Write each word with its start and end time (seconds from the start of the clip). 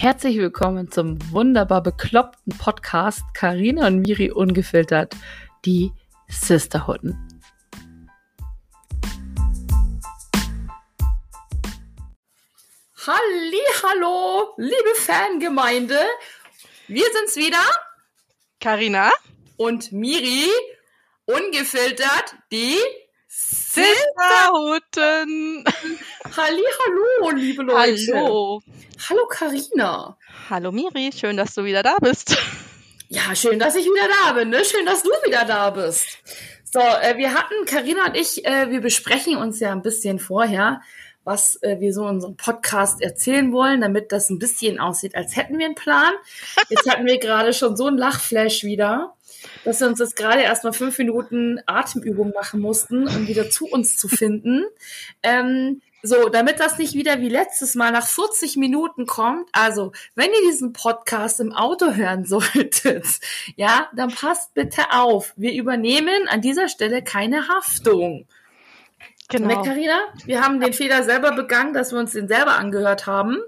Herzlich 0.00 0.38
willkommen 0.38 0.92
zum 0.92 1.18
wunderbar 1.32 1.82
bekloppten 1.82 2.56
Podcast 2.56 3.24
Karina 3.34 3.88
und 3.88 4.02
Miri 4.02 4.30
ungefiltert, 4.30 5.16
die 5.64 5.90
Sisterhooden. 6.28 7.18
Halli, 13.04 13.64
hallo, 13.82 14.54
liebe 14.56 14.94
Fangemeinde. 14.94 15.98
Wir 16.86 17.06
sind's 17.12 17.34
wieder. 17.34 17.58
Karina 18.60 19.10
und 19.56 19.90
Miri 19.90 20.46
ungefiltert 21.26 22.36
die 22.52 22.78
Sisterhutten. 23.26 23.94
Halli, 26.24 26.64
hallo, 26.80 27.30
liebe 27.36 27.62
Leute. 27.62 28.12
Hallo. 28.12 28.60
Hallo, 29.08 29.26
Karina. 29.28 30.16
Hallo, 30.50 30.72
Miri. 30.72 31.10
Schön, 31.12 31.36
dass 31.36 31.54
du 31.54 31.64
wieder 31.64 31.84
da 31.84 31.96
bist. 32.00 32.36
Ja, 33.08 33.34
schön, 33.36 33.58
dass 33.58 33.76
ich 33.76 33.86
wieder 33.86 34.08
da 34.24 34.32
bin. 34.32 34.50
Ne? 34.50 34.64
Schön, 34.64 34.84
dass 34.84 35.02
du 35.02 35.10
wieder 35.24 35.44
da 35.44 35.70
bist. 35.70 36.06
So, 36.64 36.80
äh, 36.80 37.16
wir 37.16 37.34
hatten, 37.34 37.64
Karina 37.66 38.06
und 38.06 38.16
ich, 38.16 38.44
äh, 38.44 38.70
wir 38.70 38.80
besprechen 38.80 39.36
uns 39.36 39.60
ja 39.60 39.70
ein 39.70 39.82
bisschen 39.82 40.18
vorher, 40.18 40.82
was 41.22 41.62
äh, 41.62 41.78
wir 41.78 41.94
so 41.94 42.02
in 42.02 42.16
unserem 42.16 42.36
Podcast 42.36 43.00
erzählen 43.00 43.52
wollen, 43.52 43.80
damit 43.80 44.10
das 44.10 44.28
ein 44.28 44.40
bisschen 44.40 44.80
aussieht, 44.80 45.14
als 45.14 45.36
hätten 45.36 45.58
wir 45.58 45.66
einen 45.66 45.76
Plan. 45.76 46.14
Jetzt 46.68 46.90
hatten 46.90 47.06
wir 47.06 47.18
gerade 47.18 47.52
schon 47.52 47.76
so 47.76 47.86
ein 47.86 47.96
Lachflash 47.96 48.64
wieder 48.64 49.14
dass 49.64 49.80
wir 49.80 49.88
uns 49.88 49.98
jetzt 49.98 50.16
gerade 50.16 50.42
erstmal 50.42 50.72
fünf 50.72 50.98
Minuten 50.98 51.60
Atemübung 51.66 52.32
machen 52.32 52.60
mussten, 52.60 53.06
um 53.06 53.28
wieder 53.28 53.50
zu 53.50 53.66
uns 53.66 53.96
zu 53.96 54.08
finden. 54.08 54.64
Ähm, 55.22 55.80
so, 56.02 56.28
damit 56.28 56.60
das 56.60 56.78
nicht 56.78 56.94
wieder 56.94 57.20
wie 57.20 57.28
letztes 57.28 57.74
Mal 57.74 57.90
nach 57.90 58.06
40 58.06 58.56
Minuten 58.56 59.06
kommt, 59.06 59.48
also 59.52 59.92
wenn 60.14 60.30
ihr 60.30 60.48
diesen 60.48 60.72
Podcast 60.72 61.40
im 61.40 61.52
Auto 61.52 61.92
hören 61.94 62.24
solltet, 62.24 63.06
ja, 63.56 63.88
dann 63.94 64.14
passt 64.14 64.54
bitte 64.54 64.92
auf. 64.92 65.32
Wir 65.36 65.54
übernehmen 65.54 66.28
an 66.28 66.40
dieser 66.40 66.68
Stelle 66.68 67.02
keine 67.02 67.48
Haftung. 67.48 68.26
Genau. 69.28 69.48
Ne, 69.48 69.62
Carina? 69.62 69.98
Wir 70.24 70.42
haben 70.42 70.60
den 70.60 70.72
Fehler 70.72 71.02
selber 71.02 71.32
begangen, 71.32 71.74
dass 71.74 71.92
wir 71.92 71.98
uns 71.98 72.12
den 72.12 72.28
selber 72.28 72.56
angehört 72.56 73.06
haben. 73.06 73.38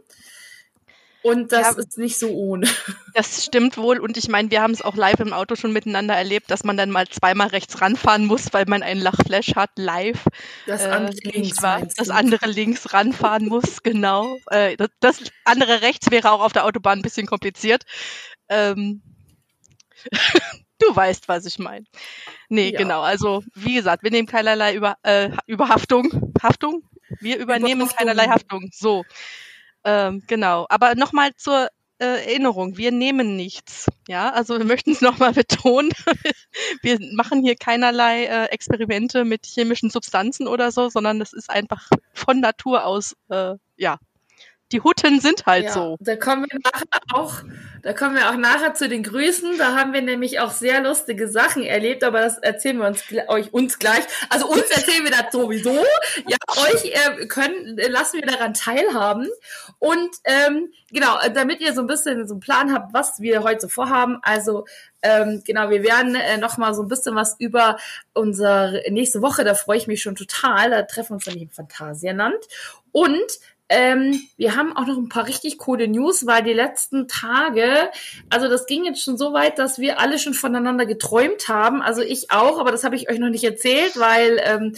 Und 1.23 1.53
das 1.53 1.77
ja, 1.77 1.79
ist 1.79 1.99
nicht 1.99 2.19
so 2.19 2.31
ohne. 2.31 2.67
Das 3.13 3.45
stimmt 3.45 3.77
wohl. 3.77 3.99
Und 3.99 4.17
ich 4.17 4.29
meine, 4.29 4.53
wir 4.53 4.63
haben 4.63 4.73
es 4.73 4.83
auch 4.83 4.95
live 4.95 5.19
im 5.19 5.33
Auto 5.33 5.57
schon 5.57 5.73
miteinander 5.73 6.15
erlebt, 6.15 6.49
dass 6.51 6.63
man 6.63 6.77
dann 6.77 6.91
mal 6.91 7.09
zweimal 7.09 7.49
rechts 7.49 7.81
ranfahren 7.81 8.25
muss, 8.25 8.53
weil 8.53 8.67
man 8.67 8.85
einen 8.85 9.01
Lachflash 9.01 9.57
hat, 9.57 9.71
live. 9.75 10.27
Das 10.67 10.83
äh, 10.83 10.91
andere 10.91 11.17
äh, 11.25 11.31
links. 11.31 11.61
War, 11.61 11.83
das 11.97 12.09
andere 12.09 12.47
links 12.47 12.93
ranfahren 12.95 13.49
muss, 13.49 13.83
genau. 13.83 14.39
Äh, 14.47 14.77
das, 14.77 14.89
das, 15.01 15.19
andere 15.45 15.83
rechts 15.83 16.11
wäre 16.13 16.31
auch 16.31 16.41
auf 16.41 16.53
der 16.53 16.65
Autobahn 16.65 17.01
ein 17.01 17.03
bisschen 17.03 17.27
kompliziert. 17.27 17.83
Ähm, 18.49 19.03
du 20.79 20.95
weißt, 20.95 21.29
was 21.29 21.47
ich 21.47 21.59
meine. 21.59 21.85
Nee, 22.49 22.71
ja. 22.71 22.79
genau. 22.79 23.01
Also, 23.01 23.43
wie 23.55 23.75
gesagt, 23.75 24.05
wir 24.05 24.13
nehmen 24.13 24.29
keinerlei 24.29 24.75
Über, 24.75 24.97
äh, 25.03 25.31
Überhaftung. 25.47 26.33
Haftung? 26.41 26.89
Wir 27.19 27.39
übernehmen 27.39 27.81
Überhaftung. 27.81 27.99
keinerlei 27.99 28.29
Haftung. 28.29 28.69
So. 28.73 29.05
Ähm, 29.85 30.23
genau. 30.27 30.67
Aber 30.69 30.95
nochmal 30.95 31.31
zur 31.37 31.69
äh, 31.99 32.25
Erinnerung, 32.25 32.77
wir 32.77 32.93
nehmen 32.93 33.37
nichts. 33.37 33.87
Ja, 34.09 34.31
also 34.31 34.59
wir 34.59 34.65
möchten 34.65 34.93
es 34.93 35.01
nochmal 35.01 35.33
betonen. 35.33 35.91
wir 36.83 36.99
machen 37.15 37.43
hier 37.43 37.57
keinerlei 37.57 38.25
äh, 38.25 38.45
Experimente 38.47 39.25
mit 39.25 39.47
chemischen 39.47 39.91
Substanzen 39.91 40.49
oder 40.49 40.73
so, 40.73 40.89
sondern 40.89 41.19
das 41.19 41.33
ist 41.33 41.51
einfach 41.51 41.89
von 42.15 42.41
Natur 42.41 42.85
aus, 42.85 43.17
äh, 43.29 43.55
ja, 43.77 43.99
die 44.73 44.81
Hutten 44.81 45.21
sind 45.21 45.47
halt 45.47 45.65
ja, 45.65 45.73
so. 45.73 45.97
Da 46.01 46.17
kommen 46.17 46.47
wir 46.49 46.61
nachher 46.63 46.87
auch, 47.13 47.43
da 47.83 47.93
kommen 47.93 48.15
wir 48.15 48.31
auch 48.31 48.37
nachher 48.37 48.75
zu 48.75 48.89
den 48.89 49.03
Grüßen. 49.03 49.59
Da 49.59 49.75
haben 49.75 49.93
wir 49.93 50.03
nämlich 50.03 50.41
auch 50.41 50.51
sehr 50.51 50.81
lustige 50.83 51.29
Sachen 51.29 51.63
erlebt, 51.63 52.05
aber 52.05 52.21
das 52.21 52.39
erzählen 52.39 52.79
wir 52.79 52.87
uns 52.87 53.03
euch 53.29 53.53
uns 53.53 53.79
gleich. 53.79 54.05
Also 54.29 54.47
uns 54.49 54.71
erzählen 54.71 55.05
wir 55.05 55.11
das 55.11 55.33
sowieso. 55.33 55.73
Ja, 56.29 56.37
euch 56.63 56.85
äh, 56.85 57.27
können 57.27 57.77
lassen 57.89 58.21
wir 58.21 58.27
daran 58.27 58.55
teilhaben. 58.55 59.29
Und 59.79 60.11
ähm, 60.25 60.73
genau, 60.93 61.19
damit 61.35 61.61
ihr 61.61 61.73
so 61.75 61.81
ein 61.81 61.87
bisschen 61.87 62.29
so 62.29 62.35
einen 62.35 62.41
Plan 62.41 62.73
habt, 62.73 62.93
was 62.93 63.21
wir 63.21 63.43
heute 63.43 63.63
so 63.63 63.69
vorhaben. 63.69 64.19
Also 64.23 64.67
ähm, 65.03 65.43
genau, 65.45 65.71
wir 65.71 65.83
werden 65.83 66.15
äh, 66.15 66.37
noch 66.37 66.59
mal 66.59 66.75
so 66.75 66.83
ein 66.83 66.89
bisschen 66.89 67.15
was 67.15 67.37
über 67.39 67.79
unsere 68.13 68.83
nächste 68.91 69.23
Woche. 69.23 69.45
Da 69.45 69.55
freue 69.55 69.79
ich 69.79 69.87
mich 69.87 70.03
schon 70.03 70.17
total. 70.17 70.71
Da 70.71 70.83
treffen 70.83 71.11
wir 71.11 71.15
uns 71.15 71.27
nämlich 71.27 71.45
im 71.45 71.51
Phantasialand. 71.51 72.39
Und 72.93 73.39
ähm, 73.71 74.21
wir 74.37 74.57
haben 74.57 74.77
auch 74.77 74.85
noch 74.85 74.99
ein 74.99 75.09
paar 75.09 75.29
richtig 75.29 75.57
coole 75.59 75.87
News, 75.87 76.27
weil 76.27 76.43
die 76.43 76.53
letzten 76.53 77.07
Tage, 77.07 77.89
also 78.29 78.49
das 78.49 78.67
ging 78.67 78.85
jetzt 78.85 79.03
schon 79.03 79.17
so 79.17 79.33
weit, 79.33 79.61
dass 79.61 79.79
wir 79.79 80.01
alle 80.01 80.19
schon 80.19 80.35
voneinander 80.35 80.87
geträumt 80.87 81.47
haben. 81.47 81.81
Also 81.81 82.03
ich 82.03 82.33
auch, 82.33 82.59
aber 82.59 82.73
das 82.73 82.83
habe 82.83 82.97
ich 82.97 83.09
euch 83.09 83.21
noch 83.21 83.31
nicht 83.31 83.45
erzählt, 83.45 83.97
weil 83.97 84.41
ähm, 84.45 84.75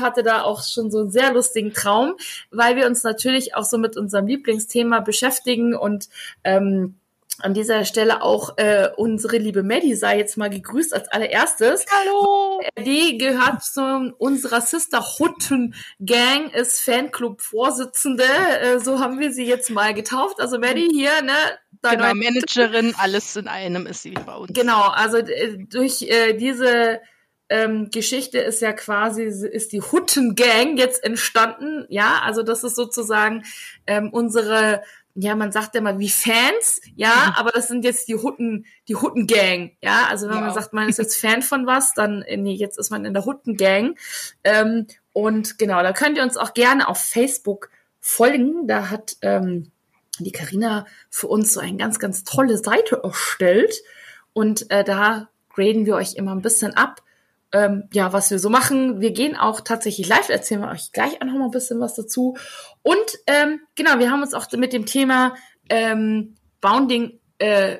hatte 0.00 0.22
da 0.22 0.42
auch 0.42 0.62
schon 0.62 0.90
so 0.90 1.00
einen 1.00 1.10
sehr 1.10 1.34
lustigen 1.34 1.74
Traum, 1.74 2.14
weil 2.50 2.76
wir 2.76 2.86
uns 2.86 3.02
natürlich 3.02 3.54
auch 3.56 3.64
so 3.64 3.76
mit 3.76 3.98
unserem 3.98 4.26
Lieblingsthema 4.26 5.00
beschäftigen 5.00 5.74
und 5.74 6.08
ähm, 6.44 6.94
an 7.40 7.52
dieser 7.52 7.84
Stelle 7.84 8.22
auch 8.22 8.56
äh, 8.58 8.88
unsere 8.96 9.38
liebe 9.38 9.62
Maddie 9.62 9.94
sei 9.94 10.18
jetzt 10.18 10.36
mal 10.36 10.50
gegrüßt 10.50 10.94
als 10.94 11.08
allererstes. 11.08 11.84
Hallo! 11.90 12.60
Die 12.78 13.18
gehört 13.18 13.62
zu 13.64 14.14
unserer 14.18 14.60
Sister 14.60 15.04
Hutten 15.18 15.74
Gang, 15.98 16.52
ist 16.54 16.80
Fanclub-Vorsitzende. 16.82 18.24
Äh, 18.24 18.78
so 18.78 19.00
haben 19.00 19.18
wir 19.18 19.32
sie 19.32 19.44
jetzt 19.44 19.70
mal 19.70 19.94
getauft. 19.94 20.40
Also 20.40 20.58
Maddie 20.58 20.88
hier, 20.92 21.22
ne? 21.22 21.34
Genau, 21.82 22.14
Managerin, 22.14 22.94
alles 22.96 23.36
in 23.36 23.48
einem 23.48 23.86
ist 23.86 24.02
sie 24.02 24.12
bei 24.12 24.34
uns. 24.34 24.52
Genau, 24.54 24.82
also 24.82 25.18
äh, 25.18 25.58
durch 25.68 26.02
äh, 26.02 26.34
diese 26.34 27.00
ähm, 27.50 27.90
Geschichte 27.90 28.38
ist 28.38 28.62
ja 28.62 28.72
quasi, 28.72 29.24
ist 29.24 29.72
die 29.72 29.82
Hutten 29.82 30.34
Gang 30.34 30.78
jetzt 30.78 31.04
entstanden. 31.04 31.84
Ja, 31.88 32.22
also 32.22 32.42
das 32.42 32.64
ist 32.64 32.76
sozusagen 32.76 33.44
ähm, 33.86 34.10
unsere 34.10 34.82
ja, 35.14 35.36
man 35.36 35.52
sagt 35.52 35.74
ja 35.76 35.80
mal 35.80 35.98
wie 36.00 36.10
Fans, 36.10 36.80
ja, 36.96 37.08
mhm. 37.08 37.32
aber 37.36 37.50
das 37.52 37.68
sind 37.68 37.84
jetzt 37.84 38.08
die 38.08 38.16
Hutten, 38.16 38.66
die 38.88 38.96
Huttengang, 38.96 39.70
ja. 39.80 40.06
Also 40.08 40.28
wenn 40.28 40.36
ja. 40.36 40.40
man 40.40 40.54
sagt, 40.54 40.72
man 40.72 40.88
ist 40.88 40.98
jetzt 40.98 41.16
Fan 41.16 41.42
von 41.42 41.66
was, 41.66 41.94
dann, 41.94 42.22
äh, 42.22 42.36
nee, 42.36 42.54
jetzt 42.54 42.78
ist 42.78 42.90
man 42.90 43.04
in 43.04 43.14
der 43.14 43.24
Huttengang. 43.24 43.96
Ähm, 44.42 44.86
und 45.12 45.58
genau, 45.58 45.82
da 45.82 45.92
könnt 45.92 46.16
ihr 46.16 46.24
uns 46.24 46.36
auch 46.36 46.52
gerne 46.52 46.88
auf 46.88 46.98
Facebook 46.98 47.70
folgen. 48.00 48.66
Da 48.66 48.90
hat 48.90 49.16
ähm, 49.22 49.70
die 50.18 50.32
Karina 50.32 50.86
für 51.10 51.28
uns 51.28 51.52
so 51.52 51.60
eine 51.60 51.76
ganz, 51.76 52.00
ganz 52.00 52.24
tolle 52.24 52.58
Seite 52.58 53.00
erstellt. 53.04 53.82
Und 54.32 54.68
äh, 54.72 54.82
da 54.82 55.28
graden 55.54 55.86
wir 55.86 55.94
euch 55.94 56.14
immer 56.16 56.32
ein 56.32 56.42
bisschen 56.42 56.74
ab, 56.74 57.02
ähm, 57.54 57.84
ja, 57.92 58.12
was 58.12 58.32
wir 58.32 58.40
so 58.40 58.50
machen. 58.50 59.00
Wir 59.00 59.12
gehen 59.12 59.36
auch 59.36 59.60
tatsächlich 59.60 60.08
live, 60.08 60.28
erzählen 60.28 60.60
wir 60.60 60.70
euch 60.70 60.90
gleich 60.90 61.22
auch 61.22 61.26
noch 61.26 61.34
mal 61.34 61.44
ein 61.44 61.50
bisschen 61.52 61.80
was 61.80 61.94
dazu. 61.94 62.36
Und 62.82 63.18
ähm, 63.28 63.60
genau, 63.76 64.00
wir 64.00 64.10
haben 64.10 64.22
uns 64.22 64.34
auch 64.34 64.50
mit 64.52 64.72
dem 64.72 64.86
Thema 64.86 65.36
ähm, 65.68 66.34
Bounding 66.60 67.20
äh, 67.38 67.78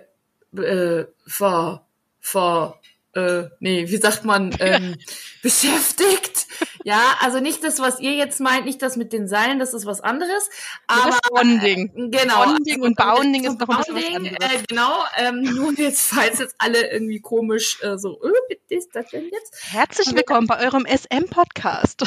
äh, 0.57 1.07
ver, 1.27 1.87
ver, 2.21 2.81
äh, 3.15 3.45
nee, 3.59 3.91
wie 3.91 3.97
sagt 3.97 4.25
man, 4.25 4.55
ähm, 4.61 4.95
beschäftigt. 5.43 6.44
Ja, 6.87 7.17
also 7.21 7.41
nicht 7.41 7.65
das, 7.65 7.81
was 7.81 7.99
ihr 7.99 8.13
jetzt 8.13 8.41
meint, 8.41 8.67
nicht 8.67 8.83
das 8.83 8.97
mit 8.97 9.15
den 9.15 9.27
Seilen, 9.27 9.59
das 9.59 9.73
ist 9.73 9.87
was 9.87 10.03
anderes. 10.03 10.51
Aber 10.87 11.13
das 11.13 11.21
Bonding. 11.31 11.91
Äh, 11.97 12.11
genau. 12.11 12.45
Bonding 12.45 12.83
und 12.83 12.97
Bounding 12.97 13.45
ist 13.45 13.59
noch 13.59 13.69
ein 13.71 13.77
bisschen 13.79 13.97
was 13.97 14.15
anderes. 14.17 14.53
Äh, 14.53 14.65
genau, 14.69 15.05
ähm, 15.17 15.41
nur 15.55 15.73
jetzt, 15.79 16.09
falls 16.09 16.41
jetzt 16.41 16.55
alle 16.59 16.93
irgendwie 16.93 17.21
komisch 17.21 17.79
äh, 17.83 17.97
so, 17.97 18.23
äh, 18.23 18.29
was 18.29 18.59
ist 18.69 18.91
das 18.95 19.09
denn 19.09 19.31
jetzt? 19.33 19.73
Herzlich 19.73 20.15
willkommen 20.15 20.47
bei 20.47 20.63
eurem 20.63 20.85
SM-Podcast. 20.85 22.05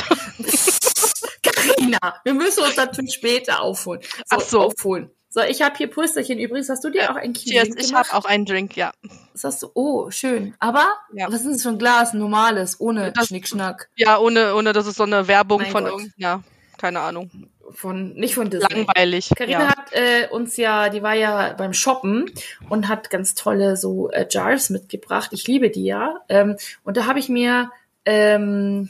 Carina, 1.42 2.20
wir 2.24 2.34
müssen 2.36 2.64
uns 2.64 2.78
natürlich 2.78 3.16
später 3.16 3.62
aufholen. 3.62 4.02
So, 4.04 4.36
Ach 4.38 4.42
so. 4.42 4.62
Aufholen. 4.62 5.10
So, 5.30 5.42
ich 5.42 5.62
habe 5.62 5.76
hier 5.76 5.88
Prösterchen 5.88 6.40
übrigens. 6.40 6.70
Hast 6.70 6.84
du 6.84 6.90
dir 6.90 7.12
auch 7.12 7.16
ein 7.16 7.34
Cheers, 7.34 7.70
ich 7.78 7.94
habe 7.94 8.14
auch 8.14 8.26
einen 8.26 8.46
Drink, 8.46 8.78
ja. 8.78 8.92
Was 9.34 9.44
hast 9.44 9.64
du? 9.64 9.72
Oh, 9.74 10.10
schön. 10.10 10.56
Aber, 10.60 10.86
ja. 11.14 11.28
was 11.28 11.42
ist 11.42 11.56
das 11.56 11.64
für 11.64 11.70
ein 11.70 11.78
Glas? 11.78 12.14
Normales, 12.14 12.80
ohne 12.80 13.12
das, 13.12 13.28
Schnickschnack. 13.28 13.90
Ja, 13.96 14.20
ohne, 14.20 14.56
ohne, 14.56 14.74
das 14.74 14.88
ist 14.88 14.96
so 14.96 15.04
eine 15.04 15.28
Werbung 15.28 15.62
mein 15.62 15.72
von 15.72 15.86
irgendeiner, 15.86 16.14
ja, 16.18 16.44
keine 16.78 17.02
Ahnung. 17.02 17.30
Von, 17.72 18.14
nicht 18.14 18.36
von 18.36 18.50
Disney. 18.50 18.86
Langweilig. 18.86 19.32
Carina 19.36 19.64
ja. 19.64 19.68
hat 19.68 19.92
äh, 19.92 20.30
uns 20.30 20.56
ja, 20.56 20.88
die 20.88 21.04
war 21.04 21.14
ja 21.14 21.54
beim 21.54 21.74
Shoppen 21.74 22.32
und 22.70 22.88
hat 22.88 23.10
ganz 23.10 23.36
tolle 23.36 23.76
so 23.76 24.10
äh, 24.12 24.26
Jars 24.30 24.70
mitgebracht. 24.70 25.34
Ich 25.34 25.46
liebe 25.48 25.70
die 25.70 25.84
ja. 25.84 26.22
Ähm, 26.30 26.56
und 26.84 26.96
da 26.96 27.06
habe 27.06 27.20
ich 27.20 27.28
mir, 27.28 27.70
ähm, 28.06 28.90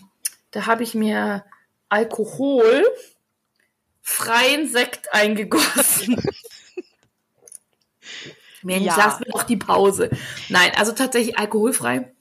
da 0.51 0.67
habe 0.67 0.83
ich 0.83 0.93
mir 0.93 1.43
Alkohol 1.89 2.85
freien 4.07 4.69
Sekt 4.69 5.13
eingegossen. 5.13 6.15
Mensch, 8.63 8.85
ja. 8.85 8.95
lass 8.97 9.19
mir 9.19 9.25
doch 9.25 9.43
die 9.43 9.57
Pause. 9.57 10.09
Nein, 10.47 10.71
also 10.77 10.93
tatsächlich 10.93 11.37
alkoholfrei. 11.37 12.13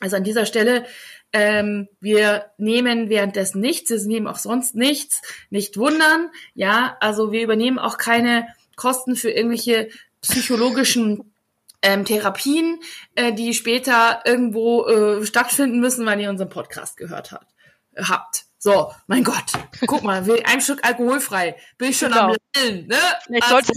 Also 0.00 0.16
an 0.16 0.24
dieser 0.24 0.44
Stelle, 0.44 0.84
ähm, 1.32 1.88
wir 1.98 2.50
nehmen 2.58 3.08
währenddessen 3.08 3.60
nichts, 3.60 3.90
wir 3.90 3.98
nehmen 4.06 4.26
auch 4.26 4.36
sonst 4.36 4.74
nichts, 4.74 5.22
nicht 5.48 5.78
wundern. 5.78 6.28
Ja, 6.54 6.98
also 7.00 7.32
wir 7.32 7.42
übernehmen 7.42 7.78
auch 7.78 7.96
keine 7.96 8.46
Kosten 8.76 9.16
für 9.16 9.30
irgendwelche 9.30 9.88
psychologischen 10.20 11.32
ähm, 11.80 12.04
Therapien, 12.04 12.80
äh, 13.14 13.32
die 13.32 13.54
später 13.54 14.20
irgendwo 14.26 14.86
äh, 14.86 15.24
stattfinden 15.24 15.80
müssen, 15.80 16.04
weil 16.04 16.20
ihr 16.20 16.28
unseren 16.28 16.50
Podcast 16.50 16.98
gehört 16.98 17.32
habt. 17.32 17.54
habt. 17.96 18.44
So, 18.62 18.92
mein 19.06 19.24
Gott, 19.24 19.52
guck 19.86 20.02
mal, 20.02 20.26
will 20.26 20.42
ein 20.44 20.60
Stück 20.60 20.86
alkoholfrei, 20.86 21.56
bin 21.78 21.88
ich 21.88 21.98
schon 21.98 22.10
genau. 22.10 22.26
am 22.26 22.36
Lallen, 22.54 22.86
ne? 22.88 22.98
Ich 23.30 23.42
also, 23.42 23.54
sollte 23.54 23.72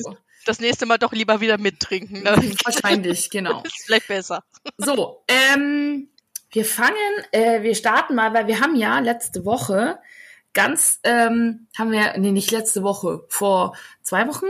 das 0.46 0.60
nächste 0.60 0.86
Mal 0.86 0.98
doch 0.98 1.14
lieber 1.14 1.40
wieder 1.40 1.58
mittrinken. 1.58 2.22
Ne? 2.24 2.32
Wahrscheinlich, 2.66 3.30
genau. 3.30 3.62
Ist 3.64 3.86
vielleicht 3.86 4.10
besser. 4.10 4.44
So, 4.78 5.24
ähm, 5.30 6.10
wir 6.52 6.66
fangen, 6.66 6.98
äh, 7.32 7.64
wir 7.64 7.76
starten 7.76 8.14
mal, 8.16 8.34
weil 8.34 8.48
wir 8.48 8.60
haben 8.60 8.76
ja 8.76 9.00
letzte 9.00 9.46
Woche 9.46 10.00
ganz, 10.54 11.00
ähm, 11.04 11.68
haben 11.78 11.92
wir, 11.92 12.18
nee, 12.18 12.32
nicht 12.32 12.52
letzte 12.52 12.84
Woche, 12.84 13.26
vor 13.28 13.76
zwei 14.02 14.28
Wochen, 14.28 14.46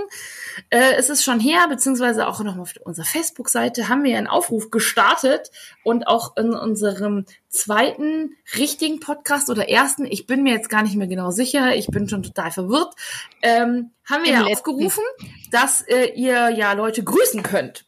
äh, 0.69 0.97
ist 0.99 1.09
es 1.09 1.23
schon 1.23 1.39
her, 1.39 1.67
beziehungsweise 1.69 2.27
auch 2.27 2.41
noch 2.41 2.57
auf 2.57 2.73
unserer 2.83 3.05
Facebook-Seite 3.05 3.89
haben 3.89 4.03
wir 4.03 4.17
einen 4.17 4.27
Aufruf 4.27 4.69
gestartet 4.69 5.49
und 5.83 6.07
auch 6.07 6.35
in 6.35 6.53
unserem 6.53 7.25
zweiten 7.47 8.35
richtigen 8.57 8.99
Podcast 8.99 9.49
oder 9.49 9.69
ersten, 9.69 10.05
ich 10.05 10.27
bin 10.27 10.43
mir 10.43 10.53
jetzt 10.53 10.69
gar 10.69 10.83
nicht 10.83 10.95
mehr 10.95 11.07
genau 11.07 11.31
sicher, 11.31 11.75
ich 11.75 11.87
bin 11.87 12.09
schon 12.09 12.23
total 12.23 12.51
verwirrt, 12.51 12.93
ähm, 13.41 13.91
haben 14.05 14.23
wir 14.23 14.31
Im 14.31 14.35
ja 14.35 14.41
letzten. 14.41 14.53
aufgerufen, 14.53 15.03
dass 15.51 15.81
äh, 15.83 16.11
ihr 16.15 16.49
ja 16.49 16.73
Leute 16.73 17.03
grüßen 17.03 17.43
könnt. 17.43 17.85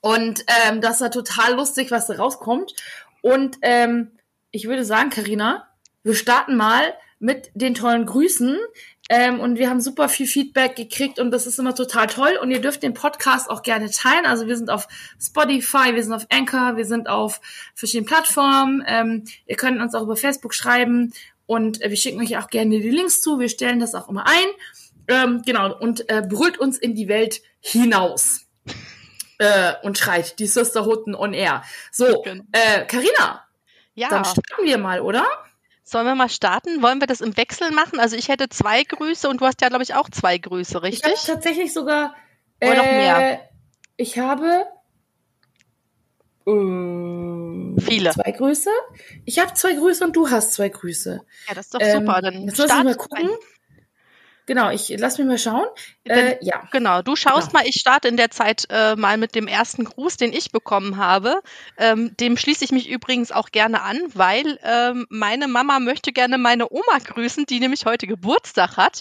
Und 0.00 0.44
ähm, 0.66 0.80
das 0.80 1.00
war 1.00 1.10
total 1.10 1.54
lustig, 1.54 1.90
was 1.90 2.06
da 2.06 2.14
rauskommt. 2.14 2.74
Und 3.22 3.56
ähm, 3.62 4.12
ich 4.50 4.68
würde 4.68 4.84
sagen, 4.84 5.08
Karina, 5.10 5.66
wir 6.02 6.14
starten 6.14 6.56
mal 6.56 6.94
mit 7.24 7.50
den 7.54 7.74
tollen 7.74 8.04
Grüßen. 8.04 8.58
Ähm, 9.08 9.40
und 9.40 9.58
wir 9.58 9.68
haben 9.68 9.80
super 9.80 10.08
viel 10.08 10.26
Feedback 10.26 10.76
gekriegt 10.76 11.18
und 11.18 11.30
das 11.30 11.46
ist 11.46 11.58
immer 11.58 11.74
total 11.74 12.06
toll. 12.06 12.38
Und 12.40 12.50
ihr 12.50 12.60
dürft 12.60 12.82
den 12.82 12.94
Podcast 12.94 13.50
auch 13.50 13.62
gerne 13.62 13.90
teilen. 13.90 14.26
Also 14.26 14.46
wir 14.46 14.56
sind 14.56 14.70
auf 14.70 14.86
Spotify, 15.20 15.94
wir 15.94 16.02
sind 16.02 16.12
auf 16.12 16.26
Anchor, 16.30 16.76
wir 16.76 16.84
sind 16.84 17.08
auf 17.08 17.40
verschiedenen 17.74 18.06
Plattformen. 18.06 18.84
Ähm, 18.86 19.24
ihr 19.46 19.56
könnt 19.56 19.80
uns 19.80 19.94
auch 19.94 20.02
über 20.02 20.16
Facebook 20.16 20.54
schreiben 20.54 21.12
und 21.46 21.82
äh, 21.82 21.90
wir 21.90 21.96
schicken 21.96 22.20
euch 22.20 22.36
auch 22.38 22.48
gerne 22.48 22.78
die 22.78 22.90
Links 22.90 23.20
zu. 23.20 23.38
Wir 23.40 23.48
stellen 23.48 23.80
das 23.80 23.94
auch 23.94 24.08
immer 24.08 24.26
ein. 24.26 24.46
Ähm, 25.08 25.42
genau, 25.44 25.74
und 25.78 26.08
äh, 26.08 26.22
brüllt 26.26 26.58
uns 26.58 26.78
in 26.78 26.94
die 26.94 27.08
Welt 27.08 27.42
hinaus. 27.60 28.42
Äh, 29.38 29.72
und 29.82 29.98
schreit 29.98 30.38
die 30.38 30.46
Sisterhutten 30.46 31.16
on 31.16 31.34
air. 31.34 31.64
So, 31.90 32.24
äh, 32.24 32.86
Carina, 32.86 33.44
ja. 33.96 34.08
dann 34.08 34.24
starten 34.24 34.64
wir 34.64 34.78
mal, 34.78 35.00
oder? 35.00 35.26
Sollen 35.86 36.06
wir 36.06 36.14
mal 36.14 36.30
starten? 36.30 36.80
Wollen 36.80 37.00
wir 37.00 37.06
das 37.06 37.20
im 37.20 37.36
Wechsel 37.36 37.70
machen? 37.70 38.00
Also 38.00 38.16
ich 38.16 38.28
hätte 38.28 38.48
zwei 38.48 38.82
Grüße 38.82 39.28
und 39.28 39.42
du 39.42 39.46
hast 39.46 39.60
ja, 39.60 39.68
glaube 39.68 39.84
ich, 39.84 39.94
auch 39.94 40.08
zwei 40.08 40.38
Grüße, 40.38 40.82
richtig? 40.82 41.12
Ich 41.12 41.28
habe 41.28 41.34
tatsächlich 41.34 41.74
sogar 41.74 42.14
äh, 42.58 42.70
Oder 42.70 42.76
noch 42.78 42.84
mehr. 42.84 43.50
Ich 43.96 44.18
habe 44.18 44.66
äh, 46.46 47.80
viele. 47.80 48.10
Zwei 48.10 48.32
Grüße. 48.32 48.70
Ich 49.26 49.38
habe 49.38 49.52
zwei 49.52 49.74
Grüße 49.74 50.04
und 50.04 50.16
du 50.16 50.30
hast 50.30 50.54
zwei 50.54 50.70
Grüße. 50.70 51.20
Ja, 51.48 51.54
das 51.54 51.66
ist 51.66 51.74
doch 51.74 51.80
ähm, 51.82 52.00
super. 52.00 52.22
Dann 52.22 52.46
jetzt 52.46 52.58
muss 52.58 52.66
ich 52.66 52.82
mal 52.82 52.94
gucken. 52.96 53.28
Ein. 53.28 53.36
Genau, 54.46 54.70
ich 54.70 54.92
lass 54.98 55.16
mich 55.16 55.26
mal 55.26 55.38
schauen. 55.38 55.66
Äh, 56.04 56.36
ja. 56.42 56.68
Genau, 56.70 57.00
du 57.00 57.16
schaust 57.16 57.48
genau. 57.48 57.60
mal, 57.60 57.68
ich 57.68 57.76
starte 57.80 58.08
in 58.08 58.18
der 58.18 58.30
Zeit 58.30 58.66
äh, 58.68 58.94
mal 58.94 59.16
mit 59.16 59.34
dem 59.34 59.46
ersten 59.46 59.84
Gruß, 59.84 60.18
den 60.18 60.34
ich 60.34 60.52
bekommen 60.52 60.98
habe. 60.98 61.40
Ähm, 61.78 62.14
dem 62.18 62.36
schließe 62.36 62.62
ich 62.62 62.70
mich 62.70 62.90
übrigens 62.90 63.32
auch 63.32 63.50
gerne 63.50 63.80
an, 63.80 63.98
weil 64.12 64.58
ähm, 64.62 65.06
meine 65.08 65.48
Mama 65.48 65.80
möchte 65.80 66.12
gerne 66.12 66.36
meine 66.36 66.70
Oma 66.70 66.98
grüßen, 67.02 67.46
die 67.46 67.58
nämlich 67.58 67.86
heute 67.86 68.06
Geburtstag 68.06 68.76
hat. 68.76 69.00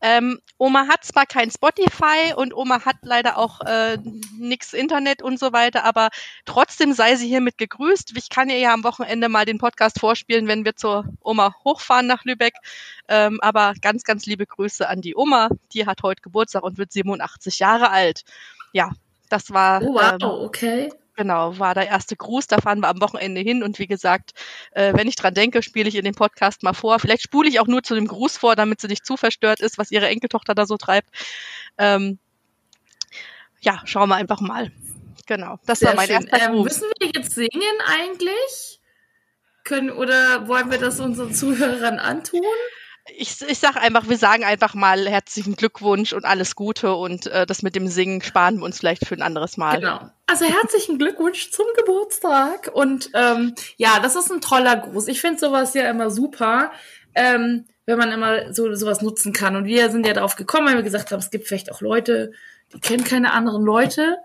Ähm, 0.00 0.40
Oma 0.58 0.86
hat 0.86 1.04
zwar 1.04 1.26
kein 1.26 1.50
Spotify 1.50 2.32
und 2.36 2.54
Oma 2.54 2.84
hat 2.84 2.96
leider 3.02 3.36
auch 3.36 3.60
äh, 3.62 3.98
nix 4.38 4.72
Internet 4.72 5.22
und 5.22 5.40
so 5.40 5.52
weiter, 5.52 5.84
aber 5.84 6.10
trotzdem 6.44 6.92
sei 6.92 7.16
sie 7.16 7.26
hiermit 7.28 7.58
gegrüßt. 7.58 8.12
Ich 8.16 8.28
kann 8.28 8.48
ihr 8.48 8.58
ja 8.58 8.72
am 8.72 8.84
Wochenende 8.84 9.28
mal 9.28 9.44
den 9.44 9.58
Podcast 9.58 9.98
vorspielen, 9.98 10.46
wenn 10.46 10.64
wir 10.64 10.76
zur 10.76 11.04
Oma 11.22 11.54
hochfahren 11.64 12.06
nach 12.06 12.24
Lübeck. 12.24 12.54
Ähm, 13.08 13.40
aber 13.40 13.74
ganz, 13.80 14.04
ganz 14.04 14.26
liebe 14.26 14.46
Grüße 14.46 14.77
an 14.86 15.00
die 15.00 15.16
Oma. 15.16 15.48
Die 15.72 15.86
hat 15.86 16.02
heute 16.02 16.22
Geburtstag 16.22 16.62
und 16.62 16.78
wird 16.78 16.92
87 16.92 17.58
Jahre 17.58 17.90
alt. 17.90 18.22
Ja, 18.72 18.90
das 19.28 19.50
war. 19.50 19.82
Oh, 19.82 19.94
wow, 19.94 20.12
ähm, 20.12 20.28
okay. 20.44 20.92
Genau, 21.16 21.58
war 21.58 21.74
der 21.74 21.88
erste 21.88 22.14
Gruß. 22.14 22.46
Da 22.46 22.58
fahren 22.58 22.78
wir 22.78 22.88
am 22.88 23.00
Wochenende 23.00 23.40
hin. 23.40 23.64
Und 23.64 23.80
wie 23.80 23.88
gesagt, 23.88 24.34
äh, 24.70 24.94
wenn 24.94 25.08
ich 25.08 25.16
dran 25.16 25.34
denke, 25.34 25.64
spiele 25.64 25.88
ich 25.88 25.96
in 25.96 26.04
dem 26.04 26.14
Podcast 26.14 26.62
mal 26.62 26.74
vor. 26.74 27.00
Vielleicht 27.00 27.22
spule 27.22 27.48
ich 27.48 27.58
auch 27.58 27.66
nur 27.66 27.82
zu 27.82 27.96
dem 27.96 28.06
Gruß 28.06 28.36
vor, 28.36 28.54
damit 28.54 28.80
sie 28.80 28.86
nicht 28.86 29.04
zu 29.04 29.16
verstört 29.16 29.58
ist, 29.58 29.78
was 29.78 29.90
ihre 29.90 30.06
Enkeltochter 30.06 30.54
da 30.54 30.64
so 30.64 30.76
treibt. 30.76 31.10
Ähm, 31.76 32.20
ja, 33.60 33.82
schauen 33.84 34.08
wir 34.08 34.14
einfach 34.14 34.40
mal. 34.40 34.70
Genau, 35.26 35.58
das 35.66 35.80
Sehr 35.80 35.88
war 35.88 35.96
mein 35.96 36.06
schön. 36.06 36.26
erster 36.28 36.46
ähm, 36.46 36.52
Gruß. 36.52 36.64
Müssen 36.64 36.90
wir 37.00 37.10
jetzt 37.12 37.32
singen 37.32 37.80
eigentlich? 37.84 38.80
Können, 39.64 39.90
oder 39.90 40.46
wollen 40.46 40.70
wir 40.70 40.78
das 40.78 41.00
unseren 41.00 41.34
Zuhörern 41.34 41.98
antun? 41.98 42.40
Ich, 43.16 43.40
ich 43.46 43.58
sage 43.58 43.80
einfach, 43.80 44.08
wir 44.08 44.16
sagen 44.16 44.44
einfach 44.44 44.74
mal 44.74 45.08
herzlichen 45.08 45.56
Glückwunsch 45.56 46.12
und 46.12 46.24
alles 46.24 46.54
Gute 46.54 46.94
und 46.94 47.26
äh, 47.26 47.46
das 47.46 47.62
mit 47.62 47.74
dem 47.74 47.88
Singen 47.88 48.22
sparen 48.22 48.58
wir 48.58 48.64
uns 48.64 48.78
vielleicht 48.78 49.06
für 49.06 49.14
ein 49.14 49.22
anderes 49.22 49.56
Mal. 49.56 49.80
Genau. 49.80 50.10
Also 50.26 50.44
herzlichen 50.44 50.98
Glückwunsch 50.98 51.50
zum 51.50 51.66
Geburtstag 51.76 52.70
und 52.72 53.10
ähm, 53.14 53.54
ja, 53.76 54.00
das 54.00 54.16
ist 54.16 54.30
ein 54.30 54.40
toller 54.40 54.76
Gruß. 54.76 55.08
Ich 55.08 55.20
finde 55.20 55.38
sowas 55.38 55.74
ja 55.74 55.88
immer 55.90 56.10
super, 56.10 56.70
ähm, 57.14 57.66
wenn 57.86 57.98
man 57.98 58.12
immer 58.12 58.52
so 58.52 58.74
sowas 58.74 59.00
nutzen 59.00 59.32
kann. 59.32 59.56
Und 59.56 59.64
wir 59.64 59.90
sind 59.90 60.06
ja 60.06 60.12
darauf 60.12 60.36
gekommen, 60.36 60.66
weil 60.66 60.76
wir 60.76 60.82
gesagt 60.82 61.10
haben, 61.10 61.20
es 61.20 61.30
gibt 61.30 61.46
vielleicht 61.48 61.72
auch 61.72 61.80
Leute, 61.80 62.32
die 62.74 62.80
kennen 62.80 63.04
keine 63.04 63.32
anderen 63.32 63.64
Leute, 63.64 64.18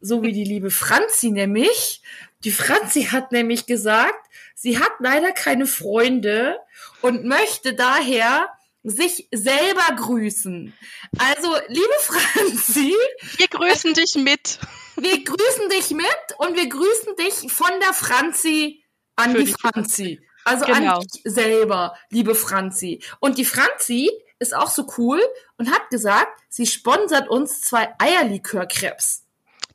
so 0.00 0.22
wie 0.22 0.32
die 0.32 0.44
liebe 0.44 0.70
Franzi 0.70 1.30
nämlich. 1.30 2.02
Die 2.44 2.50
Franzi 2.50 3.04
hat 3.04 3.32
nämlich 3.32 3.66
gesagt, 3.66 4.28
sie 4.54 4.78
hat 4.78 4.92
leider 5.00 5.32
keine 5.32 5.66
Freunde 5.66 6.58
und 7.02 7.24
möchte 7.24 7.74
daher 7.74 8.48
sich 8.82 9.28
selber 9.32 9.96
grüßen. 9.96 10.72
Also, 11.18 11.56
liebe 11.68 11.94
Franzi. 12.00 12.94
Wir 13.36 13.48
grüßen 13.48 13.94
dich 13.94 14.14
mit. 14.16 14.58
Wir 14.96 15.24
grüßen 15.24 15.68
dich 15.70 15.90
mit 15.90 16.06
und 16.38 16.56
wir 16.56 16.68
grüßen 16.68 17.16
dich 17.16 17.52
von 17.52 17.70
der 17.80 17.92
Franzi 17.92 18.84
an 19.16 19.34
die, 19.34 19.44
die 19.44 19.52
Franzi. 19.52 20.20
Also 20.44 20.64
genau. 20.64 20.98
an 20.98 21.00
dich 21.00 21.22
selber, 21.24 21.96
liebe 22.10 22.34
Franzi. 22.34 23.02
Und 23.18 23.36
die 23.38 23.44
Franzi 23.44 24.10
ist 24.38 24.54
auch 24.54 24.70
so 24.70 24.86
cool 24.96 25.20
und 25.58 25.72
hat 25.72 25.90
gesagt, 25.90 26.40
sie 26.48 26.66
sponsert 26.66 27.28
uns 27.28 27.60
zwei 27.62 27.92
Eierlikörkrebs. 27.98 29.25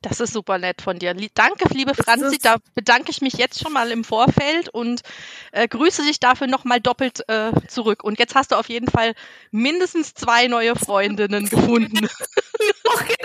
Das 0.01 0.20
ist 0.20 0.34
super 0.34 0.58
nett 0.58 0.81
von 0.81 0.98
dir. 0.98 1.15
Danke, 1.36 1.65
liebe 1.74 1.93
Franzi. 1.93 2.39
Da 2.39 2.58
bedanke 2.74 3.12
ich 3.12 3.22
mich 3.22 3.34
jetzt 3.34 3.60
schon 3.62 3.72
mal 3.72 3.91
im 3.91 4.03
Vorfeld 4.03 4.70
und 4.70 5.01
äh, 5.51 5.67
grüße 5.67 6.01
dich 6.03 6.20
dafür 6.20 6.48
nochmal 6.48 6.81
doppelt 6.81 7.24
äh, 7.27 7.51
zurück. 7.67 8.03
Und 8.03 8.17
jetzt 8.17 8.34
hast 8.34 8.51
du 8.51 8.55
auf 8.55 8.67
jeden 8.67 8.89
Fall 8.89 9.13
mindestens 9.51 10.15
zwei 10.15 10.48
neue 10.48 10.75
Freundinnen 10.75 11.48
gefunden. 11.48 12.00
okay, 12.86 13.15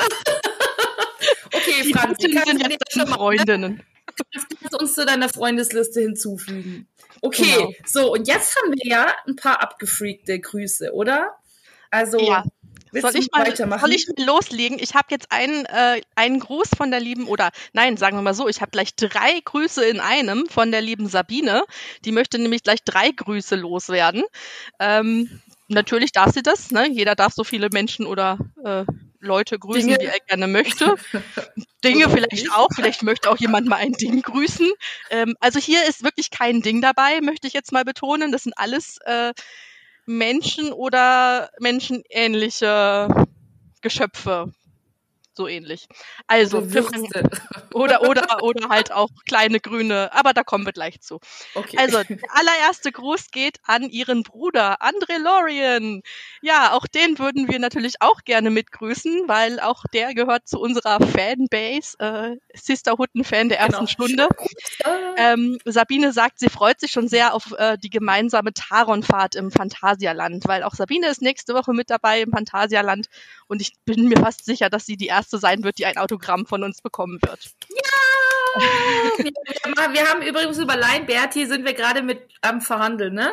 okay 1.54 1.92
Franzi, 1.94 2.28
Die 2.28 2.38
sind 2.38 2.70
jetzt 2.70 2.96
deine 2.96 3.06
Freundinnen. 3.06 3.82
Du 4.70 4.76
uns 4.78 4.94
zu 4.94 5.06
deiner 5.06 5.30
Freundesliste 5.30 6.00
hinzufügen. 6.00 6.88
Okay, 7.22 7.54
genau. 7.56 7.72
so 7.86 8.12
und 8.12 8.28
jetzt 8.28 8.56
haben 8.56 8.72
wir 8.72 8.86
ja 8.86 9.14
ein 9.26 9.36
paar 9.36 9.62
abgefreakte 9.62 10.38
Grüße, 10.38 10.92
oder? 10.92 11.36
Also 11.90 12.18
ja. 12.20 12.44
Soll 12.92 13.16
ich, 13.16 13.28
mal, 13.32 13.56
soll 13.56 13.92
ich 13.92 14.06
mal 14.08 14.24
loslegen? 14.26 14.78
Ich 14.80 14.94
habe 14.94 15.08
jetzt 15.10 15.30
einen, 15.30 15.64
äh, 15.66 16.00
einen 16.14 16.40
Gruß 16.40 16.70
von 16.76 16.90
der 16.90 17.00
lieben, 17.00 17.26
oder 17.26 17.50
nein, 17.72 17.96
sagen 17.96 18.16
wir 18.16 18.22
mal 18.22 18.34
so, 18.34 18.48
ich 18.48 18.60
habe 18.60 18.70
gleich 18.70 18.94
drei 18.94 19.40
Grüße 19.44 19.84
in 19.84 20.00
einem 20.00 20.46
von 20.48 20.70
der 20.70 20.80
lieben 20.80 21.08
Sabine. 21.08 21.64
Die 22.04 22.12
möchte 22.12 22.38
nämlich 22.38 22.62
gleich 22.62 22.82
drei 22.84 23.10
Grüße 23.10 23.56
loswerden. 23.56 24.22
Ähm, 24.78 25.40
natürlich 25.68 26.12
darf 26.12 26.32
sie 26.32 26.42
das, 26.42 26.70
ne? 26.70 26.88
Jeder 26.90 27.14
darf 27.14 27.32
so 27.32 27.44
viele 27.44 27.68
Menschen 27.70 28.06
oder 28.06 28.38
äh, 28.64 28.84
Leute 29.20 29.58
grüßen, 29.58 29.88
Dinge. 29.88 29.98
die 29.98 30.06
er 30.06 30.20
gerne 30.20 30.46
möchte. 30.46 30.94
Dinge 31.84 32.08
vielleicht 32.08 32.50
auch, 32.52 32.68
vielleicht 32.74 33.02
möchte 33.02 33.30
auch 33.30 33.38
jemand 33.38 33.66
mal 33.68 33.76
ein 33.76 33.92
Ding 33.92 34.22
grüßen. 34.22 34.70
Ähm, 35.10 35.34
also 35.40 35.58
hier 35.58 35.86
ist 35.86 36.02
wirklich 36.02 36.30
kein 36.30 36.62
Ding 36.62 36.80
dabei, 36.80 37.20
möchte 37.20 37.46
ich 37.46 37.52
jetzt 37.52 37.72
mal 37.72 37.84
betonen. 37.84 38.32
Das 38.32 38.44
sind 38.44 38.54
alles 38.56 38.98
äh, 39.04 39.32
Menschen 40.06 40.72
oder 40.72 41.50
menschenähnliche 41.60 43.08
Geschöpfe. 43.82 44.52
So 45.36 45.48
ähnlich. 45.48 45.86
Also 46.26 46.58
oder 47.74 48.02
oder 48.02 48.42
oder 48.42 48.68
halt 48.68 48.92
auch 48.92 49.10
kleine 49.28 49.60
grüne, 49.60 50.10
aber 50.12 50.32
da 50.32 50.42
kommen 50.42 50.64
wir 50.64 50.72
gleich 50.72 51.00
zu. 51.00 51.20
Okay. 51.54 51.76
Also 51.78 52.02
der 52.02 52.18
allererste 52.30 52.92
Gruß 52.92 53.30
geht 53.30 53.58
an 53.64 53.90
ihren 53.90 54.22
Bruder 54.22 54.82
Andre 54.82 55.18
Lorien. 55.18 56.02
Ja, 56.42 56.72
auch 56.72 56.86
den 56.86 57.18
würden 57.18 57.48
wir 57.48 57.58
natürlich 57.58 57.96
auch 58.00 58.22
gerne 58.24 58.50
mitgrüßen, 58.50 59.24
weil 59.26 59.60
auch 59.60 59.84
der 59.92 60.14
gehört 60.14 60.48
zu 60.48 60.58
unserer 60.58 61.00
Fanbase, 61.00 61.98
äh, 61.98 62.36
Sisterhutten-Fan 62.54 63.48
der 63.48 63.58
ersten 63.58 63.86
genau. 63.86 63.86
Stunde. 63.86 64.28
Ähm, 65.16 65.58
Sabine 65.64 66.12
sagt, 66.12 66.38
sie 66.38 66.48
freut 66.48 66.80
sich 66.80 66.92
schon 66.92 67.08
sehr 67.08 67.34
auf 67.34 67.52
äh, 67.56 67.76
die 67.78 67.90
gemeinsame 67.90 68.52
Taronfahrt 68.52 69.34
im 69.34 69.50
Phantasialand, 69.50 70.46
weil 70.46 70.62
auch 70.62 70.74
Sabine 70.74 71.08
ist 71.08 71.22
nächste 71.22 71.54
Woche 71.54 71.72
mit 71.72 71.90
dabei 71.90 72.22
im 72.22 72.30
Phantasialand 72.30 73.08
und 73.48 73.60
ich 73.60 73.74
bin 73.84 74.08
mir 74.08 74.18
fast 74.18 74.44
sicher, 74.44 74.70
dass 74.70 74.86
sie 74.86 74.96
die 74.96 75.06
erste 75.06 75.25
sein 75.30 75.64
wird, 75.64 75.78
die 75.78 75.86
ein 75.86 75.96
Autogramm 75.96 76.46
von 76.46 76.62
uns 76.62 76.80
bekommen 76.80 77.18
wird. 77.22 77.50
Ja! 77.70 78.16
wir, 79.18 79.92
wir 79.92 80.08
haben 80.08 80.22
übrigens 80.22 80.58
über 80.58 80.76
Line 80.76 81.04
Berti 81.04 81.46
sind 81.46 81.64
wir 81.64 81.74
gerade 81.74 82.02
mit 82.02 82.20
am 82.40 82.60
Verhandeln, 82.60 83.14
ne? 83.14 83.32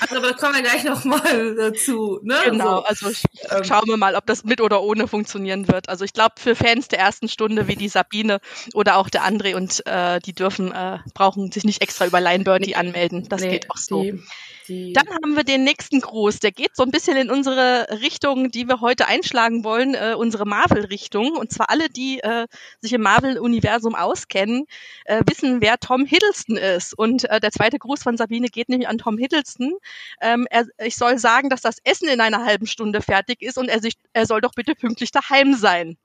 Also 0.00 0.16
aber 0.16 0.28
da 0.28 0.32
kommen 0.34 0.54
wir 0.54 0.62
gleich 0.62 0.84
nochmal 0.84 1.54
dazu, 1.56 2.20
ne? 2.22 2.36
Genau, 2.44 2.78
so, 2.78 2.84
also 2.84 3.10
ich, 3.10 3.24
ähm, 3.50 3.64
schauen 3.64 3.86
wir 3.86 3.96
mal, 3.96 4.14
ob 4.14 4.26
das 4.26 4.44
mit 4.44 4.60
oder 4.60 4.82
ohne 4.82 5.08
funktionieren 5.08 5.68
wird. 5.68 5.88
Also 5.88 6.04
ich 6.04 6.12
glaube, 6.12 6.34
für 6.38 6.54
Fans 6.54 6.88
der 6.88 7.00
ersten 7.00 7.28
Stunde 7.28 7.68
wie 7.68 7.76
die 7.76 7.88
Sabine 7.88 8.40
oder 8.74 8.96
auch 8.96 9.10
der 9.10 9.24
André 9.24 9.54
und 9.54 9.84
äh, 9.86 10.20
die 10.20 10.32
dürfen, 10.32 10.72
äh, 10.72 10.98
brauchen 11.14 11.52
sich 11.52 11.64
nicht 11.64 11.82
extra 11.82 12.06
über 12.06 12.20
Line 12.20 12.44
Berti 12.44 12.70
nee, 12.70 12.74
anmelden. 12.74 13.28
Das 13.28 13.42
nee, 13.42 13.50
geht 13.50 13.70
auch 13.70 13.76
so. 13.76 14.02
Die, 14.02 14.22
die 14.68 14.92
Dann 14.92 15.08
haben 15.08 15.36
wir 15.36 15.44
den 15.44 15.64
nächsten 15.64 16.00
Gruß. 16.00 16.40
Der 16.40 16.52
geht 16.52 16.76
so 16.76 16.82
ein 16.82 16.90
bisschen 16.90 17.16
in 17.16 17.30
unsere 17.30 17.86
Richtung, 18.00 18.50
die 18.50 18.66
wir 18.68 18.80
heute 18.80 19.06
einschlagen 19.06 19.64
wollen, 19.64 19.94
äh, 19.94 20.14
unsere 20.16 20.46
Marvel-Richtung. 20.46 21.36
Und 21.36 21.52
zwar 21.52 21.70
alle, 21.70 21.88
die 21.88 22.20
äh, 22.20 22.46
sich 22.80 22.92
im 22.92 23.02
Marvel-Universum 23.02 23.94
auskennen, 23.94 24.66
äh, 25.04 25.22
wissen, 25.28 25.60
wer 25.60 25.78
Tom 25.78 26.04
Hiddleston 26.04 26.56
ist. 26.56 26.96
Und 26.96 27.28
äh, 27.28 27.40
der 27.40 27.50
zweite 27.50 27.78
Gruß 27.78 28.02
von 28.02 28.16
Sabine 28.16 28.48
geht 28.48 28.68
nämlich 28.68 28.88
an 28.88 28.98
Tom 28.98 29.18
Hiddleston. 29.18 29.74
Ähm, 30.20 30.46
er, 30.50 30.66
ich 30.78 30.96
soll 30.96 31.18
sagen, 31.18 31.48
dass 31.48 31.60
das 31.60 31.76
Essen 31.84 32.08
in 32.08 32.20
einer 32.20 32.44
halben 32.44 32.66
Stunde 32.66 33.02
fertig 33.02 33.42
ist 33.42 33.58
und 33.58 33.68
er, 33.68 33.80
sich, 33.80 33.94
er 34.12 34.26
soll 34.26 34.40
doch 34.40 34.52
bitte 34.54 34.74
pünktlich 34.74 35.10
daheim 35.10 35.54
sein. 35.54 35.96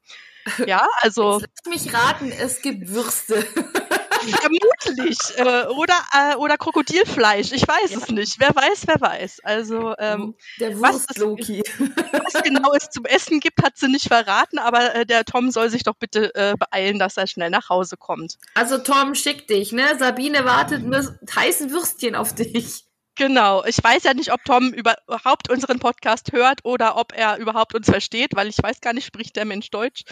Ja, 0.65 0.87
also. 1.01 1.41
Jetzt 1.41 1.61
lass 1.65 1.83
mich 1.83 1.93
raten, 1.93 2.31
es 2.31 2.61
gibt 2.61 2.87
Würste. 2.87 3.45
Vermutlich. 4.27 5.17
Äh, 5.37 5.65
oder, 5.67 5.95
äh, 6.13 6.35
oder 6.35 6.57
Krokodilfleisch. 6.57 7.51
Ich 7.51 7.67
weiß 7.67 7.91
ja. 7.91 7.97
es 7.97 8.09
nicht. 8.09 8.39
Wer 8.39 8.55
weiß, 8.55 8.83
wer 8.87 8.99
weiß. 8.99 9.41
Also, 9.43 9.93
ähm, 9.97 10.35
der 10.59 10.77
Wurst-Loki. 10.77 11.63
Was, 11.77 12.33
was, 12.33 12.43
genau 12.43 12.73
es 12.73 12.89
zum 12.89 13.05
Essen 13.05 13.39
gibt, 13.39 13.61
hat 13.63 13.77
sie 13.77 13.87
nicht 13.87 14.07
verraten, 14.07 14.59
aber 14.59 14.95
äh, 14.95 15.05
der 15.05 15.25
Tom 15.25 15.51
soll 15.51 15.69
sich 15.69 15.83
doch 15.83 15.95
bitte 15.95 16.33
äh, 16.35 16.55
beeilen, 16.57 16.99
dass 16.99 17.17
er 17.17 17.27
schnell 17.27 17.49
nach 17.49 17.69
Hause 17.69 17.97
kommt. 17.97 18.37
Also, 18.53 18.77
Tom, 18.79 19.15
schick 19.15 19.47
dich, 19.47 19.71
ne? 19.71 19.97
Sabine 19.97 20.45
wartet 20.45 20.83
mit 20.83 21.07
heißen 21.35 21.71
Würstchen 21.71 22.15
auf 22.15 22.33
dich. 22.33 22.86
Genau. 23.17 23.63
Ich 23.65 23.83
weiß 23.83 24.03
ja 24.03 24.13
nicht, 24.13 24.31
ob 24.31 24.43
Tom 24.45 24.71
überhaupt 24.71 25.49
unseren 25.49 25.79
Podcast 25.79 26.31
hört 26.31 26.63
oder 26.63 26.97
ob 26.97 27.13
er 27.17 27.37
überhaupt 27.37 27.73
uns 27.73 27.89
versteht, 27.89 28.35
weil 28.35 28.47
ich 28.47 28.61
weiß 28.61 28.79
gar 28.79 28.93
nicht, 28.93 29.05
spricht 29.05 29.35
der 29.35 29.45
Mensch 29.45 29.71
Deutsch. 29.71 30.03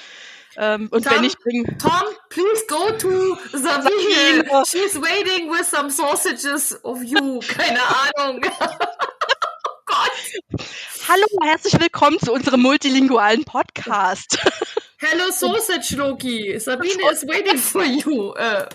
Ähm, 0.57 0.87
und 0.91 1.05
Tom, 1.05 1.15
wenn 1.15 1.23
ich 1.23 1.37
bring 1.37 1.65
Tom, 1.77 1.91
please 2.29 2.65
go 2.67 2.91
to 2.91 3.37
Sabine. 3.51 4.65
She's 4.65 4.95
waiting 4.99 5.51
with 5.51 5.69
some 5.69 5.91
sausages 5.91 6.83
of 6.83 7.03
you. 7.03 7.39
Keine 7.41 7.79
Ahnung. 8.17 8.41
oh 8.59 9.81
Gott. 9.85 10.65
Hallo, 11.07 11.25
herzlich 11.43 11.79
willkommen 11.79 12.17
zu 12.19 12.33
unserem 12.33 12.61
multilingualen 12.61 13.45
Podcast. 13.45 14.39
Hello 14.97 15.29
Sausage 15.29 15.95
Loki. 15.95 16.59
Sabine 16.59 17.11
is 17.11 17.23
waiting 17.27 17.57
for 17.57 17.83
you. 17.83 18.33
Uh, 18.33 18.65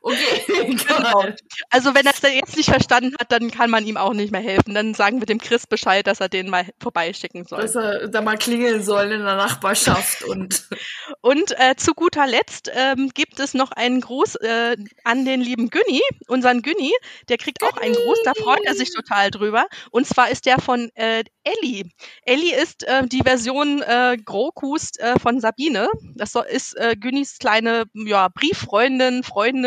Okay, 0.00 0.76
genau. 0.86 1.26
Also 1.70 1.94
wenn 1.94 2.06
er 2.06 2.12
es 2.12 2.20
dann 2.20 2.32
jetzt 2.32 2.56
nicht 2.56 2.70
verstanden 2.70 3.14
hat, 3.18 3.32
dann 3.32 3.50
kann 3.50 3.70
man 3.70 3.86
ihm 3.86 3.96
auch 3.96 4.12
nicht 4.12 4.30
mehr 4.30 4.40
helfen. 4.40 4.74
Dann 4.74 4.94
sagen 4.94 5.20
wir 5.20 5.26
dem 5.26 5.38
Chris 5.38 5.66
Bescheid, 5.66 6.06
dass 6.06 6.20
er 6.20 6.28
den 6.28 6.48
mal 6.48 6.66
vorbeischicken 6.80 7.44
soll. 7.44 7.62
Dass 7.62 7.74
er 7.74 8.08
da 8.08 8.20
mal 8.20 8.36
klingeln 8.36 8.82
soll 8.82 9.10
in 9.12 9.24
der 9.24 9.36
Nachbarschaft. 9.36 10.22
und 10.24 10.68
und 11.20 11.58
äh, 11.58 11.74
zu 11.76 11.94
guter 11.94 12.26
Letzt 12.26 12.70
ähm, 12.72 13.10
gibt 13.14 13.40
es 13.40 13.54
noch 13.54 13.72
einen 13.72 14.00
Gruß 14.00 14.36
äh, 14.36 14.76
an 15.02 15.24
den 15.24 15.40
lieben 15.40 15.70
Günni, 15.70 16.02
unseren 16.28 16.62
Günni. 16.62 16.92
Der 17.28 17.38
kriegt 17.38 17.58
Günni. 17.58 17.72
auch 17.72 17.76
einen 17.78 17.94
Gruß, 17.94 18.18
da 18.24 18.32
freut 18.34 18.64
er 18.64 18.74
sich 18.74 18.92
total 18.94 19.30
drüber. 19.30 19.66
Und 19.90 20.06
zwar 20.06 20.30
ist 20.30 20.46
der 20.46 20.60
von 20.60 20.90
äh, 20.94 21.24
Ellie. 21.42 21.84
Ellie 22.22 22.54
ist 22.54 22.84
äh, 22.84 23.06
die 23.06 23.22
Version 23.22 23.82
äh, 23.82 24.16
Grokus 24.24 24.96
äh, 24.98 25.18
von 25.18 25.40
Sabine. 25.40 25.88
Das 26.14 26.34
ist 26.34 26.76
äh, 26.76 26.94
Günnis 26.96 27.38
kleine 27.38 27.84
ja, 27.94 28.28
Brieffreundin, 28.28 29.22
Freundin. 29.24 29.63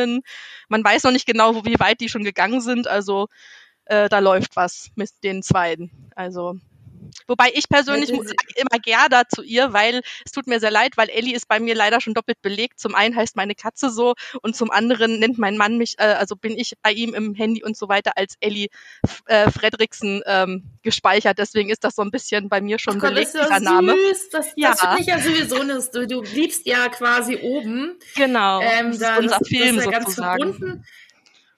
Man 0.69 0.83
weiß 0.83 1.03
noch 1.03 1.11
nicht 1.11 1.25
genau, 1.25 1.65
wie 1.65 1.79
weit 1.79 2.01
die 2.01 2.09
schon 2.09 2.23
gegangen 2.23 2.61
sind. 2.61 2.87
Also 2.87 3.27
äh, 3.85 4.09
da 4.09 4.19
läuft 4.19 4.55
was 4.55 4.89
mit 4.95 5.11
den 5.23 5.43
Zweien. 5.43 5.91
Also 6.15 6.55
Wobei 7.27 7.51
ich 7.53 7.69
persönlich 7.69 8.09
ja, 8.09 8.17
immer 8.55 8.79
Gerda 8.81 9.23
zu 9.27 9.41
ihr, 9.41 9.73
weil 9.73 10.01
es 10.25 10.31
tut 10.31 10.47
mir 10.47 10.59
sehr 10.59 10.71
leid, 10.71 10.97
weil 10.97 11.09
Ellie 11.09 11.35
ist 11.35 11.47
bei 11.47 11.59
mir 11.59 11.75
leider 11.75 12.01
schon 12.01 12.13
doppelt 12.13 12.41
belegt. 12.41 12.79
Zum 12.79 12.95
einen 12.95 13.15
heißt 13.15 13.35
meine 13.35 13.55
Katze 13.55 13.89
so 13.89 14.13
und 14.41 14.55
zum 14.55 14.71
anderen 14.71 15.19
nennt 15.19 15.37
mein 15.37 15.57
Mann 15.57 15.77
mich, 15.77 15.95
äh, 15.97 16.03
also 16.03 16.35
bin 16.35 16.57
ich 16.57 16.73
bei 16.81 16.91
ihm 16.91 17.13
im 17.13 17.33
Handy 17.33 17.63
und 17.63 17.75
so 17.75 17.89
weiter 17.89 18.13
als 18.15 18.35
Ellie 18.39 18.67
äh, 19.25 19.51
Fredriksen 19.51 20.21
ähm, 20.25 20.63
gespeichert. 20.83 21.37
Deswegen 21.37 21.69
ist 21.69 21.83
das 21.83 21.95
so 21.95 22.01
ein 22.01 22.11
bisschen 22.11 22.49
bei 22.49 22.61
mir 22.61 22.79
schon 22.79 22.97
Ach 22.97 23.01
belegt, 23.01 23.33
Gott, 23.33 23.43
dieser 23.43 23.59
Name. 23.59 23.93
Süß. 23.93 24.29
Das, 24.29 24.47
ja. 24.55 24.71
das 24.71 24.79
finde 24.81 25.01
ich 25.01 25.07
ja 25.07 25.19
sowieso 25.19 25.63
nicht. 25.63 25.95
Du, 25.95 26.07
du 26.07 26.21
liebst 26.21 26.65
ja 26.65 26.89
quasi 26.89 27.37
oben. 27.37 27.97
Genau. 28.15 28.61
Ähm, 28.61 28.91
das 28.91 28.99
da, 28.99 29.15
ist 29.15 29.23
unser 29.23 29.39
das, 29.39 29.47
Film 29.47 29.75
das 29.75 29.85
ist 29.85 29.91
ja 29.91 30.01
sozusagen. 30.01 30.41
Ganz 30.41 30.57
verbunden. 30.57 30.85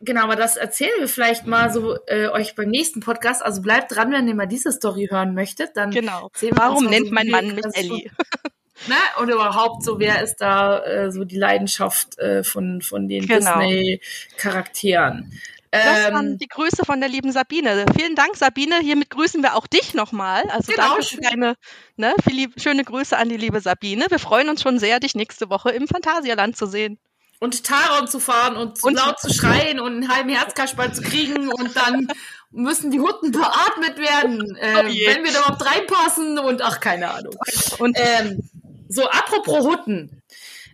Genau, 0.02 0.24
aber 0.24 0.38
das 0.38 0.56
erzählen 0.56 0.94
wir 1.00 1.10
vielleicht 1.10 1.46
mal 1.46 1.74
so 1.74 1.98
äh, 2.08 2.28
euch 2.30 2.56
beim 2.56 2.70
nächsten 2.70 3.02
Podcast. 3.02 3.44
Also 3.44 3.62
bleibt 3.62 3.94
dran, 3.94 4.12
wenn 4.12 4.28
ihr 4.30 4.36
mal 4.36 4.46
diese 4.46 4.72
Story 4.72 5.08
hören 5.10 5.34
möchtet. 5.34 5.76
Dann 5.76 5.92
genau. 5.92 6.30
Warum 6.52 6.86
nennt 6.86 7.08
so, 7.08 7.14
mein 7.14 7.28
Mann 7.28 7.54
mich 7.54 7.66
Ellie? 7.74 8.10
ne? 8.88 8.96
Und 9.20 9.30
überhaupt 9.30 9.84
so, 9.84 10.00
wer 10.00 10.24
ist 10.24 10.38
da 10.38 10.80
äh, 10.86 11.12
so 11.12 11.26
die 11.26 11.38
Leidenschaft 11.38 12.18
äh, 12.18 12.46
von, 12.46 12.82
von 12.82 13.10
den 13.10 13.28
genau. 13.28 13.60
Disney-Charakteren? 13.60 15.34
Das 15.72 16.08
ähm, 16.08 16.14
waren 16.14 16.38
die 16.38 16.48
Grüße 16.48 16.86
von 16.86 17.02
der 17.02 17.10
lieben 17.10 17.34
Sabine. 17.34 17.86
Vielen 17.96 18.16
Dank, 18.16 18.38
Sabine. 18.38 18.80
Hiermit 18.80 19.10
grüßen 19.10 19.44
wir 19.44 19.56
auch 19.56 19.68
dich 19.68 19.94
nochmal. 19.94 20.44
Also 20.50 20.72
genau, 20.72 20.94
danke 20.94 21.04
für 21.04 21.22
deine 21.22 21.56
ne, 21.98 22.16
schöne 22.56 22.86
Grüße 22.86 23.18
an 23.18 23.28
die 23.28 23.38
liebe 23.38 23.60
Sabine. 23.60 24.06
Wir 24.10 24.18
freuen 24.18 24.48
uns 24.48 24.62
schon 24.62 24.80
sehr, 24.80 25.02
dich 25.02 25.14
nächste 25.14 25.50
Woche 25.50 25.72
im 25.72 25.88
Phantasialand 25.88 26.56
zu 26.56 26.66
sehen 26.68 26.98
und 27.40 27.64
Taron 27.64 28.08
zu 28.08 28.20
fahren 28.20 28.58
und 28.58 28.78
zu 28.78 28.88
und 28.88 28.96
laut 28.96 29.20
zu 29.20 29.34
schreien 29.34 29.80
und 29.80 29.94
einen 29.94 30.14
halben 30.14 30.30
Herzkasperl 30.30 30.94
zu 30.94 31.02
kriegen 31.02 31.50
und 31.50 31.76
dann 31.76 32.08
müssen 32.52 32.92
die 32.92 33.00
Hutten 33.00 33.32
beatmet 33.32 33.98
werden, 33.98 34.56
äh, 34.58 34.76
oh 34.76 34.88
wenn 34.88 35.24
wir 35.24 35.32
da 35.32 35.40
überhaupt 35.40 35.66
reinpassen 35.66 36.40
und 36.40 36.62
ach, 36.62 36.80
keine 36.80 37.12
Ahnung. 37.12 37.36
Und 37.78 37.98
ähm, 38.00 38.50
so, 38.90 39.08
apropos 39.08 39.66
Hutten. 39.66 40.22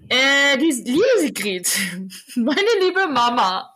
Äh, 0.08 0.58
die 0.58 0.72
liebe 0.72 1.20
Sigrid, 1.20 1.68
meine 2.36 2.68
liebe 2.80 3.08
Mama, 3.08 3.76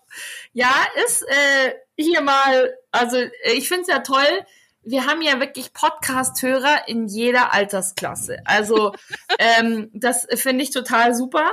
ja, 0.54 0.74
ist 1.06 1.24
äh, 1.24 1.74
hier 1.98 2.22
mal, 2.22 2.74
also 2.92 3.18
ich 3.54 3.68
finde 3.68 3.84
es 3.84 3.88
ja 3.88 4.00
toll, 4.00 4.46
wir 4.84 5.06
haben 5.06 5.22
ja 5.22 5.40
wirklich 5.40 5.74
Podcast-Hörer 5.74 6.88
in 6.88 7.08
jeder 7.08 7.54
Altersklasse. 7.54 8.38
Also 8.46 8.94
ähm, 9.40 9.90
das 9.94 10.28
finde 10.36 10.64
ich 10.64 10.72
total 10.72 11.14
super. 11.16 11.52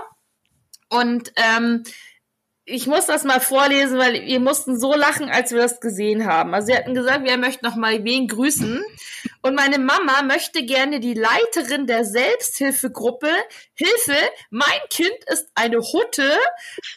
Und 0.89 1.33
ähm, 1.37 1.83
ich 2.69 2.89
muss 2.89 3.07
das 3.07 3.23
mal 3.23 3.39
vorlesen, 3.41 3.97
weil 3.97 4.27
wir 4.27 4.41
mussten 4.41 4.79
so 4.79 4.93
lachen, 4.93 5.31
als 5.31 5.53
wir 5.53 5.61
das 5.61 5.81
gesehen 5.81 6.27
haben. 6.27 6.53
Also 6.53 6.67
sie 6.67 6.75
hatten 6.75 6.95
gesagt, 6.95 7.25
wir 7.25 7.39
möchten 7.39 7.65
noch 7.65 7.77
mal 7.77 8.03
wen 8.03 8.27
grüßen. 8.27 8.83
Und 9.41 9.55
meine 9.55 9.79
Mama 9.79 10.23
möchte 10.23 10.65
gerne 10.65 10.99
die 10.99 11.15
Leiterin 11.15 11.87
der 11.87 12.05
Selbsthilfegruppe 12.05 13.29
Hilfe, 13.79 14.17
mein 14.49 14.81
Kind 14.89 15.17
ist 15.27 15.49
eine 15.55 15.79
Hutte. 15.79 16.33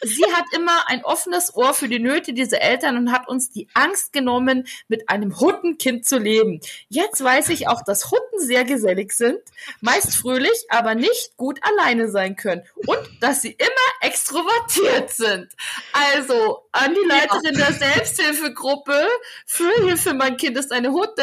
Sie 0.02 0.24
hat 0.32 0.46
immer 0.56 0.88
ein 0.88 1.04
offenes 1.04 1.54
Ohr 1.54 1.74
für 1.74 1.88
die 1.88 1.98
Nöte 1.98 2.32
dieser 2.32 2.62
Eltern 2.62 2.96
und 2.96 3.12
hat 3.12 3.28
uns 3.28 3.50
die 3.50 3.68
Angst 3.74 4.14
genommen, 4.14 4.66
mit 4.88 5.10
einem 5.10 5.38
Huttenkind 5.38 6.06
zu 6.06 6.18
leben. 6.18 6.60
Jetzt 6.88 7.22
weiß 7.22 7.50
ich 7.50 7.68
auch, 7.68 7.82
dass 7.84 8.10
Hutten 8.10 8.40
sehr 8.40 8.64
gesellig 8.64 9.12
sind, 9.12 9.40
meist 9.82 10.16
fröhlich, 10.16 10.64
aber 10.70 10.94
nicht 10.94 11.36
gut 11.36 11.60
alleine 11.62 12.10
sein 12.10 12.34
können 12.34 12.62
und 12.86 12.98
dass 13.20 13.42
sie 13.42 13.52
immer 13.52 13.90
extrovertiert 14.00 15.10
sind. 15.10 15.48
Also 15.92 16.68
an 16.72 16.94
die 16.94 17.06
Leiterin 17.08 17.58
ja. 17.58 17.66
der 17.66 17.72
Selbsthilfegruppe 17.74 19.06
für 19.46 19.70
Hilfe, 19.84 20.14
mein 20.14 20.36
Kind 20.36 20.56
ist 20.56 20.72
eine 20.72 20.90
Hutte. 20.92 21.22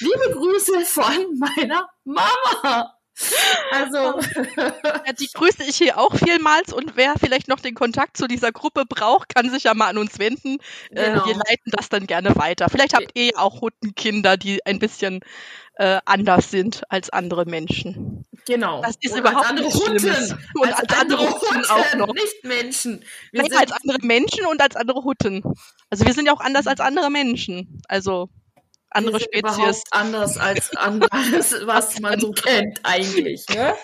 Liebe 0.00 0.34
Grüße 0.34 0.80
von 0.84 1.38
meiner 1.38 1.88
Mama. 2.04 2.94
Also, 3.72 4.20
Ja, 5.06 5.12
die 5.12 5.28
grüße 5.34 5.64
ich 5.64 5.76
hier 5.76 5.98
auch 5.98 6.14
vielmals 6.14 6.72
und 6.72 6.96
wer 6.96 7.14
vielleicht 7.18 7.48
noch 7.48 7.58
den 7.60 7.74
Kontakt 7.74 8.16
zu 8.16 8.28
dieser 8.28 8.52
Gruppe 8.52 8.84
braucht, 8.88 9.34
kann 9.34 9.50
sich 9.50 9.64
ja 9.64 9.74
mal 9.74 9.88
an 9.88 9.98
uns 9.98 10.18
wenden. 10.18 10.58
Äh, 10.90 11.10
Genau. 11.10 11.26
wir 11.26 11.34
leiten 11.34 11.72
das 11.72 11.88
dann 11.88 12.06
gerne 12.06 12.36
weiter. 12.36 12.68
Vielleicht 12.70 12.94
habt 12.94 13.10
ihr 13.14 13.24
ja 13.26 13.38
auch 13.38 13.60
Hundenkinder, 13.60 14.36
die 14.36 14.64
ein 14.66 14.78
bisschen 14.78 15.20
äh, 15.78 16.00
anders 16.04 16.50
sind 16.50 16.82
als 16.90 17.08
andere 17.10 17.44
Menschen. 17.46 18.24
genau. 18.46 18.82
Das 18.82 18.96
ist 19.00 19.12
Und 19.12 19.20
überhaupt 19.20 19.46
als 19.46 19.48
andere 19.50 19.70
Schlimmes. 19.70 20.32
Hutten. 20.32 20.44
Und 20.54 20.68
als, 20.68 20.78
als 20.80 20.98
andere 21.00 21.18
andere 21.20 21.40
Hutten 21.40 21.64
auch 21.70 21.94
noch. 21.94 22.14
nicht 22.14 22.44
Menschen. 22.44 23.04
Wir 23.32 23.42
Nein, 23.42 23.50
sind 23.50 23.60
als 23.60 23.72
andere 23.72 23.98
Menschen 24.02 24.46
und 24.46 24.60
als 24.60 24.76
andere 24.76 25.04
Hutten. 25.04 25.42
Also 25.90 26.04
wir 26.04 26.12
sind 26.14 26.26
ja 26.26 26.32
auch 26.32 26.40
anders 26.40 26.66
als 26.66 26.80
andere 26.80 27.10
Menschen. 27.10 27.80
Also 27.88 28.28
andere 28.90 29.20
Spezies. 29.20 29.82
anders 29.90 30.38
als 30.38 30.70
alles, 30.76 31.54
was 31.66 32.00
man 32.00 32.18
so 32.18 32.30
kennt 32.32 32.80
eigentlich. 32.84 33.46
Ne? 33.48 33.74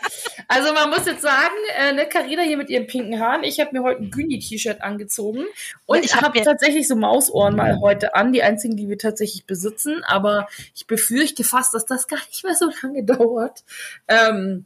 Also 0.48 0.72
man 0.72 0.90
muss 0.90 1.04
jetzt 1.06 1.22
sagen, 1.22 1.54
äh, 1.78 1.92
ne, 1.92 2.06
Carina 2.08 2.42
hier 2.42 2.56
mit 2.56 2.70
ihren 2.70 2.86
pinken 2.86 3.20
Haaren, 3.20 3.44
ich 3.44 3.60
habe 3.60 3.70
mir 3.72 3.82
heute 3.82 4.02
ein 4.02 4.10
Güni-T-Shirt 4.10 4.80
angezogen 4.82 5.44
und 5.86 6.04
Ich 6.04 6.14
hab 6.14 6.22
habe 6.22 6.38
mir- 6.38 6.44
tatsächlich 6.44 6.88
so 6.88 6.96
Mausohren 6.96 7.54
mal 7.56 7.80
heute 7.80 8.14
an, 8.14 8.32
die 8.32 8.42
einzigen, 8.42 8.76
die 8.76 8.88
wir 8.88 8.98
tatsächlich 8.98 9.44
besitzen, 9.46 10.02
aber 10.04 10.48
ich 10.74 10.86
befürchte 10.86 11.44
fast, 11.44 11.74
dass 11.74 11.86
das 11.86 12.08
gar 12.08 12.18
nicht 12.28 12.44
mehr 12.44 12.54
so 12.54 12.70
lange 12.82 13.04
dauert. 13.04 13.62
Ähm, 14.08 14.64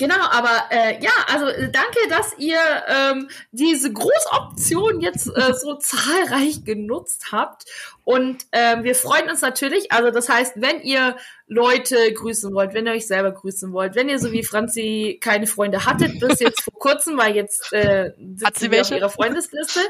Genau, 0.00 0.16
aber 0.30 0.64
äh, 0.70 0.98
ja, 1.02 1.10
also 1.26 1.46
äh, 1.46 1.70
danke, 1.70 1.98
dass 2.08 2.32
ihr 2.38 2.58
ähm, 2.88 3.28
diese 3.52 3.92
Großoption 3.92 5.02
jetzt 5.02 5.26
äh, 5.26 5.52
so 5.52 5.74
zahlreich 5.78 6.64
genutzt 6.64 7.32
habt. 7.32 7.64
Und 8.02 8.46
ähm, 8.52 8.82
wir 8.82 8.94
freuen 8.94 9.28
uns 9.28 9.42
natürlich. 9.42 9.92
Also 9.92 10.10
das 10.10 10.30
heißt, 10.30 10.54
wenn 10.56 10.80
ihr 10.80 11.16
Leute 11.48 11.96
grüßen 12.14 12.54
wollt, 12.54 12.72
wenn 12.72 12.86
ihr 12.86 12.94
euch 12.94 13.06
selber 13.06 13.30
grüßen 13.32 13.74
wollt, 13.74 13.94
wenn 13.94 14.08
ihr 14.08 14.18
so 14.18 14.32
wie 14.32 14.42
Franzi 14.42 15.18
keine 15.20 15.46
Freunde 15.46 15.84
hattet 15.84 16.18
bis 16.18 16.40
jetzt 16.40 16.62
vor 16.62 16.78
kurzem, 16.78 17.18
weil 17.18 17.36
jetzt 17.36 17.70
äh, 17.74 18.12
Hat 18.42 18.58
sie 18.58 18.70
wir 18.70 18.80
auf 18.80 18.90
welche? 18.90 18.96
ihrer 18.96 19.10
Freundesliste, 19.10 19.80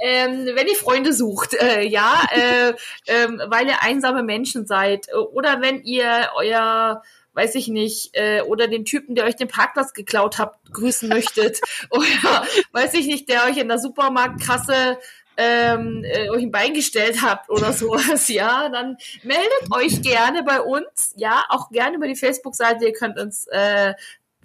ähm, 0.00 0.44
wenn 0.56 0.66
ihr 0.66 0.74
Freunde 0.74 1.12
sucht, 1.12 1.54
äh, 1.54 1.82
ja, 1.82 2.20
äh, 2.34 2.72
ähm, 3.06 3.40
weil 3.46 3.68
ihr 3.68 3.80
einsame 3.80 4.24
Menschen 4.24 4.66
seid 4.66 5.08
äh, 5.08 5.12
oder 5.12 5.60
wenn 5.60 5.82
ihr 5.84 6.30
euer 6.34 7.02
weiß 7.34 7.54
ich 7.54 7.68
nicht, 7.68 8.10
äh, 8.14 8.42
oder 8.42 8.68
den 8.68 8.84
Typen, 8.84 9.14
der 9.14 9.24
euch 9.24 9.36
den 9.36 9.48
Parkplatz 9.48 9.92
geklaut 9.92 10.38
habt, 10.38 10.72
grüßen 10.72 11.08
möchtet. 11.08 11.60
oder 11.90 12.46
weiß 12.72 12.94
ich 12.94 13.06
nicht, 13.06 13.28
der 13.28 13.44
euch 13.44 13.56
in 13.56 13.68
der 13.68 13.78
Supermarktkasse 13.78 14.98
ähm, 15.36 16.04
äh, 16.04 16.28
euch 16.28 16.42
ein 16.42 16.50
Bein 16.50 16.74
gestellt 16.74 17.22
habt 17.22 17.50
oder 17.50 17.72
sowas, 17.72 18.28
ja, 18.28 18.68
dann 18.68 18.96
meldet 19.22 19.74
euch 19.74 20.02
gerne 20.02 20.42
bei 20.42 20.60
uns, 20.60 21.14
ja, 21.16 21.44
auch 21.48 21.70
gerne 21.70 21.96
über 21.96 22.06
die 22.06 22.16
Facebook-Seite, 22.16 22.86
ihr 22.86 22.92
könnt 22.92 23.18
uns 23.18 23.46
äh, 23.46 23.94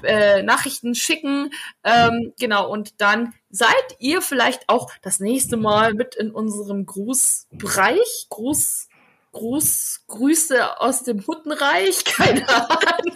äh, 0.04 0.44
Nachrichten 0.44 0.96
schicken, 0.96 1.52
ähm, 1.84 2.34
genau, 2.40 2.70
und 2.70 3.02
dann 3.02 3.34
seid 3.50 3.98
ihr 4.00 4.22
vielleicht 4.22 4.70
auch 4.70 4.92
das 5.02 5.20
nächste 5.20 5.58
Mal 5.58 5.94
mit 5.94 6.16
in 6.16 6.32
unserem 6.32 6.86
Grußbereich, 6.86 8.28
Gruß, 8.30 8.88
Gruß, 9.38 10.06
Grüße 10.08 10.80
aus 10.80 11.04
dem 11.04 11.26
Huttenreich, 11.28 12.04
keine 12.06 12.48
Ahnung. 12.50 13.16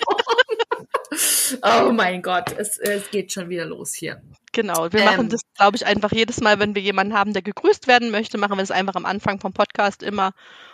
oh 1.64 1.92
mein 1.92 2.22
Gott, 2.22 2.54
es, 2.58 2.78
es 2.78 3.10
geht 3.10 3.32
schon 3.32 3.50
wieder 3.50 3.66
los 3.66 3.94
hier. 3.96 4.22
Genau, 4.54 4.92
wir 4.92 5.00
Ähm. 5.00 5.06
machen 5.06 5.30
das, 5.30 5.42
glaube 5.56 5.78
ich, 5.78 5.86
einfach 5.86 6.12
jedes 6.12 6.40
Mal, 6.42 6.60
wenn 6.60 6.76
wir 6.76 6.82
jemanden 6.82 7.14
haben, 7.14 7.34
der 7.34 7.42
gegrüßt 7.42 7.88
werden 7.88 8.12
möchte, 8.12 8.38
machen 8.38 8.58
wir 8.58 8.64
es 8.64 8.72
einfach 8.72 8.96
am 8.96 9.06
Anfang 9.06 9.40
vom 9.40 9.54
Podcast 9.54 10.04
immer. 10.04 10.34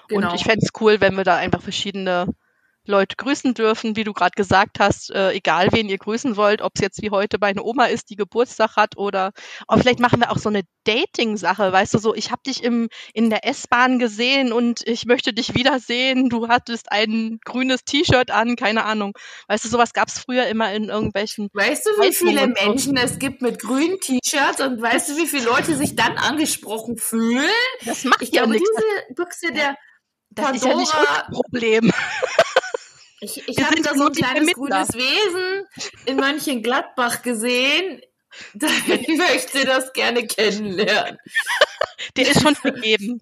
Genau. 0.10 0.28
Und 0.28 0.36
ich 0.36 0.44
fände 0.44 0.66
es 0.66 0.82
cool, 0.82 1.00
wenn 1.00 1.16
wir 1.16 1.24
da 1.24 1.38
einfach 1.38 1.62
verschiedene 1.62 2.28
Leute 2.88 3.16
grüßen 3.18 3.54
dürfen, 3.54 3.96
wie 3.96 4.04
du 4.04 4.14
gerade 4.14 4.36
gesagt 4.36 4.80
hast, 4.80 5.12
äh, 5.12 5.32
egal 5.32 5.70
wen 5.72 5.90
ihr 5.90 5.98
grüßen 5.98 6.36
wollt, 6.38 6.62
ob 6.62 6.74
es 6.76 6.82
jetzt 6.82 7.02
wie 7.02 7.12
heute 7.12 7.38
meine 7.40 7.64
Oma 7.64 7.86
ist, 7.86 8.10
die 8.10 8.16
Geburtstag 8.16 8.76
hat 8.76 8.98
oder 8.98 9.32
aber 9.68 9.82
vielleicht 9.82 10.00
machen 10.00 10.20
wir 10.20 10.32
auch 10.32 10.38
so 10.38 10.50
eine 10.50 10.64
Dating-Sache, 10.86 11.72
weißt 11.72 11.94
du, 11.94 11.98
so 12.00 12.16
ich 12.16 12.32
habe 12.32 12.42
dich 12.46 12.64
im 12.64 12.88
in 13.14 13.30
der 13.30 13.46
S-Bahn 13.46 14.00
gesehen 14.00 14.54
und 14.54 14.82
ich 14.88 15.06
möchte 15.06 15.34
dich 15.34 15.54
wiedersehen, 15.54 16.30
du 16.30 16.48
hattest 16.48 16.92
ein 16.92 17.40
grünes 17.44 17.84
T-Shirt 17.84 18.32
an, 18.32 18.56
keine 18.56 18.86
Ahnung. 18.86 19.14
Weißt 19.48 19.66
du, 19.66 19.70
sowas 19.70 19.94
gab 19.94 20.08
es 20.08 20.20
früher 20.20 20.48
immer 20.48 20.72
in 20.74 20.86
irgendwelchen 20.86 21.50
Weißt 21.54 21.86
du, 21.86 21.90
wie 22.02 22.14
viele 22.14 22.42
so. 22.42 22.66
Menschen 22.66 22.98
es 22.98 23.20
gibt 23.20 23.42
mit 23.42 23.60
grünen 23.60 24.00
T-Shirts 24.00 24.62
und 24.62 24.82
weißt 24.82 25.10
du, 25.10 25.18
wie 25.18 25.28
viele 25.28 25.46
Leute 25.46 25.76
sich 25.76 25.96
dann 25.96 26.18
angesprochen 26.18 26.98
fühlen? 26.98 27.44
Das 27.86 28.04
macht 28.06 28.22
Ich 28.22 28.32
ja 28.32 28.44
glaube, 28.44 28.54
nichts. 28.54 28.70
diese 28.70 29.14
Büchse 29.14 29.52
der 29.54 29.76
Das 30.38 30.56
ist 30.56 30.66
ja 30.66 30.76
nicht 30.76 30.92
Pandora, 30.92 31.26
unser 31.28 31.42
Problem. 31.42 31.92
ich, 33.22 33.48
ich 33.48 33.64
habe 33.64 33.82
da 33.82 33.96
so 33.96 34.06
ein 34.06 34.14
kleines 34.14 34.54
grünes 34.54 34.94
Wesen 34.94 35.68
in 36.06 36.16
Mönchengladbach 36.18 37.22
gesehen. 37.22 38.02
Ich 38.88 39.18
möchte 39.18 39.66
das 39.66 39.94
gerne 39.94 40.28
kennenlernen. 40.28 41.18
Der 42.18 42.30
ist 42.30 42.42
schon 42.42 42.56
vergeben. 42.56 43.22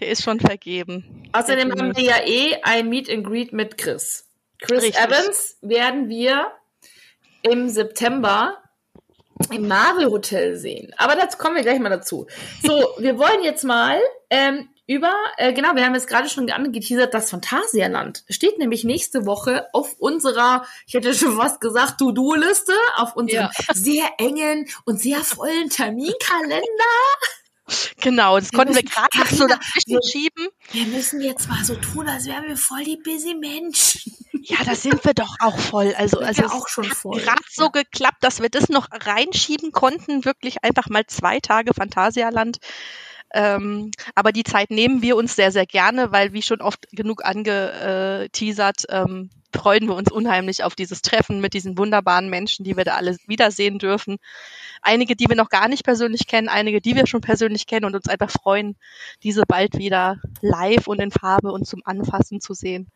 Der 0.00 0.08
ist 0.08 0.24
schon 0.24 0.40
vergeben. 0.40 1.28
Außerdem 1.32 1.70
haben 1.70 1.96
wir 1.96 2.02
ja 2.02 2.26
eh 2.26 2.56
ein 2.62 2.88
Meet 2.88 3.08
and 3.08 3.24
Greet 3.24 3.52
mit 3.52 3.78
Chris. 3.78 4.28
Chris 4.60 4.82
Richtig. 4.82 5.00
Evans 5.00 5.56
werden 5.62 6.08
wir 6.08 6.50
im 7.42 7.68
September 7.68 8.60
im 9.52 9.68
Marvel 9.68 10.06
Hotel 10.06 10.56
sehen. 10.56 10.92
Aber 10.96 11.14
dazu 11.14 11.38
kommen 11.38 11.56
wir 11.56 11.62
gleich 11.62 11.78
mal 11.78 11.90
dazu. 11.90 12.26
So, 12.62 12.94
wir 12.98 13.18
wollen 13.18 13.44
jetzt 13.44 13.64
mal 13.64 14.00
ähm, 14.30 14.68
über, 14.86 15.12
äh, 15.36 15.52
genau, 15.52 15.74
wir 15.74 15.84
haben 15.84 15.94
jetzt 15.94 16.06
gerade 16.08 16.28
schon 16.28 16.48
angeteasert, 16.50 17.12
das 17.12 17.30
Phantasialand 17.30 18.24
steht 18.28 18.58
nämlich 18.58 18.84
nächste 18.84 19.26
Woche 19.26 19.66
auf 19.72 19.94
unserer, 19.98 20.64
ich 20.86 20.94
hätte 20.94 21.12
schon 21.14 21.36
fast 21.36 21.60
gesagt, 21.60 21.98
To-Do-Liste, 21.98 22.72
auf 22.96 23.16
unserem 23.16 23.48
sehr 23.74 24.04
engen 24.18 24.68
und 24.84 25.00
sehr 25.00 25.18
vollen 25.24 25.70
Terminkalender. 25.70 26.62
Genau, 28.00 28.38
das 28.38 28.52
Wir 28.52 28.58
konnten 28.58 28.76
wir 28.76 28.84
gerade 28.84 29.18
noch 29.18 29.26
so 29.26 29.46
dazwischen 29.48 29.90
wir- 29.94 30.02
schieben. 30.08 30.48
Wir 30.70 30.86
müssen 30.86 31.20
jetzt 31.20 31.48
mal 31.48 31.64
so 31.64 31.74
tun, 31.74 32.08
als 32.08 32.26
wären 32.26 32.44
wir 32.46 32.56
voll 32.56 32.84
die 32.84 32.96
busy 32.96 33.34
Menschen. 33.34 34.12
Ja, 34.42 34.58
da 34.64 34.76
sind 34.76 35.04
wir 35.04 35.14
doch 35.14 35.34
auch 35.40 35.58
voll. 35.58 35.92
Also, 35.98 36.20
also 36.20 36.42
wir 36.42 36.46
es 36.46 36.52
auch 36.52 36.68
schon 36.68 36.88
hat 36.88 36.96
voll. 36.96 37.20
gerade 37.20 37.42
so 37.50 37.70
geklappt, 37.70 38.18
dass 38.20 38.40
wir 38.40 38.50
das 38.50 38.68
noch 38.68 38.86
reinschieben 38.92 39.72
konnten. 39.72 40.24
Wirklich 40.24 40.62
einfach 40.62 40.88
mal 40.88 41.04
zwei 41.08 41.40
Tage 41.40 41.74
Phantasialand. 41.74 42.58
Ähm, 43.34 43.90
aber 44.14 44.32
die 44.32 44.44
Zeit 44.44 44.70
nehmen 44.70 45.02
wir 45.02 45.16
uns 45.16 45.36
sehr, 45.36 45.52
sehr 45.52 45.66
gerne, 45.66 46.12
weil 46.12 46.32
wie 46.32 46.42
schon 46.42 46.60
oft 46.60 46.86
genug 46.92 47.24
angeteasert, 47.24 48.84
ähm, 48.88 49.30
freuen 49.54 49.88
wir 49.88 49.94
uns 49.94 50.12
unheimlich 50.12 50.64
auf 50.64 50.74
dieses 50.74 51.02
Treffen 51.02 51.40
mit 51.40 51.54
diesen 51.54 51.78
wunderbaren 51.78 52.28
Menschen, 52.28 52.64
die 52.64 52.76
wir 52.76 52.84
da 52.84 52.94
alle 52.96 53.16
wiedersehen 53.26 53.78
dürfen. 53.78 54.18
Einige, 54.82 55.16
die 55.16 55.28
wir 55.28 55.36
noch 55.36 55.48
gar 55.48 55.68
nicht 55.68 55.84
persönlich 55.84 56.26
kennen, 56.26 56.48
einige, 56.48 56.80
die 56.80 56.94
wir 56.94 57.06
schon 57.06 57.20
persönlich 57.20 57.66
kennen 57.66 57.86
und 57.86 57.94
uns 57.94 58.08
einfach 58.08 58.30
freuen, 58.30 58.76
diese 59.22 59.42
bald 59.46 59.78
wieder 59.78 60.20
live 60.40 60.86
und 60.86 61.00
in 61.00 61.10
Farbe 61.10 61.52
und 61.52 61.66
zum 61.66 61.82
Anfassen 61.84 62.40
zu 62.40 62.54
sehen. 62.54 62.88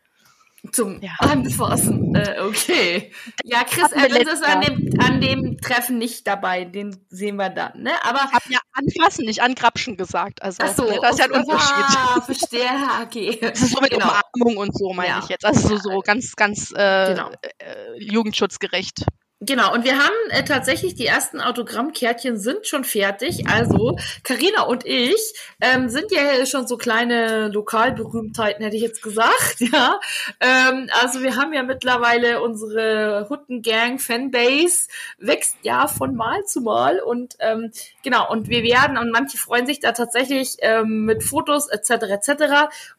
Zum 0.73 1.01
Ja. 1.01 1.11
Anfassen. 1.21 2.15
Äh, 2.15 2.41
okay. 2.41 3.13
Ja, 3.45 3.65
Chris 3.65 3.91
wir 3.93 4.05
Evans 4.11 4.33
ist 4.35 4.45
an 4.45 4.61
dem, 4.61 5.01
an 5.01 5.21
dem 5.21 5.59
Treffen 5.59 5.99
nicht 5.99 6.27
dabei. 6.27 6.65
Den 6.65 7.05
sehen 7.09 7.37
wir 7.37 7.49
dann, 7.51 7.83
ne? 7.83 7.93
Aber. 8.03 8.21
Ich 8.27 8.33
habe 8.33 8.45
ja 8.51 8.59
anfassen, 8.73 9.25
nicht 9.25 9.43
angrapschen 9.43 9.97
gesagt. 9.97 10.43
Also 10.43 10.59
Ach 10.63 10.75
so, 10.75 10.85
ne, 10.85 10.99
das 11.01 11.13
ist 11.13 11.19
ja 11.21 11.25
ein 11.27 11.31
okay. 11.33 11.41
Unterschied. 11.41 11.75
Ah, 12.13 12.21
verstehe, 12.21 12.71
okay. 13.03 13.39
Das 13.41 13.61
ist 13.61 13.73
so 13.73 13.81
mit 13.81 13.91
Genau. 13.91 14.07
Umarmung 14.07 14.57
und 14.59 14.77
so, 14.77 14.93
meine 14.93 15.09
Ja. 15.11 15.21
ich 15.23 15.29
jetzt. 15.29 15.45
Also 15.45 15.69
so, 15.69 15.77
so 15.79 16.01
ganz, 16.01 16.35
ganz 16.37 16.73
äh, 16.77 17.15
Genau. 17.15 17.31
äh, 17.59 17.99
jugendschutzgerecht. 17.99 19.05
Genau, 19.43 19.73
und 19.73 19.85
wir 19.85 19.97
haben 19.97 20.13
äh, 20.29 20.45
tatsächlich 20.45 20.97
die 20.97 21.07
ersten 21.07 21.41
Autogrammkärtchen 21.41 22.37
sind 22.37 22.67
schon 22.67 22.85
fertig. 22.85 23.49
Also 23.49 23.97
Karina 24.23 24.65
und 24.65 24.85
ich 24.85 25.33
ähm, 25.63 25.89
sind 25.89 26.13
ja 26.13 26.45
schon 26.45 26.67
so 26.67 26.77
kleine 26.77 27.49
Lokalberühmtheiten, 27.49 28.63
hätte 28.63 28.77
ich 28.77 28.83
jetzt 28.83 29.03
gesagt. 29.03 29.57
Ja, 29.73 30.01
ähm, 30.41 30.89
also 31.01 31.23
wir 31.23 31.37
haben 31.37 31.53
ja 31.53 31.63
mittlerweile 31.63 32.43
unsere 32.43 33.27
Huttengang 33.31 33.99
Fanbase 33.99 34.89
wächst 35.19 35.57
ja 35.63 35.87
von 35.87 36.17
Mal 36.17 36.45
zu 36.45 36.61
Mal 36.61 37.01
und 37.01 37.37
ähm, 37.39 37.71
genau 38.03 38.31
und 38.31 38.49
wir 38.49 38.63
werden 38.63 38.99
und 38.99 39.11
manche 39.13 39.39
freuen 39.39 39.67
sich 39.67 39.79
da 39.81 39.93
tatsächlich 39.93 40.57
ähm, 40.61 41.05
mit 41.05 41.23
Fotos 41.23 41.69
etc. 41.69 41.91
etc. 42.11 42.31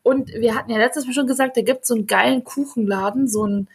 Und 0.02 0.30
wir 0.34 0.56
hatten 0.56 0.72
ja 0.72 0.78
letztes 0.78 1.06
Mal 1.06 1.14
schon 1.14 1.28
gesagt, 1.28 1.58
da 1.58 1.62
gibt 1.62 1.86
so 1.86 1.94
einen 1.94 2.08
geilen 2.08 2.44
Kuchenladen, 2.44 3.28
so 3.28 3.46
ein 3.46 3.68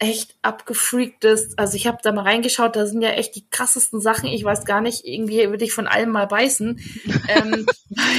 echt 0.00 0.34
abgefreaktes, 0.40 1.58
also 1.58 1.76
ich 1.76 1.86
habe 1.86 1.98
da 2.02 2.10
mal 2.10 2.22
reingeschaut, 2.22 2.74
da 2.74 2.86
sind 2.86 3.02
ja 3.02 3.10
echt 3.10 3.36
die 3.36 3.44
krassesten 3.50 4.00
Sachen, 4.00 4.30
ich 4.30 4.42
weiß 4.42 4.64
gar 4.64 4.80
nicht, 4.80 5.04
irgendwie 5.04 5.46
würde 5.50 5.64
ich 5.64 5.74
von 5.74 5.86
allem 5.86 6.08
mal 6.10 6.26
beißen. 6.26 6.80
ähm, 7.28 7.66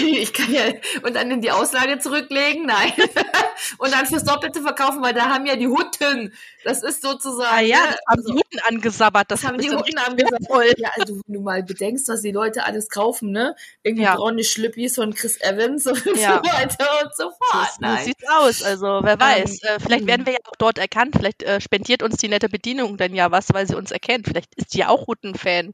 ich 0.06 0.32
kann 0.32 0.54
ja, 0.54 0.62
und 1.04 1.16
dann 1.16 1.32
in 1.32 1.42
die 1.42 1.50
Auslage 1.52 1.98
zurücklegen, 1.98 2.68
nein. 2.68 2.94
und 3.80 3.92
dann 3.92 4.06
fürs 4.06 4.24
Doppelte 4.24 4.62
verkaufen, 4.62 5.02
weil 5.02 5.16
da 5.16 5.30
haben 5.30 5.48
ja 5.48 5.56
die 5.56 5.68
Hutten, 5.68 6.34
das 6.64 6.84
ist 6.84 7.02
sozusagen... 7.02 7.50
Ah 7.58 7.62
ja, 7.62 7.78
ne, 7.78 7.84
das 7.90 8.00
haben 8.08 8.26
die 8.26 8.34
Hutten 8.34 8.60
angesabert. 8.68 9.32
Das, 9.32 9.42
das 9.42 9.50
haben 9.50 9.60
ist 9.60 9.66
die 9.68 9.76
Hutten 9.76 9.96
wertvoll. 9.96 10.74
Ja, 10.78 10.92
also 10.96 11.16
wenn 11.26 11.34
du 11.34 11.42
mal 11.42 11.64
bedenkst, 11.64 12.08
was 12.10 12.22
die 12.22 12.32
Leute 12.32 12.64
alles 12.64 12.90
kaufen, 12.90 13.32
ne? 13.32 13.56
Irgendwie 13.82 14.04
Ja. 14.04 14.16
braune 14.16 14.44
Schlüppis 14.44 14.96
von 14.96 15.16
Chris 15.16 15.42
Evans 15.42 15.88
und 15.88 16.06
Ja. 16.16 16.42
so 16.44 16.50
weiter 16.52 16.88
und 17.04 17.16
so 17.16 17.32
fort. 17.32 17.70
So, 17.80 17.88
so 17.88 18.04
sieht's 18.04 18.24
aus. 18.30 18.62
Also 18.64 19.00
wer 19.04 19.20
weiß. 19.20 19.64
äh, 19.64 19.80
vielleicht 19.80 20.02
ähm, 20.02 20.08
werden 20.08 20.26
wir 20.28 20.34
ja 20.34 20.40
auch 20.46 20.56
dort 20.60 20.78
erkannt. 20.78 21.16
Vielleicht 21.18 21.42
äh, 21.44 21.60
spendiert 21.72 22.04
uns 22.04 22.18
die 22.18 22.28
nette 22.28 22.50
Bedienung 22.50 22.98
dann 22.98 23.16
ja 23.16 23.32
was, 23.32 23.54
weil 23.54 23.66
sie 23.66 23.78
uns 23.78 23.92
erkennt. 23.92 24.28
Vielleicht 24.28 24.54
ist 24.56 24.72
sie 24.72 24.80
ja 24.80 24.90
auch 24.90 25.08
Hutten-Fan. 25.08 25.74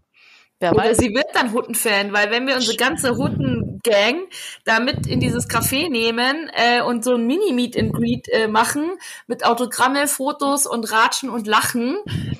Wer 0.59 0.73
Oder 0.73 0.85
weiß. 0.85 0.97
sie 0.97 1.13
wird 1.13 1.27
dann 1.33 1.53
Hutten-Fan, 1.53 2.13
weil 2.13 2.29
wenn 2.29 2.45
wir 2.45 2.55
unsere 2.55 2.77
ganze 2.77 3.17
Hutten-Gang 3.17 4.27
da 4.63 4.79
mit 4.79 5.07
in 5.07 5.19
dieses 5.19 5.47
Café 5.47 5.89
nehmen 5.89 6.51
äh, 6.53 6.81
und 6.81 7.03
so 7.03 7.15
ein 7.15 7.25
Mini-Meet 7.25 7.77
and 7.77 7.93
Greet 7.93 8.27
äh, 8.29 8.47
machen 8.47 8.91
mit 9.25 9.43
Autogramme, 9.43 10.07
Fotos 10.07 10.67
und 10.67 10.91
Ratschen 10.91 11.29
und 11.29 11.47
Lachen, 11.47 11.97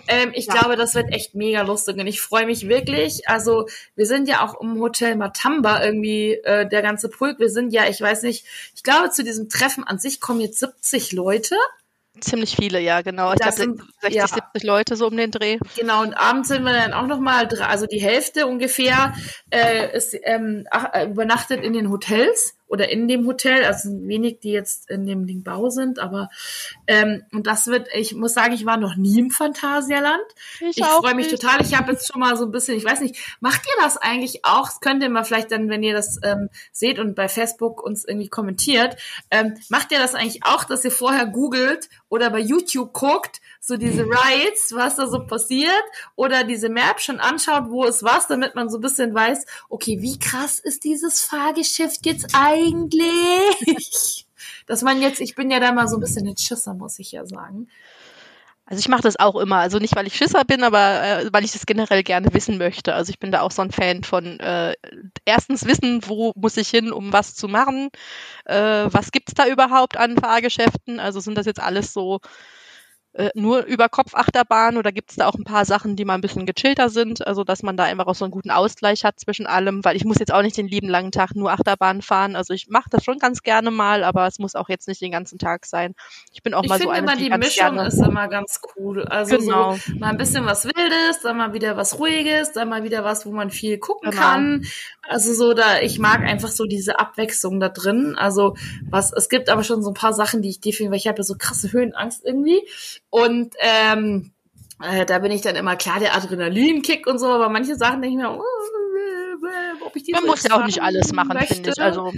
ähm, 0.07 0.31
ich 0.33 0.45
ja. 0.47 0.53
glaube, 0.53 0.75
das 0.75 0.93
wird 0.93 1.11
echt 1.11 1.33
mega 1.33 1.61
lustig 1.63 1.97
und 1.97 2.07
ich 2.07 2.21
freue 2.21 2.45
mich 2.45 2.67
wirklich. 2.67 3.27
Also 3.27 3.67
wir 3.95 4.05
sind 4.05 4.27
ja 4.27 4.45
auch 4.45 4.61
im 4.61 4.79
Hotel 4.79 5.15
Matamba 5.15 5.83
irgendwie 5.83 6.33
äh, 6.43 6.67
der 6.67 6.83
ganze 6.83 7.09
Pulk. 7.09 7.39
Wir 7.39 7.49
sind 7.49 7.71
ja, 7.71 7.87
ich 7.87 8.01
weiß 8.01 8.21
nicht, 8.23 8.45
ich 8.75 8.83
glaube 8.83 9.09
zu 9.09 9.23
diesem 9.23 9.49
Treffen 9.49 9.83
an 9.83 9.97
sich 9.97 10.21
kommen 10.21 10.41
jetzt 10.41 10.59
70 10.59 11.11
Leute. 11.11 11.55
Ziemlich 12.21 12.55
viele, 12.55 12.79
ja, 12.79 13.01
genau. 13.01 13.33
Ich 13.33 13.39
glaube 13.39 13.55
60, 14.01 14.13
ja. 14.13 14.27
70 14.27 14.63
Leute 14.63 14.95
so 14.95 15.07
um 15.07 15.17
den 15.17 15.31
Dreh. 15.31 15.57
Genau, 15.77 16.01
und 16.01 16.13
abends 16.13 16.49
sind 16.49 16.63
wir 16.63 16.73
dann 16.73 16.93
auch 16.93 17.07
nochmal, 17.07 17.47
also 17.61 17.85
die 17.85 17.99
Hälfte 17.99 18.47
ungefähr 18.47 19.13
äh, 19.49 19.95
ist 19.95 20.15
ähm, 20.23 20.65
ach, 20.71 20.93
äh, 20.93 21.05
übernachtet 21.05 21.63
in 21.63 21.73
den 21.73 21.89
Hotels 21.89 22.56
oder 22.67 22.89
in 22.89 23.07
dem 23.07 23.25
Hotel, 23.25 23.63
also 23.63 23.89
wenig, 23.89 24.39
die 24.39 24.51
jetzt 24.51 24.89
in 24.89 25.05
dem 25.05 25.25
Ding 25.25 25.43
Bau 25.43 25.69
sind, 25.69 25.99
aber 25.99 26.29
ähm, 26.85 27.23
und 27.31 27.47
das 27.47 27.67
wird, 27.67 27.87
ich 27.93 28.13
muss 28.13 28.33
sagen, 28.33 28.53
ich 28.53 28.65
war 28.65 28.77
noch 28.77 28.95
nie 28.95 29.19
im 29.19 29.31
Phantasialand. 29.31 30.23
Ich, 30.59 30.77
ich 30.77 30.85
freue 30.85 31.15
mich 31.15 31.31
nicht. 31.31 31.41
total. 31.41 31.61
Ich 31.61 31.75
habe 31.75 31.93
jetzt 31.93 32.11
schon 32.11 32.19
mal 32.19 32.35
so 32.35 32.45
ein 32.45 32.51
bisschen, 32.51 32.77
ich 32.77 32.85
weiß 32.85 33.01
nicht, 33.01 33.37
macht 33.39 33.61
ihr 33.65 33.83
das 33.83 33.97
eigentlich 33.97 34.43
auch? 34.43 34.67
Das 34.67 34.79
könnt 34.79 35.01
ihr 35.03 35.09
mal 35.09 35.23
vielleicht 35.23 35.51
dann, 35.51 35.69
wenn 35.69 35.83
ihr 35.83 35.93
das 35.93 36.19
ähm, 36.23 36.49
seht 36.71 36.99
und 36.99 37.15
bei 37.15 37.29
Facebook 37.29 37.81
uns 37.81 38.05
irgendwie 38.05 38.29
kommentiert, 38.29 38.97
ähm, 39.31 39.55
macht 39.69 39.91
ihr 39.91 39.99
das 39.99 40.15
eigentlich 40.15 40.43
auch, 40.43 40.63
dass 40.63 40.83
ihr 40.83 40.91
vorher 40.91 41.25
googelt 41.25 41.89
oder 42.09 42.29
bei 42.29 42.39
YouTube 42.39 42.93
guckt, 42.93 43.41
so 43.59 43.77
diese 43.77 44.03
Rides, 44.03 44.73
was 44.73 44.95
da 44.95 45.07
so 45.07 45.25
passiert, 45.25 45.83
oder 46.15 46.43
diese 46.43 46.69
Map 46.69 46.99
schon 46.99 47.19
anschaut, 47.19 47.69
wo 47.69 47.85
es 47.85 48.03
was, 48.03 48.27
damit 48.27 48.55
man 48.55 48.69
so 48.69 48.77
ein 48.77 48.81
bisschen 48.81 49.13
weiß, 49.13 49.45
okay, 49.69 50.01
wie 50.01 50.19
krass 50.19 50.59
ist 50.59 50.83
dieses 50.83 51.21
Fahrgeschäft 51.21 52.05
jetzt 52.05 52.33
eigentlich? 52.33 54.25
Dass 54.67 54.81
man 54.81 55.01
jetzt, 55.01 55.21
ich 55.21 55.35
bin 55.35 55.49
ja 55.49 55.59
da 55.59 55.71
mal 55.71 55.87
so 55.87 55.97
ein 55.97 56.01
bisschen 56.01 56.27
ein 56.27 56.37
Schisser, 56.37 56.73
muss 56.73 56.99
ich 56.99 57.11
ja 57.11 57.25
sagen. 57.25 57.67
Also 58.69 58.81
ich 58.81 58.89
mache 58.89 59.01
das 59.01 59.17
auch 59.17 59.37
immer. 59.37 59.57
Also 59.57 59.79
nicht, 59.79 59.95
weil 59.95 60.07
ich 60.07 60.17
Schisser 60.17 60.43
bin, 60.43 60.61
aber 60.63 61.01
äh, 61.01 61.29
weil 61.31 61.45
ich 61.45 61.53
das 61.53 61.65
generell 61.65 62.03
gerne 62.03 62.33
wissen 62.33 62.57
möchte. 62.57 62.93
Also 62.93 63.11
ich 63.11 63.19
bin 63.19 63.31
da 63.31 63.41
auch 63.41 63.51
so 63.51 63.61
ein 63.61 63.71
Fan 63.71 64.03
von 64.03 64.41
äh, 64.41 64.73
erstens 65.23 65.65
wissen, 65.65 66.01
wo 66.05 66.33
muss 66.35 66.57
ich 66.57 66.67
hin, 66.67 66.91
um 66.91 67.13
was 67.13 67.33
zu 67.33 67.47
machen. 67.47 67.89
Äh, 68.43 68.87
was 68.91 69.11
gibt's 69.11 69.33
da 69.33 69.47
überhaupt 69.47 69.95
an 69.95 70.17
Fahrgeschäften? 70.17 70.99
Also 70.99 71.21
sind 71.21 71.37
das 71.37 71.45
jetzt 71.45 71.61
alles 71.61 71.93
so 71.93 72.19
äh, 73.17 73.31
nur 73.33 73.65
über 73.65 73.89
Kopfachterbahn 73.89 74.77
oder 74.77 74.91
gibt 74.91 75.09
es 75.09 75.15
da 75.15 75.25
auch 75.25 75.33
ein 75.33 75.43
paar 75.43 75.65
Sachen, 75.65 75.95
die 75.95 76.05
mal 76.05 76.13
ein 76.13 76.21
bisschen 76.21 76.45
gechillter 76.45 76.89
sind, 76.89 77.25
also 77.25 77.43
dass 77.43 77.63
man 77.63 77.75
da 77.75 77.85
einfach 77.85 78.05
auch 78.05 78.13
so 78.13 78.25
einen 78.25 78.31
guten 78.31 78.51
Ausgleich 78.51 79.03
hat 79.03 79.19
zwischen 79.19 79.47
allem, 79.47 79.83
weil 79.83 79.95
ich 79.95 80.05
muss 80.05 80.19
jetzt 80.19 80.31
auch 80.31 80.43
nicht 80.43 80.55
den 80.55 80.67
lieben 80.67 80.87
langen 80.87 81.11
Tag 81.11 81.35
nur 81.35 81.51
Achterbahn 81.51 82.03
fahren. 82.03 82.35
Also 82.35 82.53
ich 82.53 82.69
mache 82.69 82.91
das 82.91 83.03
schon 83.03 83.17
ganz 83.17 83.41
gerne 83.41 83.71
mal, 83.71 84.03
aber 84.03 84.27
es 84.27 84.37
muss 84.37 84.53
auch 84.53 84.69
jetzt 84.69 84.87
nicht 84.87 85.01
den 85.01 85.11
ganzen 85.11 85.39
Tag 85.39 85.65
sein. 85.65 85.95
Ich 86.31 86.43
bin 86.43 86.53
auch 86.53 86.61
ich 86.61 86.69
mal 86.69 86.79
so 86.79 86.89
eine, 86.89 86.99
immer, 86.99 87.15
die, 87.15 87.31
die 87.31 87.37
Mischung 87.37 87.73
gerne... 87.73 87.87
ist 87.87 87.97
immer 87.97 88.27
ganz 88.27 88.61
cool. 88.75 89.03
Also 89.05 89.37
genau. 89.37 89.73
so 89.73 89.95
mal 89.95 90.09
ein 90.09 90.17
bisschen 90.17 90.45
was 90.45 90.65
Wildes, 90.65 91.21
dann 91.23 91.37
mal 91.37 91.53
wieder 91.53 91.75
was 91.75 91.97
Ruhiges, 91.97 92.51
dann 92.51 92.69
mal 92.69 92.83
wieder 92.83 93.03
was, 93.03 93.25
wo 93.25 93.31
man 93.31 93.49
viel 93.49 93.79
gucken 93.79 94.11
genau. 94.11 94.21
kann. 94.21 94.65
Also 95.07 95.33
so 95.33 95.53
da, 95.53 95.79
ich 95.81 95.99
mag 95.99 96.21
einfach 96.21 96.49
so 96.49 96.65
diese 96.65 96.99
Abwechslung 96.99 97.59
da 97.59 97.69
drin. 97.69 98.15
Also 98.17 98.55
was, 98.89 99.13
es 99.13 99.29
gibt 99.29 99.49
aber 99.49 99.63
schon 99.63 99.81
so 99.81 99.91
ein 99.91 99.95
paar 99.95 100.13
Sachen, 100.13 100.41
die 100.41 100.49
ich 100.49 100.59
definitiv, 100.59 100.91
weil 100.91 100.97
ich 100.97 101.07
habe 101.07 101.17
ja 101.17 101.23
so 101.23 101.35
krasse 101.37 101.71
Höhenangst 101.71 102.25
irgendwie. 102.25 102.61
Und 103.09 103.55
ähm, 103.59 104.31
äh, 104.81 105.05
da 105.05 105.19
bin 105.19 105.31
ich 105.31 105.41
dann 105.41 105.55
immer 105.55 105.75
klar 105.75 105.99
der 105.99 106.15
Adrenalinkick 106.15 107.07
und 107.07 107.19
so, 107.19 107.27
aber 107.27 107.49
manche 107.49 107.75
Sachen 107.75 108.01
denke 108.01 108.17
ich 108.17 108.23
mir, 108.23 108.31
oh, 108.31 108.43
ob 109.85 109.95
ich 109.95 110.03
die 110.03 110.11
Man 110.11 110.25
muss 110.25 110.43
ja 110.43 110.55
auch 110.55 110.65
nicht 110.65 110.81
alles 110.81 111.13
machen, 111.13 111.37
finde 111.39 111.71
ich. 111.71 111.81
Also 111.81 112.11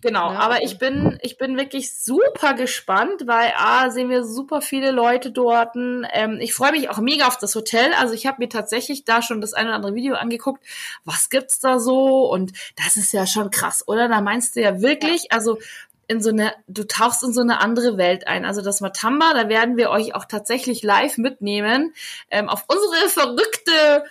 Genau, 0.00 0.32
ja. 0.32 0.38
aber 0.38 0.62
ich 0.62 0.78
bin, 0.78 1.18
ich 1.22 1.38
bin 1.38 1.56
wirklich 1.56 1.96
super 1.96 2.54
gespannt, 2.54 3.26
weil 3.26 3.52
A, 3.56 3.90
sehen 3.90 4.10
wir 4.10 4.24
super 4.24 4.60
viele 4.60 4.92
Leute 4.92 5.32
dort. 5.32 5.74
Ähm, 5.74 6.38
ich 6.40 6.54
freue 6.54 6.70
mich 6.70 6.88
auch 6.88 6.98
mega 6.98 7.26
auf 7.26 7.36
das 7.36 7.54
Hotel. 7.56 7.92
Also 7.98 8.14
ich 8.14 8.26
habe 8.26 8.36
mir 8.38 8.48
tatsächlich 8.48 9.04
da 9.04 9.22
schon 9.22 9.40
das 9.40 9.54
eine 9.54 9.70
oder 9.70 9.76
andere 9.76 9.94
Video 9.94 10.14
angeguckt. 10.14 10.62
Was 11.04 11.30
gibt's 11.30 11.58
da 11.58 11.80
so? 11.80 12.30
Und 12.30 12.52
das 12.76 12.96
ist 12.96 13.12
ja 13.12 13.26
schon 13.26 13.50
krass, 13.50 13.82
oder? 13.88 14.08
Da 14.08 14.20
meinst 14.20 14.54
du 14.54 14.60
ja 14.60 14.80
wirklich, 14.80 15.24
ja. 15.24 15.28
also 15.30 15.58
in 16.06 16.22
so 16.22 16.30
eine, 16.30 16.52
du 16.68 16.86
tauchst 16.86 17.24
in 17.24 17.32
so 17.32 17.40
eine 17.40 17.60
andere 17.60 17.98
Welt 17.98 18.28
ein. 18.28 18.44
Also 18.44 18.62
das 18.62 18.80
Matamba, 18.80 19.34
da 19.34 19.48
werden 19.48 19.76
wir 19.76 19.90
euch 19.90 20.14
auch 20.14 20.24
tatsächlich 20.26 20.82
live 20.82 21.18
mitnehmen 21.18 21.92
ähm, 22.30 22.48
auf 22.48 22.64
unsere 22.68 23.08
verrückte 23.08 24.04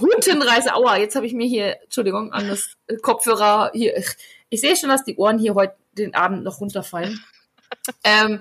Hutenreise. 0.00 0.74
Aua, 0.74 0.96
jetzt 0.96 1.14
habe 1.14 1.26
ich 1.26 1.34
mir 1.34 1.46
hier, 1.46 1.80
Entschuldigung, 1.82 2.32
an 2.32 2.48
das 2.48 2.76
Kopfhörer 3.02 3.70
hier. 3.74 3.96
Ich 3.96 4.16
sehe 4.60 4.76
schon, 4.76 4.88
dass 4.88 5.04
die 5.04 5.16
Ohren 5.16 5.38
hier 5.38 5.54
heute 5.54 5.76
den 5.92 6.14
Abend 6.14 6.44
noch 6.44 6.60
runterfallen. 6.60 7.22
ähm, 8.04 8.40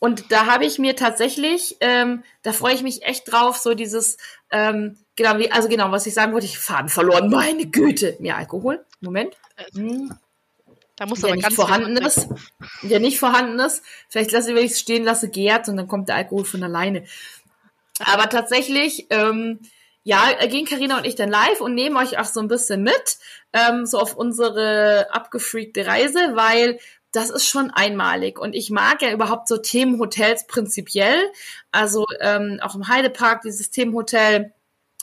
und 0.00 0.30
da 0.30 0.46
habe 0.46 0.64
ich 0.64 0.78
mir 0.78 0.94
tatsächlich, 0.94 1.76
ähm, 1.80 2.22
da 2.42 2.52
freue 2.52 2.74
ich 2.74 2.82
mich 2.82 3.02
echt 3.02 3.32
drauf, 3.32 3.56
so 3.56 3.74
dieses, 3.74 4.16
ähm, 4.50 4.96
genau, 5.16 5.38
wie, 5.38 5.50
also 5.50 5.68
genau, 5.68 5.90
was 5.90 6.06
ich 6.06 6.14
sagen 6.14 6.32
wollte, 6.32 6.46
ich 6.46 6.58
Faden 6.58 6.88
verloren, 6.88 7.30
meine 7.30 7.66
Güte. 7.66 8.16
Mehr 8.20 8.36
Alkohol. 8.36 8.84
Moment. 9.00 9.36
Hm. 9.74 10.16
Da 10.96 11.06
muss 11.06 11.20
der 11.20 11.30
aber 11.30 11.36
nicht 11.36 11.52
vorhanden 11.52 11.96
ist, 11.96 12.28
der 12.82 12.98
nicht 12.98 13.18
vorhanden 13.20 13.58
ist. 13.60 13.84
Vielleicht 14.08 14.32
lasse 14.32 14.52
ich, 14.52 14.58
ich 14.58 14.72
es 14.72 14.80
stehen 14.80 15.04
lasse, 15.04 15.28
gärt 15.30 15.68
und 15.68 15.76
dann 15.76 15.86
kommt 15.86 16.08
der 16.08 16.16
Alkohol 16.16 16.44
von 16.44 16.62
alleine. 16.62 17.04
Aber 18.00 18.28
tatsächlich, 18.28 19.06
ähm, 19.10 19.60
ja, 20.08 20.32
gehen 20.46 20.64
Karina 20.64 20.96
und 20.96 21.06
ich 21.06 21.16
dann 21.16 21.28
live 21.28 21.60
und 21.60 21.74
nehmen 21.74 21.98
euch 21.98 22.18
auch 22.18 22.24
so 22.24 22.40
ein 22.40 22.48
bisschen 22.48 22.82
mit, 22.82 23.18
ähm, 23.52 23.84
so 23.84 23.98
auf 23.98 24.16
unsere 24.16 25.08
abgefreakte 25.12 25.86
Reise, 25.86 26.30
weil 26.32 26.78
das 27.12 27.28
ist 27.28 27.46
schon 27.46 27.70
einmalig. 27.70 28.38
Und 28.38 28.54
ich 28.54 28.70
mag 28.70 29.02
ja 29.02 29.12
überhaupt 29.12 29.48
so 29.48 29.58
Themenhotels 29.58 30.46
prinzipiell. 30.46 31.30
Also 31.72 32.06
ähm, 32.20 32.58
auch 32.62 32.74
im 32.74 32.88
Heidepark, 32.88 33.42
dieses 33.42 33.68
Themenhotel, 33.68 34.54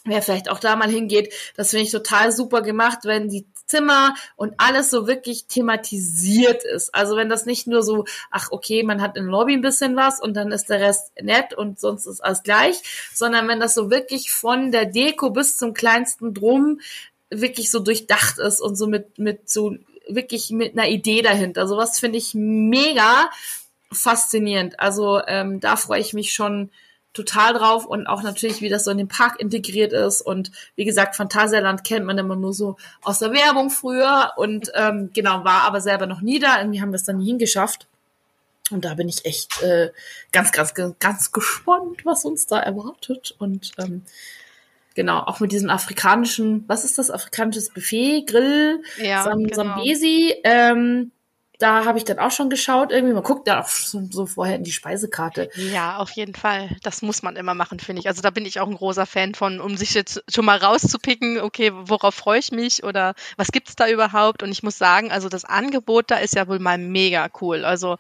wer 0.05 0.23
vielleicht 0.23 0.49
auch 0.49 0.59
da 0.59 0.75
mal 0.75 0.89
hingeht, 0.89 1.31
das 1.55 1.69
finde 1.69 1.83
ich 1.83 1.91
total 1.91 2.31
super 2.31 2.63
gemacht, 2.63 3.01
wenn 3.03 3.29
die 3.29 3.45
Zimmer 3.65 4.15
und 4.36 4.54
alles 4.58 4.89
so 4.89 5.08
wirklich 5.08 5.45
thematisiert 5.47 6.63
ist. 6.63 6.93
Also 6.93 7.15
wenn 7.15 7.30
das 7.30 7.45
nicht 7.45 7.67
nur 7.67 7.84
so, 7.84 8.06
ach 8.32 8.51
okay, 8.51 8.84
man 8.84 9.01
hat 9.01 9.17
im 9.17 9.25
Lobby 9.25 9.54
ein 9.54 9.62
bisschen 9.62 9.95
was 9.95 10.21
und 10.21 10.36
dann 10.36 10.51
ist 10.51 10.69
der 10.69 10.82
Rest 10.82 11.12
nett 11.21 11.54
und 11.54 11.80
sonst 11.80 12.06
ist 12.06 12.23
alles 12.23 12.43
gleich, 12.43 12.82
sondern 13.13 13.47
wenn 13.47 13.60
das 13.60 13.73
so 13.73 13.89
wirklich 13.89 14.32
von 14.32 14.71
der 14.71 14.86
Deko 14.86 15.30
bis 15.32 15.58
zum 15.58 15.73
kleinsten 15.73 16.34
Drum 16.34 16.80
wirklich 17.30 17.71
so 17.71 17.80
durchdacht 17.80 18.38
ist 18.39 18.62
und 18.62 18.75
so 18.75 18.88
mit, 18.88 19.17
mit 19.17 19.49
so 19.49 19.75
wirklich 20.08 20.51
mit 20.51 20.78
einer 20.78 20.88
Idee 20.88 21.21
dahinter. 21.21 21.67
Sowas 21.67 21.99
finde 21.99 22.17
ich 22.17 22.34
mega 22.34 23.30
faszinierend. 23.91 24.80
Also 24.80 25.21
ähm, 25.25 25.60
da 25.60 25.75
freue 25.75 26.01
ich 26.01 26.13
mich 26.13 26.34
schon 26.34 26.69
total 27.15 27.54
drauf 27.54 27.86
und 27.86 28.08
auch 28.08 28.21
natürlich, 28.21 28.62
wie 28.62 28.69
das 28.69 28.84
so 28.84 28.91
in 28.91 28.97
den 28.97 29.08
Park 29.08 29.39
integriert 29.39 29.93
ist. 29.93 30.21
Und 30.21 30.51
wie 30.75 30.86
gesagt, 30.86 31.15
Phantasialand 31.15 31.84
kennt 31.84 32.06
man 32.06 32.17
immer 32.17 32.36
nur 32.36 32.54
so 32.54 32.78
aus 33.01 33.19
der 33.19 33.32
Werbung 33.32 33.69
früher 33.69 34.34
und 34.36 34.71
ähm, 34.75 35.10
genau, 35.13 35.43
war 35.43 35.63
aber 35.63 35.82
selber 35.82 36.06
noch 36.06 36.21
nie 36.21 36.39
da. 36.39 36.60
Irgendwie 36.60 36.82
haben 36.82 36.91
wir 36.91 36.97
es 36.97 37.06
dann 37.06 37.17
nie 37.17 37.25
hingeschafft. 37.25 37.88
Und 38.71 38.84
da 38.84 38.95
bin 38.95 39.08
ich 39.08 39.25
echt 39.25 39.62
äh, 39.62 39.91
ganz, 40.32 40.51
ganz, 40.51 40.73
ganz 40.73 41.32
gespannt, 41.32 42.04
was 42.04 42.25
uns 42.25 42.47
da 42.47 42.60
erwartet. 42.60 43.36
Und 43.38 43.71
ähm, 43.78 44.01
genau, 44.95 45.19
auch 45.19 45.39
mit 45.39 45.51
diesem 45.51 45.69
afrikanischen, 45.69 46.63
was 46.67 46.84
ist 46.84 46.97
das, 46.97 47.12
afrikanisches 47.12 47.69
Buffet, 47.69 48.25
Grill, 48.25 48.82
ja, 48.97 49.23
Sam 49.23 49.43
genau. 49.43 49.56
Sambesi. 49.56 50.34
Ähm, 50.43 51.12
da 51.59 51.85
habe 51.85 51.97
ich 51.97 52.03
dann 52.03 52.19
auch 52.19 52.31
schon 52.31 52.49
geschaut. 52.49 52.91
Irgendwie, 52.91 53.13
man 53.13 53.23
guckt 53.23 53.47
da 53.47 53.61
auch 53.61 53.67
so, 53.67 54.07
so, 54.11 54.25
vorher 54.25 54.55
in 54.55 54.63
die 54.63 54.71
Speisekarte. 54.71 55.49
Ja, 55.55 55.97
auf 55.97 56.11
jeden 56.11 56.35
Fall. 56.35 56.75
Das 56.83 57.01
muss 57.01 57.23
man 57.23 57.35
immer 57.35 57.53
machen, 57.53 57.79
finde 57.79 58.01
ich. 58.01 58.07
Also 58.07 58.21
da 58.21 58.29
bin 58.29 58.45
ich 58.45 58.59
auch 58.59 58.67
ein 58.67 58.75
großer 58.75 59.05
Fan 59.05 59.35
von, 59.35 59.59
um 59.59 59.77
sich 59.77 59.93
jetzt 59.93 60.23
schon 60.29 60.45
mal 60.45 60.57
rauszupicken, 60.57 61.39
okay, 61.39 61.71
worauf 61.73 62.15
freue 62.15 62.39
ich 62.39 62.51
mich 62.51 62.83
oder 62.83 63.13
was 63.37 63.51
gibt's 63.51 63.75
da 63.75 63.87
überhaupt? 63.87 64.43
Und 64.43 64.51
ich 64.51 64.63
muss 64.63 64.77
sagen, 64.77 65.11
also 65.11 65.29
das 65.29 65.45
Angebot 65.45 66.11
da 66.11 66.17
ist 66.17 66.35
ja 66.35 66.47
wohl 66.47 66.59
mal 66.59 66.77
mega 66.77 67.29
cool. 67.41 67.65
Also 67.65 67.97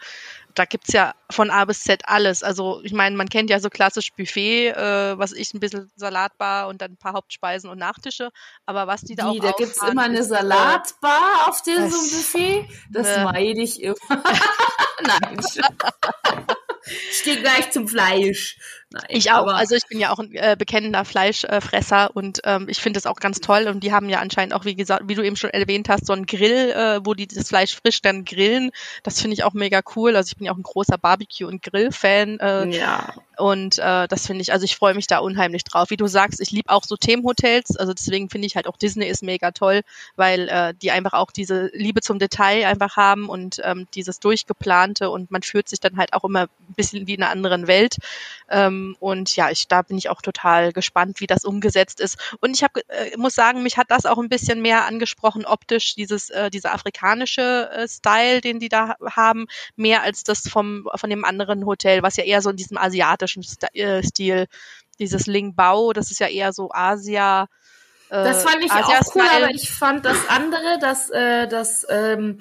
da 0.55 0.65
gibt's 0.65 0.93
ja 0.93 1.13
von 1.29 1.49
A 1.49 1.65
bis 1.65 1.83
Z 1.83 2.01
alles. 2.05 2.41
Also 2.41 2.81
ich 2.83 2.93
meine, 2.93 3.15
man 3.15 3.29
kennt 3.29 3.49
ja 3.49 3.59
so 3.59 3.69
klassisch 3.69 4.13
Buffet, 4.13 4.69
äh, 4.69 5.17
was 5.17 5.33
ich 5.33 5.53
ein 5.53 5.59
bisschen 5.59 5.91
Salatbar 5.95 6.67
und 6.67 6.81
dann 6.81 6.93
ein 6.93 6.97
paar 6.97 7.13
Hauptspeisen 7.13 7.69
und 7.69 7.77
Nachtische. 7.77 8.31
Aber 8.65 8.87
was 8.87 9.01
die 9.01 9.15
da 9.15 9.31
Wie, 9.31 9.39
auch 9.39 9.45
da 9.45 9.51
gibt's 9.51 9.81
immer 9.83 10.03
eine 10.03 10.23
Salatbar 10.23 11.47
auf 11.47 11.61
dem 11.61 11.89
so 11.89 11.97
Buffet? 11.97 12.67
Das 12.89 13.17
ne. 13.17 13.23
meide 13.25 13.61
ich 13.61 13.81
immer. 13.83 13.95
Nein. 15.03 15.39
Ich 17.11 17.23
gehe 17.23 17.41
gleich 17.41 17.71
zum 17.71 17.87
Fleisch. 17.87 18.57
Nein, 18.95 19.03
ich 19.09 19.31
auch. 19.33 19.47
Also 19.47 19.75
ich 19.75 19.85
bin 19.87 19.99
ja 19.99 20.11
auch 20.11 20.19
ein 20.19 20.33
äh, 20.33 20.55
bekennender 20.57 21.03
Fleischfresser 21.03 22.15
und 22.15 22.39
ähm, 22.45 22.67
ich 22.69 22.79
finde 22.79 22.97
das 22.97 23.05
auch 23.05 23.17
ganz 23.17 23.41
toll. 23.41 23.67
Und 23.67 23.83
die 23.83 23.91
haben 23.91 24.07
ja 24.07 24.19
anscheinend 24.19 24.53
auch, 24.53 24.63
wie 24.63 24.75
gesagt, 24.75 25.03
wie 25.07 25.15
du 25.15 25.21
eben 25.21 25.35
schon 25.35 25.49
erwähnt 25.49 25.89
hast, 25.89 26.05
so 26.05 26.13
einen 26.13 26.25
Grill, 26.25 26.71
äh, 26.71 27.05
wo 27.05 27.13
die 27.13 27.27
das 27.27 27.49
Fleisch 27.49 27.75
frisch 27.75 28.01
dann 28.01 28.23
grillen. 28.23 28.71
Das 29.03 29.19
finde 29.19 29.33
ich 29.33 29.43
auch 29.43 29.51
mega 29.51 29.81
cool. 29.97 30.15
Also 30.15 30.29
ich 30.29 30.37
bin 30.37 30.45
ja 30.45 30.53
auch 30.53 30.57
ein 30.57 30.63
großer 30.63 30.97
Barbecue- 30.97 31.45
und 31.45 31.61
Grill-Fan. 31.61 32.39
Äh, 32.39 32.67
ja. 32.69 33.13
Und 33.37 33.79
äh, 33.79 34.07
das 34.07 34.27
finde 34.27 34.43
ich, 34.43 34.53
also 34.53 34.63
ich 34.63 34.77
freue 34.77 34.93
mich 34.93 35.07
da 35.07 35.17
unheimlich 35.17 35.65
drauf. 35.65 35.89
Wie 35.89 35.97
du 35.97 36.07
sagst, 36.07 36.39
ich 36.39 36.51
liebe 36.51 36.69
auch 36.69 36.85
so 36.85 36.95
Themenhotels, 36.95 37.75
also 37.75 37.93
deswegen 37.93 38.29
finde 38.29 38.47
ich 38.47 38.55
halt 38.55 38.67
auch 38.67 38.77
Disney 38.77 39.07
ist 39.07 39.23
mega 39.23 39.51
toll, 39.51 39.81
weil 40.15 40.47
äh, 40.47 40.73
die 40.73 40.91
einfach 40.91 41.13
auch 41.13 41.31
diese 41.31 41.69
Liebe 41.73 41.99
zum 41.99 42.17
Detail 42.17 42.65
einfach 42.65 42.95
haben 42.95 43.27
und 43.27 43.59
ähm, 43.63 43.87
dieses 43.93 44.21
durchgeplante 44.21 45.09
und 45.09 45.31
man 45.31 45.41
fühlt 45.41 45.67
sich 45.67 45.81
dann 45.81 45.97
halt 45.97 46.13
auch 46.13 46.23
immer 46.23 46.43
ein 46.43 46.73
bisschen 46.75 47.07
wie 47.07 47.15
in 47.15 47.23
einer 47.23 47.31
anderen 47.31 47.67
Welt. 47.67 47.97
Ähm, 48.49 48.84
und 48.93 49.35
ja, 49.35 49.49
ich 49.49 49.67
da 49.67 49.81
bin 49.81 49.97
ich 49.97 50.09
auch 50.09 50.21
total 50.21 50.71
gespannt, 50.71 51.19
wie 51.19 51.27
das 51.27 51.43
umgesetzt 51.43 51.99
ist. 51.99 52.35
Und 52.41 52.55
ich 52.55 52.63
habe 52.63 52.81
äh, 52.89 53.17
muss 53.17 53.33
sagen, 53.33 53.63
mich 53.63 53.77
hat 53.77 53.89
das 53.89 54.05
auch 54.05 54.19
ein 54.19 54.29
bisschen 54.29 54.61
mehr 54.61 54.85
angesprochen 54.85 55.45
optisch, 55.45 55.95
dieses 55.95 56.29
äh, 56.29 56.49
dieser 56.51 56.73
afrikanische 56.73 57.69
äh, 57.71 57.87
Style, 57.87 58.41
den 58.41 58.59
die 58.59 58.69
da 58.69 58.95
haben, 59.09 59.47
mehr 59.75 60.03
als 60.03 60.23
das 60.23 60.47
vom 60.47 60.87
von 60.95 61.09
dem 61.09 61.25
anderen 61.25 61.65
Hotel, 61.65 62.03
was 62.03 62.17
ja 62.17 62.23
eher 62.23 62.41
so 62.41 62.49
in 62.49 62.57
diesem 62.57 62.77
asiatischen 62.77 63.43
äh, 63.73 64.03
Stil, 64.03 64.47
dieses 64.99 65.25
Ling 65.27 65.55
Bao, 65.55 65.93
das 65.93 66.11
ist 66.11 66.19
ja 66.19 66.27
eher 66.27 66.53
so 66.53 66.69
Asia. 66.71 67.47
Das 68.09 68.43
fand 68.43 68.63
ich 68.63 68.71
Asia 68.71 68.99
auch 68.99 69.15
cool, 69.15 69.23
aber 69.35 69.49
ich 69.49 69.71
fand 69.71 70.05
das 70.05 70.17
andere, 70.29 70.77
das, 70.79 71.09
äh, 71.09 71.47
das 71.47 71.85
ähm, 71.89 72.37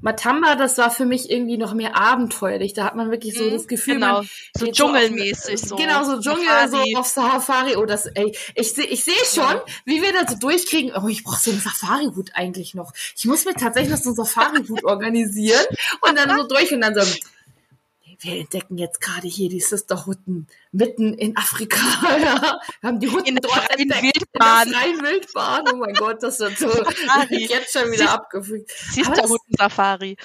Matamba, 0.00 0.54
das 0.54 0.78
war 0.78 0.90
für 0.90 1.06
mich 1.06 1.28
irgendwie 1.28 1.58
noch 1.58 1.74
mehr 1.74 1.96
abenteuerlich. 1.96 2.72
Da 2.72 2.84
hat 2.84 2.94
man 2.94 3.10
wirklich 3.10 3.36
so 3.36 3.44
mhm, 3.44 3.52
das 3.52 3.66
Gefühl, 3.66 3.94
genau. 3.94 4.18
man 4.18 4.28
so 4.56 4.70
dschungelmäßig 4.70 5.60
so. 5.60 5.76
Genau, 5.76 6.04
so 6.04 6.20
Dschungel, 6.20 6.46
Safari. 6.46 6.92
so 6.92 6.98
auf 6.98 7.06
Safari. 7.06 7.76
Oh, 7.76 7.84
das, 7.84 8.06
ey, 8.06 8.36
ich 8.54 8.72
sehe 8.74 8.86
ich 8.86 9.02
seh 9.02 9.10
schon, 9.24 9.56
ja. 9.56 9.64
wie 9.84 10.00
wir 10.00 10.12
das 10.12 10.32
so 10.32 10.38
durchkriegen. 10.38 10.92
Oh, 10.94 11.08
ich 11.08 11.24
brauche 11.24 11.40
so 11.40 11.50
einen 11.50 11.60
Safari-Hut 11.60 12.30
eigentlich 12.34 12.74
noch. 12.74 12.92
Ich 13.16 13.24
muss 13.24 13.44
mir 13.44 13.54
tatsächlich 13.54 13.90
noch 13.90 13.98
so 13.98 14.10
einen 14.10 14.16
Safari-Hut 14.16 14.84
organisieren 14.84 15.66
und 16.00 16.16
dann 16.16 16.36
so 16.36 16.46
durch 16.46 16.72
und 16.72 16.80
dann 16.80 16.94
so 16.94 17.00
wir 18.20 18.40
entdecken 18.40 18.78
jetzt 18.78 19.00
gerade 19.00 19.28
hier 19.28 19.48
die 19.48 19.60
Sisterhutten 19.60 20.48
mitten 20.72 21.14
in 21.14 21.36
Afrika. 21.36 21.78
Ja. 22.18 22.58
Wir 22.80 22.88
haben 22.88 23.00
die 23.00 23.08
Hutten 23.08 23.26
in 23.26 23.36
dort 23.36 23.54
freien 23.54 23.88
Wildbahn. 23.88 24.66
In 24.66 24.72
der 24.72 25.10
Wildbahn. 25.10 25.64
Oh 25.72 25.76
mein 25.76 25.94
Gott, 25.94 26.22
das 26.22 26.40
wird 26.40 26.58
so 26.58 26.68
jetzt 27.30 27.72
schon 27.72 27.92
wieder 27.92 28.10
abgefügt. 28.10 28.70
Sisterhutten-Safari. 28.70 30.16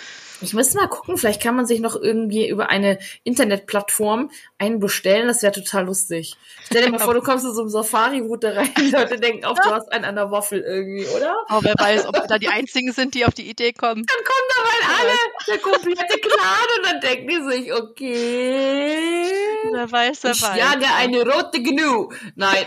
Ich 0.41 0.53
müsste 0.53 0.77
mal 0.77 0.88
gucken, 0.88 1.17
vielleicht 1.17 1.41
kann 1.41 1.56
man 1.56 1.65
sich 1.65 1.79
noch 1.79 1.95
irgendwie 1.95 2.49
über 2.49 2.69
eine 2.69 2.99
Internetplattform 3.23 4.32
einen 4.58 4.79
bestellen. 4.79 5.27
Das 5.27 5.43
wäre 5.43 5.53
total 5.53 5.86
lustig. 5.86 6.36
Stell 6.65 6.84
dir 6.84 6.91
mal 6.91 6.99
vor, 6.99 7.13
du 7.13 7.21
kommst 7.23 7.45
in 7.45 7.53
so 7.53 7.62
einem 7.62 7.69
Safari-Route 7.69 8.56
rein. 8.56 8.69
Die 8.77 8.89
Leute 8.89 9.19
denken 9.19 9.45
auch, 9.45 9.56
du 9.56 9.69
hast 9.69 9.91
einen 9.91 10.06
an 10.06 10.15
der 10.15 10.32
Waffel 10.32 10.62
irgendwie, 10.62 11.06
oder? 11.15 11.36
Aber 11.47 11.60
oh, 11.60 11.62
wer 11.63 11.75
weiß, 11.77 12.08
ob 12.08 12.15
wir 12.15 12.27
da 12.27 12.38
die 12.38 12.49
Einzigen 12.49 12.91
sind, 12.91 13.13
die 13.13 13.25
auf 13.25 13.34
die 13.34 13.49
Idee 13.49 13.73
kommen. 13.73 14.06
Dann 14.06 14.23
kommen 14.25 14.47
da 14.49 14.63
mal 14.63 14.99
alle, 14.99 15.17
der 15.47 15.58
komplette 15.60 16.19
Clan, 16.19 16.67
und 16.77 16.86
dann 16.86 17.01
denken 17.01 17.27
die 17.27 17.41
sich, 17.51 17.73
okay. 17.73 19.32
Wer 19.71 19.91
weiß, 19.91 20.23
wer 20.23 20.32
ich. 20.32 20.42
Jage 20.43 20.86
eine 20.97 21.21
rote 21.21 21.62
Gnu. 21.62 22.10
Nein. 22.36 22.65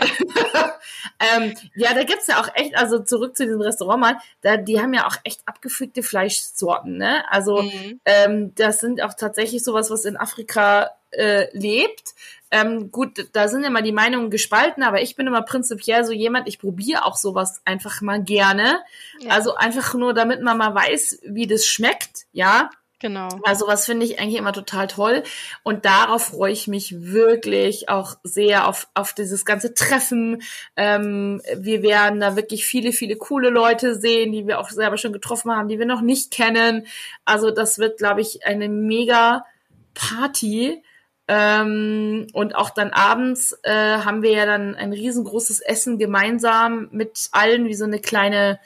ähm, 1.35 1.53
ja, 1.75 1.93
da 1.93 2.03
gibt's 2.03 2.27
ja 2.27 2.41
auch 2.41 2.49
echt, 2.55 2.75
also 2.75 2.99
zurück 2.99 3.37
zu 3.37 3.45
diesem 3.45 3.61
Restaurant 3.61 4.01
mal, 4.01 4.17
da, 4.41 4.57
die 4.57 4.81
haben 4.81 4.93
ja 4.93 5.05
auch 5.05 5.17
echt 5.23 5.41
abgefügte 5.45 6.01
Fleischsorten, 6.01 6.97
ne? 6.97 7.23
Also, 7.29 7.67
Mhm. 7.67 7.99
Ähm, 8.05 8.55
das 8.55 8.79
sind 8.79 9.01
auch 9.01 9.13
tatsächlich 9.13 9.63
sowas, 9.63 9.89
was 9.89 10.05
in 10.05 10.17
Afrika 10.17 10.91
äh, 11.11 11.47
lebt. 11.57 12.13
Ähm, 12.49 12.91
gut, 12.91 13.29
da 13.33 13.47
sind 13.47 13.63
immer 13.63 13.81
die 13.81 13.91
Meinungen 13.91 14.29
gespalten, 14.29 14.83
aber 14.83 15.01
ich 15.01 15.15
bin 15.15 15.27
immer 15.27 15.41
prinzipiell 15.41 16.05
so 16.05 16.13
jemand, 16.13 16.47
ich 16.47 16.59
probiere 16.59 17.05
auch 17.05 17.17
sowas 17.17 17.61
einfach 17.65 18.01
mal 18.01 18.21
gerne. 18.23 18.79
Ja. 19.19 19.31
Also 19.31 19.55
einfach 19.55 19.93
nur, 19.95 20.13
damit 20.13 20.41
man 20.41 20.57
mal 20.57 20.73
weiß, 20.73 21.19
wie 21.23 21.47
das 21.47 21.65
schmeckt, 21.65 22.25
ja. 22.31 22.69
Genau. 22.99 23.29
Also 23.43 23.67
was 23.67 23.85
finde 23.85 24.07
ich 24.07 24.19
eigentlich 24.19 24.37
immer 24.37 24.53
total 24.53 24.87
toll. 24.87 25.21
Und 25.61 25.85
darauf 25.85 26.25
freue 26.25 26.51
ich 26.51 26.67
mich 26.67 26.99
wirklich 26.99 27.89
auch 27.89 28.17
sehr 28.23 28.67
auf, 28.67 28.87
auf 28.95 29.13
dieses 29.13 29.45
ganze 29.45 29.75
Treffen. 29.75 30.41
Ähm, 30.75 31.41
wir 31.55 31.83
werden 31.83 32.19
da 32.19 32.35
wirklich 32.35 32.65
viele, 32.65 32.91
viele 32.91 33.15
coole 33.15 33.49
Leute 33.49 33.99
sehen, 33.99 34.31
die 34.31 34.47
wir 34.47 34.59
auch 34.59 34.69
selber 34.69 34.97
schon 34.97 35.13
getroffen 35.13 35.51
haben, 35.51 35.67
die 35.67 35.77
wir 35.77 35.85
noch 35.85 36.01
nicht 36.01 36.31
kennen. 36.31 36.87
Also 37.23 37.51
das 37.51 37.77
wird, 37.77 37.99
glaube 37.99 38.21
ich, 38.21 38.47
eine 38.47 38.67
mega 38.67 39.45
Party. 39.93 40.83
Ähm, 41.27 42.27
und 42.33 42.55
auch 42.55 42.71
dann 42.71 42.91
abends 42.91 43.59
äh, 43.61 43.97
haben 43.99 44.23
wir 44.23 44.31
ja 44.31 44.45
dann 44.47 44.73
ein 44.73 44.93
riesengroßes 44.93 45.59
Essen 45.59 45.99
gemeinsam 45.99 46.87
mit 46.91 47.29
allen, 47.31 47.65
wie 47.65 47.75
so 47.75 47.83
eine 47.83 47.99
kleine, 47.99 48.59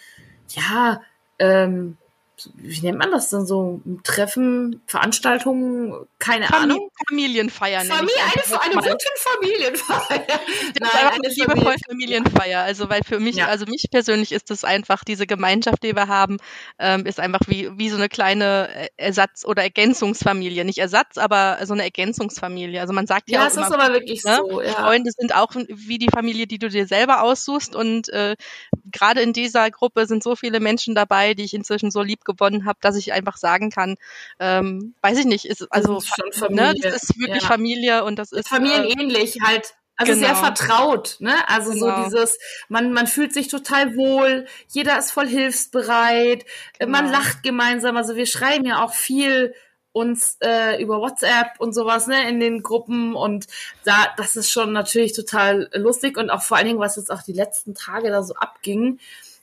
ja, 0.50 1.02
ähm, 1.40 1.98
wie 2.56 2.82
nennt 2.82 2.98
man 2.98 3.12
das 3.12 3.30
denn 3.30 3.46
so? 3.46 3.82
Treffen, 4.04 4.82
Veranstaltungen, 4.86 5.94
keine 6.20 6.46
Famili 6.46 6.74
Ahnung. 6.74 6.90
Familienfeier. 7.08 7.82
Familie, 7.82 8.16
eine, 8.20 8.62
eine 8.62 8.76
gute 8.76 9.06
Familienfeier. 9.18 10.18
Nein, 10.80 10.90
einfach 10.92 11.12
eine 11.14 11.34
liebevoll 11.34 11.76
Familienfeier. 11.88 12.62
Also 12.62 12.90
weil 12.90 13.02
für 13.04 13.20
mich, 13.20 13.38
ja. 13.38 13.48
also 13.48 13.66
mich 13.66 13.88
persönlich 13.92 14.32
ist 14.32 14.50
das 14.50 14.64
einfach 14.64 15.04
diese 15.04 15.28
Gemeinschaft, 15.28 15.84
die 15.84 15.96
wir 15.96 16.08
haben, 16.08 16.38
ähm, 16.80 17.06
ist 17.06 17.20
einfach 17.20 17.42
wie 17.48 17.70
wie 17.78 17.90
so 17.90 17.98
eine 17.98 18.10
kleine 18.10 18.70
äh, 18.74 18.88
Ersatz- 18.98 19.46
oder 19.46 19.64
Ergänzungsfamilie. 19.64 20.66
Nicht 20.66 20.80
Ersatz, 20.80 21.18
aber 21.18 21.60
so 21.64 21.74
eine 21.74 21.84
Ergänzungsfamilie. 21.84 22.80
Also 22.80 22.94
man 22.94 23.08
sagt 23.08 23.30
ja, 23.30 23.42
ja 23.42 23.48
auch 23.48 23.54
immer, 23.54 23.68
ist 23.68 23.74
aber 23.74 23.94
wirklich 23.94 24.24
ne? 24.24 24.38
so. 24.38 24.62
Ja. 24.62 24.72
Freunde 24.72 25.12
sind 25.18 25.36
auch 25.36 25.52
wie 25.68 25.98
die 25.98 26.10
Familie, 26.14 26.48
die 26.48 26.60
du 26.60 26.70
dir 26.70 26.88
selber 26.88 27.24
aussuchst 27.24 27.76
und 27.76 28.10
äh, 28.10 28.36
gerade 28.92 29.22
in 29.22 29.34
dieser 29.34 29.70
Gruppe 29.72 30.06
sind 30.06 30.24
so 30.24 30.36
viele 30.36 30.60
Menschen 30.60 30.96
dabei, 30.96 31.34
die 31.34 31.44
ich 31.44 31.54
inzwischen 31.54 31.92
so 31.92 32.02
lieb 32.02 32.26
gewonnen 32.34 32.66
habe, 32.66 32.80
dass 32.82 32.96
ich 32.96 33.14
einfach 33.14 33.38
sagen 33.38 33.70
kann, 33.70 33.96
ähm, 34.40 34.96
weiß 35.02 35.18
ich 35.20 35.26
nicht, 35.26 35.46
ist 35.46 35.72
also 35.72 35.96
das 35.96 36.06
ist, 36.06 36.40
Familie. 36.40 36.74
Ne, 36.74 36.80
das 36.82 37.04
ist 37.04 37.20
wirklich 37.20 37.44
ja. 37.44 37.48
Familie 37.48 38.04
und 38.04 38.18
das 38.18 38.32
ist 38.32 38.48
familienähnlich 38.48 39.38
äh, 39.38 39.42
halt. 39.44 39.74
Also 39.98 40.14
genau. 40.14 40.26
sehr 40.26 40.36
vertraut, 40.36 41.18
ne? 41.20 41.48
Also 41.48 41.74
genau. 41.74 41.98
so 41.98 42.04
dieses, 42.04 42.40
man, 42.70 42.92
man 42.92 43.06
fühlt 43.06 43.34
sich 43.34 43.50
total 43.50 43.96
wohl, 43.96 44.48
jeder 44.70 44.98
ist 44.98 45.12
voll 45.12 45.28
hilfsbereit, 45.28 46.44
genau. 46.80 46.92
man 46.92 47.12
lacht 47.12 47.44
gemeinsam. 47.44 47.98
Also 47.98 48.16
wir 48.16 48.26
schreiben 48.26 48.66
ja 48.66 48.84
auch 48.84 48.94
viel 48.94 49.54
uns 49.92 50.38
äh, 50.42 50.82
über 50.82 51.00
WhatsApp 51.00 51.60
und 51.60 51.74
sowas, 51.74 52.08
ne, 52.08 52.28
in 52.30 52.40
den 52.40 52.64
Gruppen 52.64 53.14
und 53.16 53.48
da, 53.84 54.08
das 54.18 54.36
ist 54.36 54.52
schon 54.52 54.72
natürlich 54.72 55.14
total 55.14 55.70
lustig 55.74 56.18
und 56.18 56.30
auch 56.30 56.42
vor 56.42 56.58
allen 56.58 56.68
Dingen, 56.68 56.80
was 56.80 56.96
jetzt 56.96 57.12
auch 57.12 57.22
die 57.22 57.34
letzten 57.34 57.76
Tage 57.76 58.10
da 58.10 58.24
so 58.24 58.34
abging, 58.36 59.00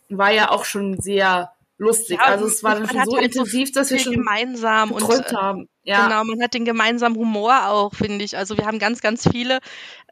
war 0.09 0.31
ja 0.33 0.51
auch 0.51 0.65
schon 0.65 1.01
sehr 1.01 1.53
lustig. 1.79 2.19
Ja, 2.19 2.27
also 2.27 2.47
es 2.47 2.63
war 2.63 2.75
dann 2.75 2.89
schon 2.89 3.05
so 3.05 3.17
halt 3.17 3.25
intensiv, 3.25 3.73
dass 3.73 3.91
wir 3.91 3.99
schon 3.99 4.15
gemeinsam 4.15 4.93
und 4.93 5.03
äh, 5.03 5.35
haben. 5.35 5.69
Ja. 5.83 6.07
Genau, 6.07 6.25
man 6.25 6.43
hat 6.43 6.55
den 6.55 6.65
gemeinsamen 6.65 7.17
Humor 7.17 7.69
auch, 7.69 7.95
finde 7.95 8.25
ich. 8.25 8.37
Also 8.37 8.57
wir 8.59 8.67
haben 8.67 8.79
ganz, 8.79 9.01
ganz 9.01 9.29
viele. 9.29 9.61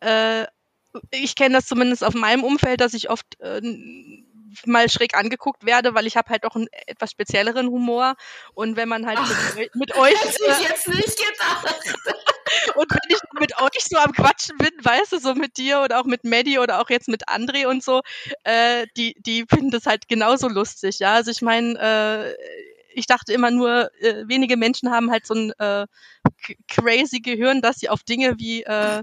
Äh, 0.00 0.44
ich 1.10 1.34
kenne 1.34 1.56
das 1.56 1.66
zumindest 1.66 2.02
auf 2.02 2.14
meinem 2.14 2.42
Umfeld, 2.42 2.80
dass 2.80 2.94
ich 2.94 3.10
oft 3.10 3.38
äh, 3.40 3.60
mal 4.64 4.88
schräg 4.88 5.16
angeguckt 5.16 5.64
werde, 5.64 5.94
weil 5.94 6.06
ich 6.06 6.16
habe 6.16 6.30
halt 6.30 6.44
auch 6.44 6.56
einen 6.56 6.68
etwas 6.86 7.10
spezielleren 7.10 7.68
Humor. 7.68 8.14
Und 8.54 8.76
wenn 8.76 8.88
man 8.88 9.06
halt 9.06 9.18
Ach, 9.20 9.54
mit, 9.56 9.74
mit 9.74 9.96
euch. 9.96 10.14
Hätte 10.20 10.42
ich 10.50 10.68
jetzt 10.68 10.88
nicht 10.88 11.18
gedacht. 11.18 11.94
Und 12.76 12.90
wenn 12.90 13.16
ich 13.16 13.18
mit 13.40 13.60
euch 13.60 13.84
so 13.84 13.98
am 13.98 14.12
Quatschen 14.12 14.56
bin, 14.58 14.72
weißt 14.80 15.12
du, 15.12 15.18
so 15.18 15.34
mit 15.34 15.56
dir 15.56 15.80
oder 15.80 16.00
auch 16.00 16.04
mit 16.04 16.24
Maddie 16.24 16.58
oder 16.58 16.80
auch 16.80 16.90
jetzt 16.90 17.08
mit 17.08 17.28
André 17.28 17.66
und 17.66 17.82
so, 17.82 18.02
äh, 18.44 18.86
die, 18.96 19.14
die 19.18 19.44
finden 19.48 19.70
das 19.70 19.86
halt 19.86 20.08
genauso 20.08 20.48
lustig, 20.48 21.00
ja. 21.00 21.14
Also 21.14 21.30
ich 21.30 21.42
meine, 21.42 21.78
äh, 21.78 22.34
ich 22.94 23.06
dachte 23.06 23.32
immer 23.32 23.50
nur, 23.50 23.90
äh, 24.00 24.24
wenige 24.26 24.56
Menschen 24.56 24.90
haben 24.90 25.10
halt 25.10 25.26
so 25.26 25.34
ein 25.34 25.52
äh, 25.58 25.86
crazy 26.68 27.20
Gehirn, 27.20 27.60
dass 27.60 27.78
sie 27.78 27.88
auf 27.88 28.02
Dinge 28.02 28.38
wie 28.38 28.62
äh, 28.62 29.02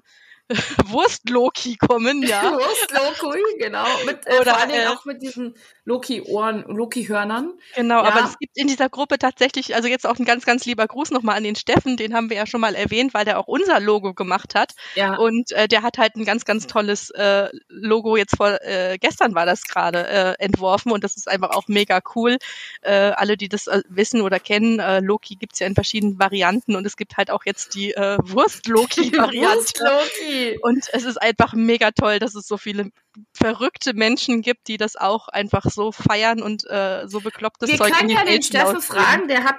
Wurst-Loki 0.86 1.76
kommen, 1.78 2.24
ja. 2.24 2.44
Wurst-Loki, 2.54 3.42
genau. 3.60 3.86
Mit, 4.06 4.26
äh, 4.26 4.40
Oder, 4.40 4.56
vor 4.56 4.68
Dingen 4.68 4.82
äh, 4.82 4.88
auch 4.88 5.06
mit 5.06 5.22
diesen 5.22 5.56
Loki-Ohren, 5.86 6.64
Loki-Hörnern. 6.68 7.54
Genau, 7.76 8.04
ja. 8.04 8.10
aber 8.10 8.26
es 8.26 8.40
gibt 8.40 8.58
in 8.58 8.68
dieser 8.68 8.88
Gruppe 8.90 9.18
tatsächlich, 9.18 9.76
also 9.76 9.90
jetzt 9.90 10.08
auch 10.08 10.18
ein 10.18 10.26
ganz, 10.26 10.46
ganz 10.46 10.66
lieber 10.66 10.88
Gruß 10.88 11.12
nochmal 11.12 11.36
an 11.36 11.44
den 11.44 11.56
Steffen, 11.56 11.98
den 11.98 12.14
haben 12.14 12.30
wir 12.30 12.38
ja 12.38 12.48
schon 12.48 12.62
mal 12.62 12.74
erwähnt, 12.74 13.14
weil 13.14 13.26
der 13.26 13.38
auch 13.38 13.48
unser 13.48 13.82
Logo 13.82 14.14
gemacht 14.14 14.56
hat. 14.56 14.74
Ja. 14.96 15.16
Und 15.18 15.52
äh, 15.52 15.68
der 15.68 15.84
hat 15.84 15.98
halt 15.98 16.16
ein 16.16 16.24
ganz, 16.24 16.46
ganz 16.46 16.68
tolles 16.68 17.10
äh, 17.12 17.50
Logo 17.68 18.16
jetzt 18.16 18.38
vor, 18.38 18.62
äh, 18.62 18.98
gestern 18.98 19.36
war 19.36 19.46
das 19.46 19.64
gerade, 19.64 20.08
äh, 20.08 20.44
entworfen 20.44 20.92
und 20.92 21.04
das 21.04 21.18
ist 21.18 21.30
einfach 21.30 21.50
auch 21.50 21.68
mega 21.68 22.02
cool. 22.16 22.38
Äh, 22.82 22.94
alle, 22.94 23.36
die 23.36 23.50
das 23.50 23.68
äh, 23.68 23.82
wissen 23.90 24.22
oder 24.22 24.40
kennen, 24.40 24.80
äh, 24.80 25.02
Loki 25.02 25.36
gibt's 25.36 25.60
ja 25.60 25.68
in 25.68 25.76
verschiedenen 25.76 26.18
Varianten 26.18 26.78
und 26.78 26.86
es 26.86 26.96
gibt 26.96 27.18
halt 27.18 27.30
auch 27.30 27.46
jetzt 27.46 27.76
die 27.76 27.92
äh, 27.92 28.18
Wurst-Loki-Variante. 28.22 29.58
Wurst-Loki! 29.82 30.60
Und 30.62 30.88
es 30.94 31.04
ist 31.04 31.22
einfach 31.22 31.54
mega 31.54 31.92
toll, 31.92 32.20
dass 32.20 32.36
es 32.36 32.48
so 32.48 32.58
viele 32.58 32.92
verrückte 33.34 33.94
Menschen 33.94 34.42
gibt, 34.42 34.68
die 34.68 34.78
das 34.78 34.96
auch 34.96 35.28
einfach 35.28 35.66
so 35.66 35.92
feiern 35.92 36.42
und 36.42 36.70
äh, 36.70 37.08
so 37.08 37.22
beklopptes 37.22 37.70
Wir 37.70 37.78
Zeug 37.78 37.90
in 37.90 37.94
können 37.96 38.10
die 38.10 38.16
ja 38.16 38.26
den 38.26 38.42
Steffen 38.42 38.82
fragen, 38.82 39.28
der 39.28 39.44
hat 39.44 39.58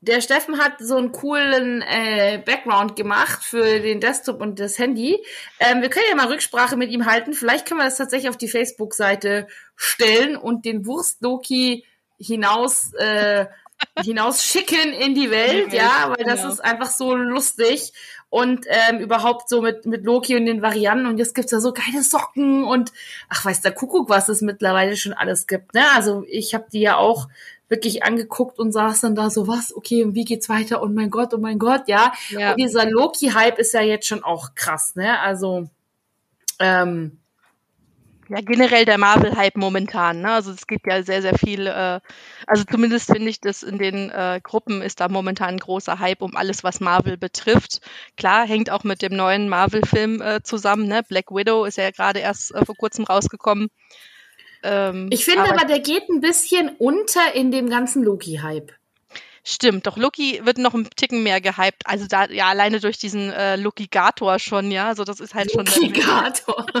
der 0.00 0.20
Steffen 0.20 0.58
hat 0.58 0.74
so 0.78 0.96
einen 0.96 1.10
coolen 1.10 1.82
äh, 1.82 2.40
Background 2.44 2.94
gemacht 2.94 3.42
für 3.42 3.80
den 3.80 4.00
Desktop 4.00 4.40
und 4.40 4.60
das 4.60 4.78
Handy. 4.78 5.18
Ähm, 5.58 5.82
wir 5.82 5.90
können 5.90 6.04
ja 6.08 6.14
mal 6.14 6.28
Rücksprache 6.28 6.76
mit 6.76 6.90
ihm 6.90 7.06
halten. 7.06 7.32
Vielleicht 7.32 7.66
können 7.66 7.80
wir 7.80 7.84
das 7.84 7.96
tatsächlich 7.96 8.28
auf 8.28 8.36
die 8.36 8.48
Facebook-Seite 8.48 9.48
stellen 9.74 10.36
und 10.36 10.64
den 10.64 10.86
Wurst-Loki 10.86 11.84
hinaus 12.16 12.92
äh, 12.94 13.46
hinaus 14.02 14.44
schicken 14.44 14.92
in 14.92 15.14
die 15.14 15.30
Welt, 15.30 15.72
ja, 15.72 16.06
weil 16.08 16.24
genau. 16.24 16.34
das 16.34 16.44
ist 16.44 16.60
einfach 16.60 16.90
so 16.90 17.14
lustig 17.14 17.92
und 18.30 18.66
ähm, 18.68 18.98
überhaupt 19.00 19.48
so 19.48 19.62
mit, 19.62 19.86
mit 19.86 20.04
Loki 20.04 20.36
und 20.36 20.46
den 20.46 20.62
Varianten 20.62 21.06
und 21.06 21.18
jetzt 21.18 21.34
gibt's 21.34 21.50
da 21.50 21.60
so 21.60 21.72
geile 21.72 22.02
Socken 22.02 22.64
und 22.64 22.92
ach 23.28 23.44
weiß 23.44 23.60
der 23.62 23.72
Kuckuck, 23.72 24.08
was 24.08 24.28
es 24.28 24.40
mittlerweile 24.40 24.96
schon 24.96 25.12
alles 25.12 25.46
gibt. 25.46 25.74
Ne? 25.74 25.84
Also 25.94 26.24
ich 26.28 26.54
habe 26.54 26.66
die 26.72 26.80
ja 26.80 26.96
auch 26.96 27.28
wirklich 27.68 28.02
angeguckt 28.02 28.58
und 28.58 28.72
saß 28.72 29.00
dann 29.00 29.14
da 29.14 29.30
so, 29.30 29.46
was, 29.46 29.74
okay, 29.74 30.02
und 30.02 30.14
wie 30.14 30.24
geht's 30.24 30.48
weiter? 30.48 30.80
Und 30.80 30.94
mein 30.94 31.10
Gott, 31.10 31.34
oh 31.34 31.38
mein 31.38 31.58
Gott, 31.58 31.82
ja. 31.86 32.12
ja. 32.30 32.52
Und 32.52 32.56
dieser 32.56 32.88
Loki-Hype 32.88 33.58
ist 33.58 33.74
ja 33.74 33.82
jetzt 33.82 34.06
schon 34.06 34.24
auch 34.24 34.54
krass, 34.54 34.96
ne? 34.96 35.20
Also, 35.20 35.68
ähm, 36.60 37.17
ja, 38.28 38.40
generell 38.40 38.84
der 38.84 38.98
Marvel-Hype 38.98 39.56
momentan. 39.56 40.20
Ne? 40.20 40.32
Also 40.32 40.52
es 40.52 40.66
gibt 40.66 40.86
ja 40.86 41.02
sehr, 41.02 41.22
sehr 41.22 41.36
viel, 41.38 41.66
äh, 41.66 42.00
also 42.46 42.64
zumindest 42.64 43.10
finde 43.10 43.30
ich, 43.30 43.40
dass 43.40 43.62
in 43.62 43.78
den 43.78 44.10
äh, 44.10 44.40
Gruppen 44.42 44.82
ist 44.82 45.00
da 45.00 45.08
momentan 45.08 45.54
ein 45.54 45.58
großer 45.58 45.98
Hype 45.98 46.22
um 46.22 46.36
alles, 46.36 46.62
was 46.64 46.80
Marvel 46.80 47.16
betrifft. 47.16 47.80
Klar, 48.16 48.46
hängt 48.46 48.70
auch 48.70 48.84
mit 48.84 49.02
dem 49.02 49.16
neuen 49.16 49.48
Marvel-Film 49.48 50.20
äh, 50.20 50.42
zusammen. 50.42 50.86
Ne? 50.86 51.02
Black 51.08 51.30
Widow 51.30 51.64
ist 51.64 51.78
ja 51.78 51.90
gerade 51.90 52.20
erst 52.20 52.54
äh, 52.54 52.64
vor 52.64 52.76
kurzem 52.76 53.04
rausgekommen. 53.04 53.68
Ähm, 54.62 55.08
ich 55.10 55.24
finde 55.24 55.42
aber, 55.42 55.52
aber, 55.52 55.64
der 55.64 55.80
geht 55.80 56.08
ein 56.08 56.20
bisschen 56.20 56.70
unter 56.78 57.34
in 57.34 57.50
dem 57.50 57.70
ganzen 57.70 58.02
Loki-Hype. 58.02 58.72
Stimmt, 59.44 59.86
doch 59.86 59.96
Loki 59.96 60.40
wird 60.44 60.58
noch 60.58 60.74
ein 60.74 60.86
Ticken 60.94 61.22
mehr 61.22 61.40
gehypt. 61.40 61.86
Also 61.86 62.06
da, 62.06 62.26
ja, 62.26 62.48
alleine 62.48 62.80
durch 62.80 62.98
diesen 62.98 63.30
äh, 63.32 63.56
Loki-Gator 63.56 64.38
schon, 64.38 64.70
ja. 64.70 64.88
Also 64.88 65.04
das 65.04 65.20
ist 65.20 65.34
halt 65.34 65.54
Loki 65.54 65.70
schon. 65.70 65.84
Loki-Gator. 65.84 66.66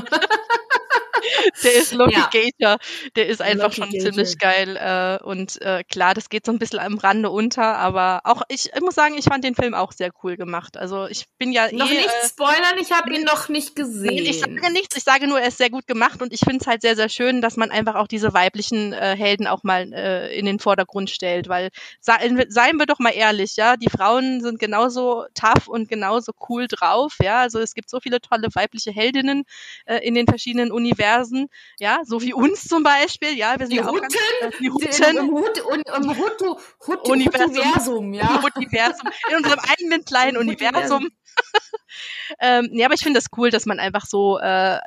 der 1.62 1.74
ist 1.74 1.92
Loki 1.92 2.14
ja. 2.14 2.30
Gator. 2.32 2.78
Der 3.16 3.26
ist 3.26 3.42
einfach 3.42 3.76
Loki 3.76 4.00
schon 4.00 4.00
ziemlich 4.00 4.38
geil. 4.38 4.76
Äh, 4.76 5.24
und 5.24 5.60
äh, 5.62 5.84
klar, 5.84 6.14
das 6.14 6.28
geht 6.28 6.46
so 6.46 6.52
ein 6.52 6.58
bisschen 6.58 6.78
am 6.78 6.98
Rande 6.98 7.30
unter, 7.30 7.76
aber 7.76 8.20
auch 8.24 8.42
ich, 8.48 8.70
ich 8.74 8.80
muss 8.80 8.94
sagen, 8.94 9.16
ich 9.16 9.24
fand 9.24 9.44
den 9.44 9.54
Film 9.54 9.74
auch 9.74 9.92
sehr 9.92 10.10
cool 10.22 10.36
gemacht. 10.36 10.76
Also 10.76 11.06
ich 11.06 11.26
bin 11.38 11.52
ja 11.52 11.70
noch 11.72 11.90
eh, 11.90 11.94
nicht 11.94 12.08
äh, 12.08 12.28
spoilern, 12.28 12.78
ich 12.80 12.92
habe 12.92 13.14
ihn 13.14 13.24
noch 13.24 13.48
nicht 13.48 13.76
gesehen. 13.76 14.24
Ich 14.26 14.40
sage 14.40 14.72
nichts, 14.72 14.96
ich 14.96 15.04
sage 15.04 15.26
nur, 15.26 15.40
er 15.40 15.48
ist 15.48 15.58
sehr 15.58 15.70
gut 15.70 15.86
gemacht 15.86 16.22
und 16.22 16.32
ich 16.32 16.40
finde 16.40 16.58
es 16.60 16.66
halt 16.66 16.82
sehr, 16.82 16.96
sehr 16.96 17.08
schön, 17.08 17.40
dass 17.40 17.56
man 17.56 17.70
einfach 17.70 17.94
auch 17.94 18.08
diese 18.08 18.32
weiblichen 18.32 18.92
äh, 18.92 19.16
Helden 19.16 19.46
auch 19.46 19.62
mal 19.62 19.92
äh, 19.92 20.36
in 20.36 20.46
den 20.46 20.58
Vordergrund 20.58 21.10
stellt, 21.10 21.48
weil 21.48 21.70
seien 22.00 22.76
wir 22.76 22.86
doch 22.86 22.98
mal 22.98 23.10
ehrlich, 23.10 23.56
ja, 23.56 23.76
die 23.76 23.90
Frauen 23.90 24.40
sind 24.40 24.58
genauso 24.58 25.26
tough 25.34 25.68
und 25.68 25.88
genauso 25.88 26.32
cool 26.48 26.66
drauf, 26.68 27.14
ja, 27.22 27.40
also 27.40 27.58
es 27.58 27.74
gibt 27.74 27.90
so 27.90 28.00
viele 28.00 28.20
tolle 28.20 28.48
weibliche 28.54 28.90
Heldinnen 28.90 29.44
äh, 29.86 29.98
in 29.98 30.14
den 30.14 30.26
verschiedenen 30.26 30.72
Universen 30.72 31.07
Universen, 31.08 31.48
ja, 31.78 32.00
so 32.04 32.20
wie 32.20 32.32
uns 32.32 32.64
zum 32.64 32.82
Beispiel, 32.82 33.36
ja, 33.36 33.58
wir 33.58 33.66
sind 33.66 33.72
die 33.72 33.76
ja 33.76 33.86
auch 33.86 33.92
Hutten, 33.92 34.08
ganz, 34.08 34.14
äh, 34.40 34.50
die 34.60 34.70
Hutten, 34.70 35.16
im, 35.16 35.30
Hut, 35.30 35.58
im 35.58 36.18
Hutu, 36.18 36.56
Hut, 36.86 37.08
Universum, 37.08 37.50
Universum, 37.50 38.14
ja. 38.14 38.42
Universum, 38.54 39.08
in 39.30 39.36
unserem 39.36 39.60
eigenen 39.70 40.04
kleinen 40.04 40.36
Universum. 40.36 41.08
ähm, 42.40 42.68
ja, 42.72 42.86
aber 42.86 42.94
ich 42.94 43.02
finde 43.02 43.20
das 43.20 43.28
cool, 43.36 43.50
dass 43.50 43.64
man 43.64 43.78
einfach 43.78 44.06
so 44.06 44.38
äh, 44.38 44.78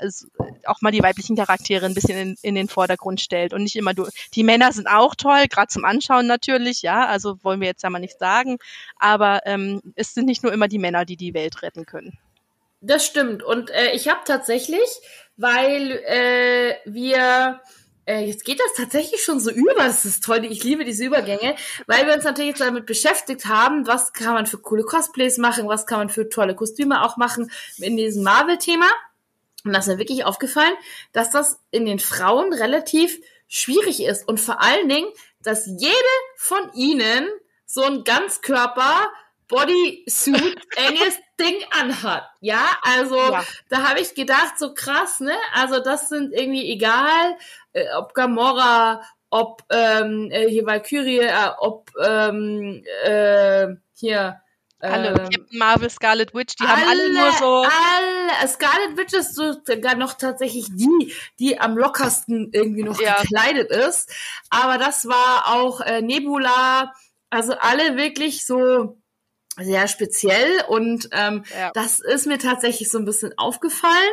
auch 0.65 0.81
mal 0.81 0.91
die 0.91 1.01
weiblichen 1.01 1.38
Charaktere 1.38 1.86
ein 1.86 1.93
bisschen 1.93 2.17
in, 2.17 2.36
in 2.41 2.55
den 2.55 2.67
Vordergrund 2.67 3.21
stellt 3.21 3.53
und 3.53 3.63
nicht 3.63 3.75
immer 3.75 3.93
du. 3.93 4.07
Die 4.36 4.43
Männer 4.43 4.71
sind 4.73 4.88
auch 4.88 5.15
toll, 5.15 5.45
gerade 5.49 5.69
zum 5.69 5.86
Anschauen 5.86 6.27
natürlich, 6.27 6.81
ja, 6.81 7.05
also 7.05 7.41
wollen 7.43 7.62
wir 7.62 7.67
jetzt 7.67 7.84
ja 7.84 7.89
mal 7.89 7.99
nicht 7.99 8.19
sagen, 8.19 8.57
aber 8.97 9.41
ähm, 9.45 9.81
es 9.95 10.13
sind 10.13 10.25
nicht 10.25 10.43
nur 10.43 10.51
immer 10.51 10.67
die 10.67 10.79
Männer, 10.79 11.05
die 11.05 11.17
die 11.17 11.34
Welt 11.34 11.62
retten 11.62 11.86
können. 11.86 12.17
Das 12.81 13.05
stimmt. 13.05 13.43
Und 13.43 13.69
äh, 13.69 13.91
ich 13.91 14.07
habe 14.07 14.21
tatsächlich, 14.25 14.81
weil 15.37 15.91
äh, 16.05 16.75
wir 16.85 17.61
äh, 18.05 18.25
jetzt 18.25 18.45
geht 18.45 18.59
das 18.59 18.73
tatsächlich 18.75 19.23
schon 19.23 19.39
so 19.39 19.51
über. 19.51 19.73
Das 19.75 20.05
ist 20.05 20.23
toll. 20.23 20.43
Ich 20.45 20.63
liebe 20.63 20.83
diese 20.83 21.05
Übergänge, 21.05 21.55
weil 21.87 22.05
wir 22.05 22.13
uns 22.13 22.23
natürlich 22.23 22.51
jetzt 22.51 22.61
damit 22.61 22.85
beschäftigt 22.85 23.45
haben, 23.45 23.87
was 23.87 24.13
kann 24.13 24.33
man 24.33 24.45
für 24.45 24.57
coole 24.57 24.83
Cosplays 24.83 25.37
machen, 25.37 25.67
was 25.67 25.85
kann 25.85 25.99
man 25.99 26.09
für 26.09 26.29
tolle 26.29 26.55
Kostüme 26.55 27.03
auch 27.03 27.17
machen 27.17 27.51
in 27.77 27.97
diesem 27.97 28.23
Marvel-Thema. 28.23 28.87
Und 29.63 29.73
das 29.73 29.87
ist 29.87 29.93
mir 29.93 29.99
wirklich 29.99 30.25
aufgefallen, 30.25 30.73
dass 31.13 31.29
das 31.29 31.59
in 31.69 31.85
den 31.85 31.99
Frauen 31.99 32.51
relativ 32.53 33.19
schwierig 33.47 34.03
ist. 34.03 34.27
Und 34.27 34.39
vor 34.39 34.61
allen 34.61 34.89
Dingen, 34.89 35.09
dass 35.43 35.67
jede 35.67 35.95
von 36.37 36.71
ihnen 36.73 37.27
so 37.65 37.83
ein 37.83 38.03
Ganzkörper 38.03 39.07
Bodysuit 39.51 40.57
enges 40.77 41.19
Ding 41.39 41.55
anhat. 41.79 42.23
Ja, 42.39 42.65
also 42.81 43.17
ja. 43.17 43.43
da 43.69 43.89
habe 43.89 43.99
ich 43.99 44.15
gedacht, 44.15 44.57
so 44.57 44.73
krass, 44.73 45.19
ne? 45.19 45.35
Also 45.53 45.79
das 45.79 46.09
sind 46.09 46.33
irgendwie 46.33 46.71
egal, 46.71 47.37
äh, 47.73 47.85
ob 47.95 48.13
Gamora, 48.13 49.03
ob 49.29 49.63
ähm, 49.69 50.29
äh, 50.31 50.49
hier 50.49 50.65
Valkyrie, 50.65 51.19
äh, 51.19 51.49
ob 51.59 51.91
ähm, 52.01 52.83
äh, 53.03 53.67
hier 53.93 54.41
alle, 54.79 55.09
ähm, 55.09 55.17
Captain 55.17 55.57
Marvel, 55.57 55.89
Scarlet 55.89 56.33
Witch, 56.33 56.55
die 56.55 56.63
alle, 56.63 56.81
haben 56.81 56.89
alle 56.89 57.13
nur 57.13 57.31
so. 57.33 57.63
Alle, 57.63 58.47
Scarlet 58.47 58.97
Witch 58.97 59.13
ist 59.13 59.35
sogar 59.35 59.95
noch 59.95 60.13
tatsächlich 60.13 60.67
die, 60.71 61.13
die 61.39 61.59
am 61.59 61.77
lockersten 61.77 62.49
irgendwie 62.51 62.83
noch 62.83 62.99
ja. 62.99 63.21
gekleidet 63.21 63.69
ist. 63.69 64.11
Aber 64.49 64.77
das 64.77 65.05
war 65.05 65.55
auch 65.55 65.81
äh, 65.81 66.01
Nebula, 66.01 66.93
also 67.29 67.53
alle 67.59 67.95
wirklich 67.95 68.45
so 68.45 69.00
sehr 69.63 69.88
speziell 69.88 70.63
und 70.67 71.10
ähm, 71.12 71.43
ja. 71.58 71.71
das 71.74 72.00
ist 72.00 72.28
mir 72.28 72.38
tatsächlich 72.38 72.89
so 72.89 72.97
ein 72.97 73.06
bisschen 73.06 73.38
aufgefallen. 73.38 74.12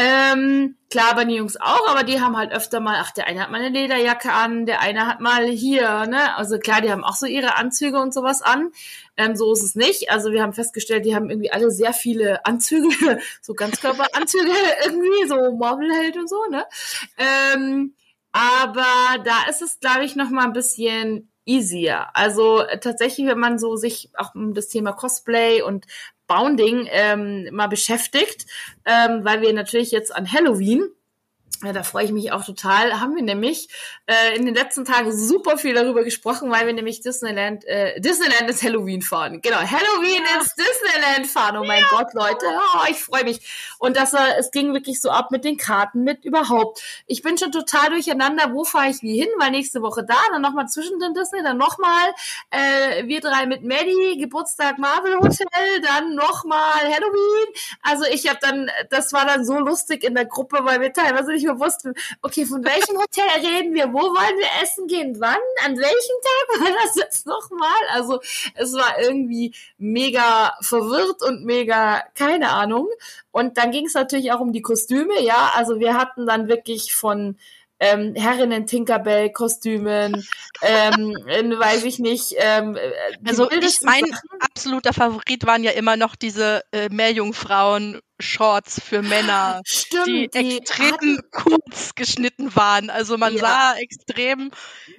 Ähm, 0.00 0.76
klar, 0.90 1.16
bei 1.16 1.24
den 1.24 1.34
Jungs 1.34 1.56
auch, 1.60 1.88
aber 1.88 2.04
die 2.04 2.20
haben 2.20 2.36
halt 2.36 2.52
öfter 2.52 2.78
mal, 2.78 2.98
ach, 3.00 3.10
der 3.10 3.26
eine 3.26 3.40
hat 3.42 3.50
mal 3.50 3.60
eine 3.60 3.76
Lederjacke 3.76 4.32
an, 4.32 4.64
der 4.64 4.80
eine 4.80 5.08
hat 5.08 5.18
mal 5.18 5.48
hier, 5.48 6.06
ne? 6.06 6.36
Also 6.36 6.60
klar, 6.60 6.80
die 6.80 6.92
haben 6.92 7.02
auch 7.02 7.16
so 7.16 7.26
ihre 7.26 7.56
Anzüge 7.56 7.98
und 7.98 8.14
sowas 8.14 8.40
an. 8.40 8.70
Ähm, 9.16 9.34
so 9.34 9.52
ist 9.52 9.64
es 9.64 9.74
nicht. 9.74 10.08
Also 10.12 10.30
wir 10.30 10.42
haben 10.42 10.52
festgestellt, 10.52 11.04
die 11.04 11.16
haben 11.16 11.30
irgendwie 11.30 11.50
alle 11.50 11.72
sehr 11.72 11.92
viele 11.92 12.46
Anzüge, 12.46 13.18
so 13.42 13.54
Ganzkörperanzüge 13.54 14.52
irgendwie, 14.84 15.26
so 15.26 15.56
Marvel-Held 15.56 16.16
und 16.16 16.28
so, 16.28 16.44
ne? 16.48 16.64
Ähm, 17.16 17.94
aber 18.30 19.24
da 19.24 19.48
ist 19.50 19.62
es, 19.62 19.80
glaube 19.80 20.04
ich, 20.04 20.14
noch 20.14 20.30
mal 20.30 20.44
ein 20.44 20.52
bisschen 20.52 21.27
easier. 21.48 22.08
Also 22.14 22.60
äh, 22.60 22.78
tatsächlich, 22.78 23.26
wenn 23.26 23.38
man 23.38 23.58
so 23.58 23.76
sich 23.76 24.10
auch 24.14 24.34
um 24.34 24.54
das 24.54 24.68
Thema 24.68 24.92
Cosplay 24.92 25.62
und 25.62 25.86
Bounding 26.26 26.86
ähm, 26.90 27.48
mal 27.52 27.68
beschäftigt, 27.68 28.46
ähm, 28.84 29.24
weil 29.24 29.40
wir 29.40 29.52
natürlich 29.54 29.90
jetzt 29.90 30.14
an 30.14 30.30
Halloween 30.30 30.88
ja, 31.64 31.72
da 31.72 31.82
freue 31.82 32.04
ich 32.04 32.12
mich 32.12 32.30
auch 32.30 32.44
total. 32.44 33.00
Haben 33.00 33.16
wir 33.16 33.22
nämlich 33.22 33.68
äh, 34.06 34.36
in 34.36 34.46
den 34.46 34.54
letzten 34.54 34.84
Tagen 34.84 35.16
super 35.16 35.58
viel 35.58 35.74
darüber 35.74 36.04
gesprochen, 36.04 36.52
weil 36.52 36.66
wir 36.66 36.72
nämlich 36.72 37.00
Disneyland, 37.00 37.64
äh, 37.64 38.00
Disneyland 38.00 38.48
ist 38.48 38.62
Halloween 38.62 39.02
fahren. 39.02 39.40
Genau, 39.42 39.56
Halloween 39.56 40.22
ja. 40.22 40.40
ist 40.40 40.54
Disneyland 40.56 41.26
fahren. 41.26 41.56
Oh 41.56 41.64
mein 41.64 41.80
ja. 41.80 41.88
Gott, 41.90 42.14
Leute, 42.14 42.46
oh, 42.46 42.84
ich 42.88 43.02
freue 43.02 43.24
mich. 43.24 43.40
Und 43.80 43.96
das, 43.96 44.14
äh, 44.14 44.18
es 44.38 44.52
ging 44.52 44.72
wirklich 44.72 45.00
so 45.00 45.10
ab 45.10 45.32
mit 45.32 45.44
den 45.44 45.56
Karten, 45.56 46.04
mit 46.04 46.24
überhaupt. 46.24 46.80
Ich 47.08 47.22
bin 47.22 47.36
schon 47.36 47.50
total 47.50 47.90
durcheinander. 47.90 48.52
Wo 48.52 48.62
fahre 48.62 48.90
ich 48.90 49.02
wie 49.02 49.18
hin? 49.18 49.28
Weil 49.38 49.50
nächste 49.50 49.82
Woche 49.82 50.04
da, 50.04 50.14
dann 50.30 50.42
nochmal 50.42 50.68
zwischen 50.68 51.00
den 51.00 51.12
Disney, 51.12 51.42
dann 51.42 51.58
nochmal 51.58 52.14
äh, 52.50 53.04
wir 53.06 53.20
drei 53.20 53.46
mit 53.46 53.64
Maddie, 53.64 54.16
Geburtstag 54.18 54.78
Marvel 54.78 55.16
Hotel, 55.16 55.80
dann 55.82 56.14
nochmal 56.14 56.84
Halloween. 56.84 57.52
Also 57.82 58.04
ich 58.04 58.28
habe 58.28 58.38
dann, 58.40 58.70
das 58.90 59.12
war 59.12 59.26
dann 59.26 59.44
so 59.44 59.58
lustig 59.58 60.04
in 60.04 60.14
der 60.14 60.26
Gruppe, 60.26 60.60
weil 60.62 60.80
wir 60.80 60.92
teilweise 60.92 61.32
nicht 61.38 61.46
wir 61.46 61.60
wussten, 61.60 61.94
okay, 62.22 62.44
von 62.44 62.64
welchem 62.64 62.98
Hotel 62.98 63.24
reden 63.36 63.74
wir? 63.74 63.92
Wo 63.92 63.98
wollen 63.98 64.38
wir 64.38 64.62
essen 64.62 64.86
gehen? 64.86 65.16
Wann? 65.20 65.36
An 65.64 65.76
welchem 65.76 66.16
Tag 66.22 66.60
war 66.60 66.72
das 66.84 66.96
jetzt 66.96 67.26
nochmal? 67.26 67.80
Also 67.92 68.20
es 68.54 68.72
war 68.74 69.00
irgendwie 69.00 69.54
mega 69.78 70.54
verwirrt 70.60 71.22
und 71.22 71.44
mega 71.44 72.02
keine 72.14 72.50
Ahnung. 72.50 72.88
Und 73.30 73.56
dann 73.56 73.70
ging 73.70 73.86
es 73.86 73.94
natürlich 73.94 74.32
auch 74.32 74.40
um 74.40 74.52
die 74.52 74.62
Kostüme, 74.62 75.20
ja. 75.22 75.52
Also 75.54 75.78
wir 75.78 75.94
hatten 75.94 76.26
dann 76.26 76.48
wirklich 76.48 76.94
von 76.94 77.36
ähm, 77.80 78.14
Herrinnen 78.14 78.66
Tinkerbell 78.66 79.30
Kostümen, 79.30 80.26
ähm, 80.62 81.14
weiß 81.58 81.84
ich 81.84 81.98
nicht. 81.98 82.34
Ähm, 82.36 82.76
äh, 82.76 82.92
also 83.26 83.50
ich, 83.50 83.80
mein 83.82 84.04
absoluter 84.40 84.92
Favorit 84.92 85.46
waren 85.46 85.62
ja 85.62 85.70
immer 85.72 85.96
noch 85.96 86.16
diese 86.16 86.62
äh, 86.72 86.88
Meerjungfrauen 86.88 88.00
Shorts 88.20 88.80
für 88.80 89.02
Männer, 89.02 89.60
Stimmt, 89.64 90.06
die, 90.08 90.28
die 90.28 90.58
extrem 90.58 91.20
kurz 91.30 91.94
geschnitten 91.94 92.54
waren. 92.56 92.90
Also 92.90 93.16
man 93.16 93.34
ja. 93.34 93.40
sah 93.40 93.74
extrem 93.76 94.50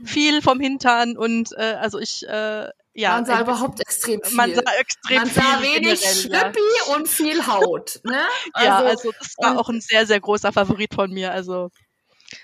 viel 0.04 0.42
vom 0.42 0.60
Hintern 0.60 1.18
und 1.18 1.52
äh, 1.58 1.76
also 1.80 2.00
ich 2.00 2.26
äh, 2.28 2.70
ja, 2.94 3.12
man 3.12 3.26
sah 3.26 3.42
überhaupt 3.42 3.80
extrem 3.82 4.22
viel. 4.24 4.36
Man 4.36 4.56
sah 4.56 4.62
extrem 4.80 5.18
man 5.18 5.30
sah 5.30 5.42
viel 5.42 5.76
wenig 5.76 6.00
Schlüppi 6.02 6.60
ja. 6.60 6.96
und 6.96 7.08
viel 7.08 7.46
Haut. 7.46 8.00
Ne? 8.04 8.20
Also, 8.54 8.68
ja, 8.68 8.78
also 8.78 9.12
das 9.18 9.36
war 9.38 9.58
auch 9.58 9.70
ein 9.70 9.80
sehr, 9.80 10.06
sehr 10.06 10.20
großer 10.20 10.52
Favorit 10.52 10.94
von 10.94 11.12
mir. 11.12 11.32
Also 11.32 11.70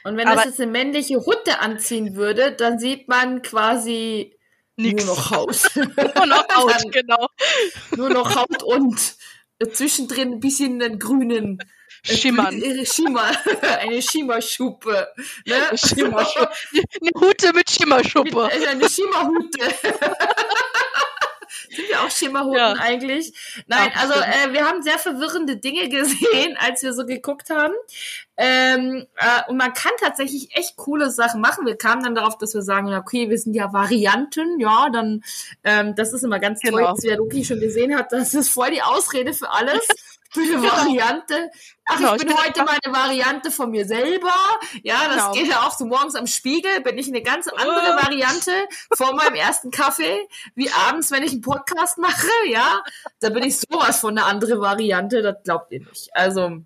und 0.04 0.18
wenn 0.18 0.28
Aber 0.28 0.38
das 0.38 0.46
jetzt 0.46 0.62
eine 0.62 0.72
männliche 0.72 1.18
Hutte 1.26 1.60
anziehen 1.60 2.16
würde, 2.16 2.52
dann 2.52 2.80
sieht 2.80 3.08
man 3.08 3.42
quasi 3.42 4.38
Nix. 4.78 5.06
nur 5.06 5.16
noch 5.16 5.32
Haut. 5.32 5.72
nur 5.76 6.26
noch 6.26 6.48
Haut, 6.56 6.92
genau. 6.92 7.28
Nur 7.96 8.10
noch 8.10 8.36
Haut 8.36 8.64
und 8.64 9.16
zwischendrin 9.74 10.34
ein 10.34 10.40
bisschen 10.40 10.82
einen 10.82 11.00
grünen 11.00 11.60
Schimmern. 12.04 12.62
Schimmer, 12.86 13.32
eine 13.80 14.02
Schimmerschuppe. 14.02 15.08
Ne? 15.46 15.56
Schimmerschuppe. 15.76 16.52
Eine 17.02 17.12
Hute 17.20 17.54
mit 17.54 17.70
Schimmerschuppe. 17.70 18.50
Mit, 18.54 18.68
eine 18.68 18.90
Schimmerhute. 18.90 19.60
Sind 21.70 21.90
wir 21.90 22.02
auch 22.02 22.12
Schimmerhunden 22.12 22.60
ja. 22.60 22.74
eigentlich? 22.74 23.34
Nein, 23.68 23.92
Ach, 23.94 24.02
also 24.02 24.14
äh, 24.14 24.54
wir 24.54 24.66
haben 24.66 24.82
sehr 24.82 24.98
verwirrende 24.98 25.58
Dinge 25.58 25.90
gesehen, 25.90 26.58
als 26.60 26.84
wir 26.84 26.94
so 26.94 27.06
geguckt 27.06 27.50
haben. 27.50 27.74
Ähm, 28.38 29.06
äh, 29.16 29.50
und 29.50 29.58
man 29.58 29.74
kann 29.74 29.94
tatsächlich 30.00 30.56
echt 30.56 30.76
coole 30.76 31.10
Sachen 31.10 31.40
machen. 31.40 31.66
Wir 31.66 31.78
kamen 31.78 32.04
dann 32.04 32.16
darauf, 32.16 32.38
dass 32.38 32.54
wir 32.54 32.62
sagen, 32.62 32.94
okay, 32.94 33.30
wir 33.30 33.38
sind 33.38 33.54
ja 33.54 33.72
Varianten, 33.72 34.60
ja, 34.60 34.90
dann 34.92 35.24
ähm, 35.64 35.96
das 35.96 36.12
ist 36.12 36.24
immer 36.24 36.40
ganz 36.40 36.60
genau. 36.60 36.78
toll, 36.80 36.88
dass 36.88 37.04
wer 37.04 37.18
Luki 37.18 37.46
schon 37.46 37.62
gesehen 37.62 37.96
hat, 37.98 38.12
das 38.12 38.34
ist 38.34 38.50
voll 38.50 38.72
die 38.72 38.82
Ausrede 38.82 39.34
für 39.34 39.50
alles. 39.52 39.88
Für 40.32 40.42
eine 40.42 40.50
genau. 40.50 40.64
Variante. 40.64 41.50
Ach, 41.86 41.98
genau, 41.98 42.16
ich 42.16 42.22
bin 42.22 42.32
ich 42.32 42.44
heute 42.44 42.64
mal 42.64 42.78
eine 42.84 42.94
Variante 42.94 43.52
von 43.52 43.72
mir 43.72 43.86
selber. 43.86 44.34
Ja, 44.84 45.08
das 45.08 45.16
genau. 45.16 45.32
geht 45.34 45.48
ja 45.48 45.62
auch 45.62 45.78
so 45.78 45.86
morgens 45.86 46.16
am 46.16 46.28
Spiegel, 46.28 46.82
bin 46.82 46.98
ich 46.98 47.08
eine 47.08 47.22
ganz 47.22 47.48
andere 47.48 47.98
oh. 47.98 48.04
Variante 48.04 48.52
vor 48.94 49.14
meinem 49.14 49.36
ersten 49.36 49.72
Kaffee, 49.72 50.28
wie 50.56 50.70
abends, 50.70 51.12
wenn 51.12 51.24
ich 51.24 51.32
einen 51.32 51.42
Podcast 51.42 51.98
mache, 51.98 52.28
ja. 52.50 52.84
Da 53.20 53.30
bin 53.30 53.44
ich 53.44 53.60
sowas 53.60 54.00
von 54.00 54.18
eine 54.18 54.28
andere 54.28 54.60
Variante, 54.60 55.22
das 55.22 55.36
glaubt 55.44 55.72
ihr 55.72 55.82
nicht. 55.82 56.10
Also, 56.14 56.62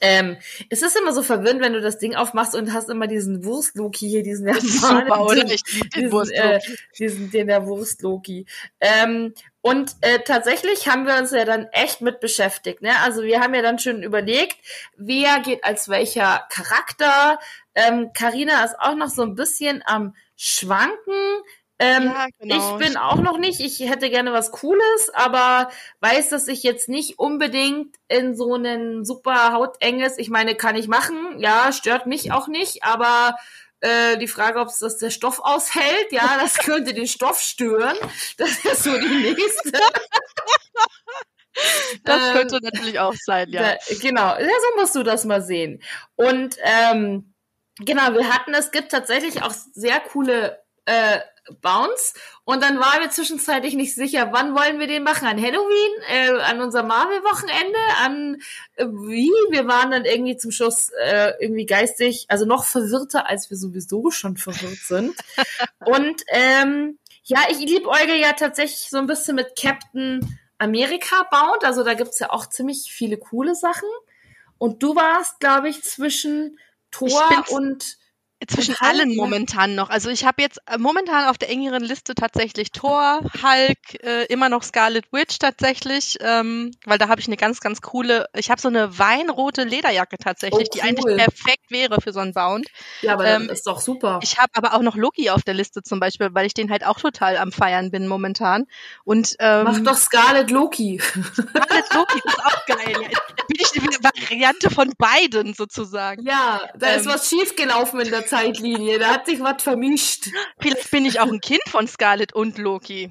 ähm, 0.00 0.36
es 0.68 0.82
ist 0.82 0.96
immer 0.96 1.12
so 1.12 1.22
verwirrend, 1.22 1.60
wenn 1.60 1.72
du 1.72 1.80
das 1.80 1.98
Ding 1.98 2.14
aufmachst 2.14 2.54
und 2.54 2.72
hast 2.72 2.90
immer 2.90 3.06
diesen 3.06 3.44
Wurstloki 3.44 4.08
hier, 4.08 4.22
diesen 4.22 4.52
super, 4.60 5.24
oder? 5.24 5.44
Ich 5.50 5.62
diesen, 5.62 6.12
Wurstloki. 6.12 6.42
Äh, 6.42 6.60
diesen, 6.98 7.30
den 7.30 7.46
der 7.46 7.66
Wurstloki. 7.66 8.46
Ähm, 8.80 9.32
und 9.66 9.96
äh, 10.02 10.20
tatsächlich 10.20 10.86
haben 10.86 11.08
wir 11.08 11.16
uns 11.16 11.32
ja 11.32 11.44
dann 11.44 11.66
echt 11.72 12.00
mit 12.00 12.20
beschäftigt. 12.20 12.82
Ne? 12.82 12.92
Also 13.02 13.24
wir 13.24 13.40
haben 13.40 13.52
ja 13.52 13.62
dann 13.62 13.80
schon 13.80 14.04
überlegt, 14.04 14.56
wer 14.96 15.40
geht 15.40 15.64
als 15.64 15.88
welcher 15.88 16.46
Charakter. 16.50 17.40
Ähm, 17.74 18.12
Carina 18.14 18.64
ist 18.64 18.78
auch 18.78 18.94
noch 18.94 19.08
so 19.08 19.22
ein 19.22 19.34
bisschen 19.34 19.82
am 19.84 20.14
Schwanken. 20.36 21.42
Ähm, 21.80 22.04
ja, 22.04 22.26
genau. 22.38 22.78
Ich 22.78 22.86
bin 22.86 22.96
auch 22.96 23.16
noch 23.16 23.38
nicht. 23.38 23.58
Ich 23.58 23.80
hätte 23.80 24.08
gerne 24.08 24.32
was 24.32 24.52
Cooles, 24.52 25.10
aber 25.12 25.68
weiß, 25.98 26.28
dass 26.28 26.46
ich 26.46 26.62
jetzt 26.62 26.88
nicht 26.88 27.18
unbedingt 27.18 27.96
in 28.06 28.36
so 28.36 28.54
einen 28.54 29.04
super 29.04 29.52
hautenges, 29.52 30.16
ich 30.16 30.30
meine, 30.30 30.54
kann 30.54 30.76
ich 30.76 30.86
machen, 30.86 31.40
ja, 31.40 31.72
stört 31.72 32.06
mich 32.06 32.30
auch 32.30 32.46
nicht, 32.46 32.84
aber 32.84 33.36
äh, 33.80 34.16
die 34.18 34.28
Frage, 34.28 34.60
ob 34.60 34.68
es 34.68 34.78
das 34.78 34.98
der 34.98 35.10
Stoff 35.10 35.40
aushält, 35.40 36.10
ja, 36.10 36.38
das 36.40 36.54
könnte 36.58 36.94
den 36.94 37.06
Stoff 37.06 37.40
stören. 37.40 37.96
Das 38.38 38.64
ist 38.64 38.82
so 38.82 38.98
die 38.98 39.34
nächste. 39.34 39.72
Das 42.04 42.32
könnte 42.32 42.56
ähm, 42.56 42.64
natürlich 42.64 42.98
auch 42.98 43.14
sein, 43.14 43.48
ja. 43.48 43.62
Da, 43.62 43.78
genau, 44.02 44.36
ja, 44.38 44.46
so 44.46 44.78
musst 44.80 44.94
du 44.94 45.02
das 45.02 45.24
mal 45.24 45.40
sehen. 45.40 45.82
Und 46.14 46.56
ähm, 46.62 47.32
genau, 47.78 48.12
wir 48.12 48.28
hatten, 48.28 48.52
es 48.52 48.70
gibt 48.72 48.90
tatsächlich 48.90 49.42
auch 49.42 49.52
sehr 49.72 50.00
coole 50.00 50.62
äh, 50.84 51.18
Bounce. 51.60 52.14
Und 52.44 52.62
dann 52.62 52.78
waren 52.78 53.00
wir 53.00 53.10
zwischenzeitlich 53.10 53.74
nicht 53.74 53.94
sicher, 53.94 54.28
wann 54.32 54.54
wollen 54.54 54.78
wir 54.78 54.86
den 54.86 55.02
machen? 55.02 55.26
An 55.26 55.40
Halloween? 55.40 56.02
Äh, 56.08 56.40
an 56.42 56.60
unser 56.60 56.82
Marvel-Wochenende? 56.82 57.78
An 58.02 58.42
äh, 58.76 58.86
wie? 58.86 59.30
Wir 59.50 59.66
waren 59.66 59.90
dann 59.90 60.04
irgendwie 60.04 60.36
zum 60.36 60.50
Schluss 60.50 60.90
äh, 61.00 61.32
irgendwie 61.40 61.66
geistig, 61.66 62.26
also 62.28 62.44
noch 62.44 62.64
verwirrter, 62.64 63.28
als 63.28 63.50
wir 63.50 63.56
sowieso 63.56 64.10
schon 64.10 64.36
verwirrt 64.36 64.78
sind. 64.78 65.16
Und 65.84 66.22
ähm, 66.28 66.98
ja, 67.24 67.40
ich 67.50 67.58
liebe 67.58 67.88
Euge 67.88 68.16
ja 68.16 68.32
tatsächlich 68.32 68.88
so 68.88 68.98
ein 68.98 69.06
bisschen 69.06 69.36
mit 69.36 69.56
Captain 69.60 70.38
America 70.58 71.26
Bound. 71.30 71.64
Also 71.64 71.82
da 71.82 71.94
gibt's 71.94 72.18
ja 72.18 72.30
auch 72.30 72.46
ziemlich 72.46 72.90
viele 72.92 73.18
coole 73.18 73.54
Sachen. 73.54 73.88
Und 74.58 74.82
du 74.82 74.94
warst, 74.94 75.40
glaube 75.40 75.68
ich, 75.68 75.82
zwischen 75.82 76.58
Thor 76.90 77.28
und 77.50 77.98
zwischen 78.46 78.74
allen 78.80 79.16
momentan 79.16 79.74
noch. 79.74 79.88
Also 79.88 80.10
ich 80.10 80.26
habe 80.26 80.42
jetzt 80.42 80.60
äh, 80.66 80.76
momentan 80.76 81.28
auf 81.28 81.38
der 81.38 81.48
engeren 81.48 81.82
Liste 81.82 82.14
tatsächlich 82.14 82.70
Thor, 82.70 83.20
Hulk, 83.42 84.04
äh, 84.04 84.26
immer 84.26 84.50
noch 84.50 84.62
Scarlet 84.62 85.10
Witch 85.10 85.38
tatsächlich, 85.38 86.18
ähm, 86.20 86.72
weil 86.84 86.98
da 86.98 87.08
habe 87.08 87.20
ich 87.20 87.28
eine 87.28 87.38
ganz, 87.38 87.60
ganz 87.60 87.80
coole, 87.80 88.26
ich 88.34 88.50
habe 88.50 88.60
so 88.60 88.68
eine 88.68 88.98
weinrote 88.98 89.64
Lederjacke 89.64 90.18
tatsächlich, 90.18 90.68
oh, 90.68 90.70
cool. 90.70 90.70
die 90.74 90.82
eigentlich 90.82 91.16
perfekt 91.16 91.70
wäre 91.70 91.98
für 92.02 92.12
so 92.12 92.20
einen 92.20 92.34
Bound. 92.34 92.66
Ja, 93.00 93.14
aber 93.14 93.26
ähm, 93.26 93.48
ist 93.48 93.66
doch 93.66 93.80
super. 93.80 94.20
Ich 94.22 94.38
habe 94.38 94.50
aber 94.54 94.74
auch 94.74 94.82
noch 94.82 94.96
Loki 94.96 95.30
auf 95.30 95.42
der 95.42 95.54
Liste 95.54 95.82
zum 95.82 95.98
Beispiel, 95.98 96.28
weil 96.32 96.44
ich 96.44 96.54
den 96.54 96.70
halt 96.70 96.84
auch 96.84 97.00
total 97.00 97.38
am 97.38 97.52
Feiern 97.52 97.90
bin 97.90 98.06
momentan. 98.06 98.66
Und 99.04 99.34
ähm, 99.38 99.64
Mach 99.64 99.80
doch 99.80 99.96
Scarlet 99.96 100.50
Loki. 100.50 101.00
Scarlet 101.00 101.94
Loki, 101.94 102.20
ist 102.22 102.44
auch 102.44 102.66
geil. 102.66 103.10
Da 103.36 103.44
bin 103.48 103.56
ich 103.58 103.80
eine 103.80 103.96
Variante 104.02 104.70
von 104.70 104.92
beiden 104.98 105.54
sozusagen. 105.54 106.22
Ja, 106.26 106.68
da 106.76 106.88
ähm, 106.88 107.00
ist 107.00 107.06
was 107.06 107.30
schiefgelaufen 107.30 108.00
in 108.00 108.10
der 108.10 108.25
Zeitlinie. 108.26 108.98
Da 108.98 109.14
hat 109.14 109.26
sich 109.26 109.40
was 109.40 109.62
vermischt. 109.62 110.28
Vielleicht 110.60 110.90
bin 110.90 111.04
ich 111.04 111.20
auch 111.20 111.30
ein 111.30 111.40
Kind 111.40 111.62
von 111.68 111.86
Scarlett 111.86 112.32
und 112.34 112.58
Loki. 112.58 113.10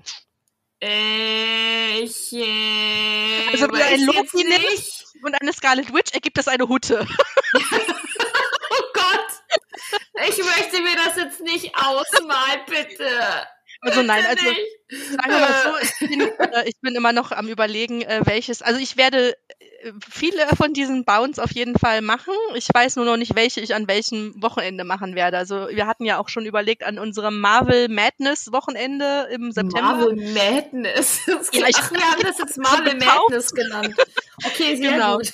Äh, 0.82 2.00
ich, 2.02 2.34
äh, 2.34 3.48
also 3.52 3.68
wenn 3.68 3.72
du 3.72 3.84
ein 3.84 4.02
Loki 4.02 4.44
nimmst 4.44 5.16
und 5.24 5.34
eine 5.42 5.54
Scarlet 5.54 5.94
Witch, 5.94 6.14
ergibt 6.14 6.38
das 6.38 6.48
eine 6.48 6.68
Hutte. 6.68 7.08
oh 7.56 8.84
Gott! 8.94 9.28
Ich 10.28 10.38
möchte 10.38 10.82
mir 10.82 10.96
das 10.96 11.16
jetzt 11.16 11.42
nicht 11.42 11.74
ausmalen, 11.76 12.62
bitte. 12.68 13.08
Also 13.82 14.02
nein, 14.02 14.26
also 14.26 14.46
sagen 14.90 15.32
wir 15.32 15.40
mal 15.40 15.54
so, 15.64 15.78
ich 15.82 16.10
bin, 16.10 16.22
äh, 16.22 16.68
ich 16.68 16.80
bin 16.82 16.96
immer 16.96 17.14
noch 17.14 17.32
am 17.32 17.48
überlegen, 17.48 18.02
äh, 18.02 18.22
welches, 18.24 18.62
also 18.62 18.80
ich 18.80 18.98
werde 18.98 19.36
viele 20.10 20.48
von 20.56 20.74
diesen 20.74 21.06
Bounds 21.06 21.40
auf 21.40 21.52
jeden 21.52 21.78
Fall 21.78 22.02
machen. 22.02 22.34
Ich 22.56 22.68
weiß 22.74 22.96
nur 22.96 23.06
noch 23.06 23.18
nicht, 23.18 23.36
welche 23.36 23.62
ich 23.62 23.76
an 23.76 23.88
welchem 23.88 24.34
Wochenende 24.42 24.84
machen 24.84 25.16
werde. 25.16 25.38
Also 25.38 25.68
wir 25.70 25.88
hatten 25.88 26.06
ja 26.06 26.18
auch 26.18 26.30
schon 26.30 26.46
überlegt 26.46 26.84
an 26.84 27.00
unserem 27.00 27.40
Marvel 27.40 27.90
Madness 27.90 28.52
Wochenende 28.52 29.28
im 29.32 29.52
September. 29.52 29.82
Marvel 29.82 30.34
Madness. 30.34 31.20
Ja, 31.52 31.68
ich, 31.68 31.76
Ach, 31.78 31.92
wir 31.92 32.02
haben 32.02 32.22
das 32.22 32.38
jetzt 32.40 32.58
Marvel 32.62 32.96
Madness 32.96 33.54
genannt. 33.54 33.96
Okay, 34.44 34.76
sehr 34.76 34.94
genau. 34.94 35.18
gut. 35.18 35.34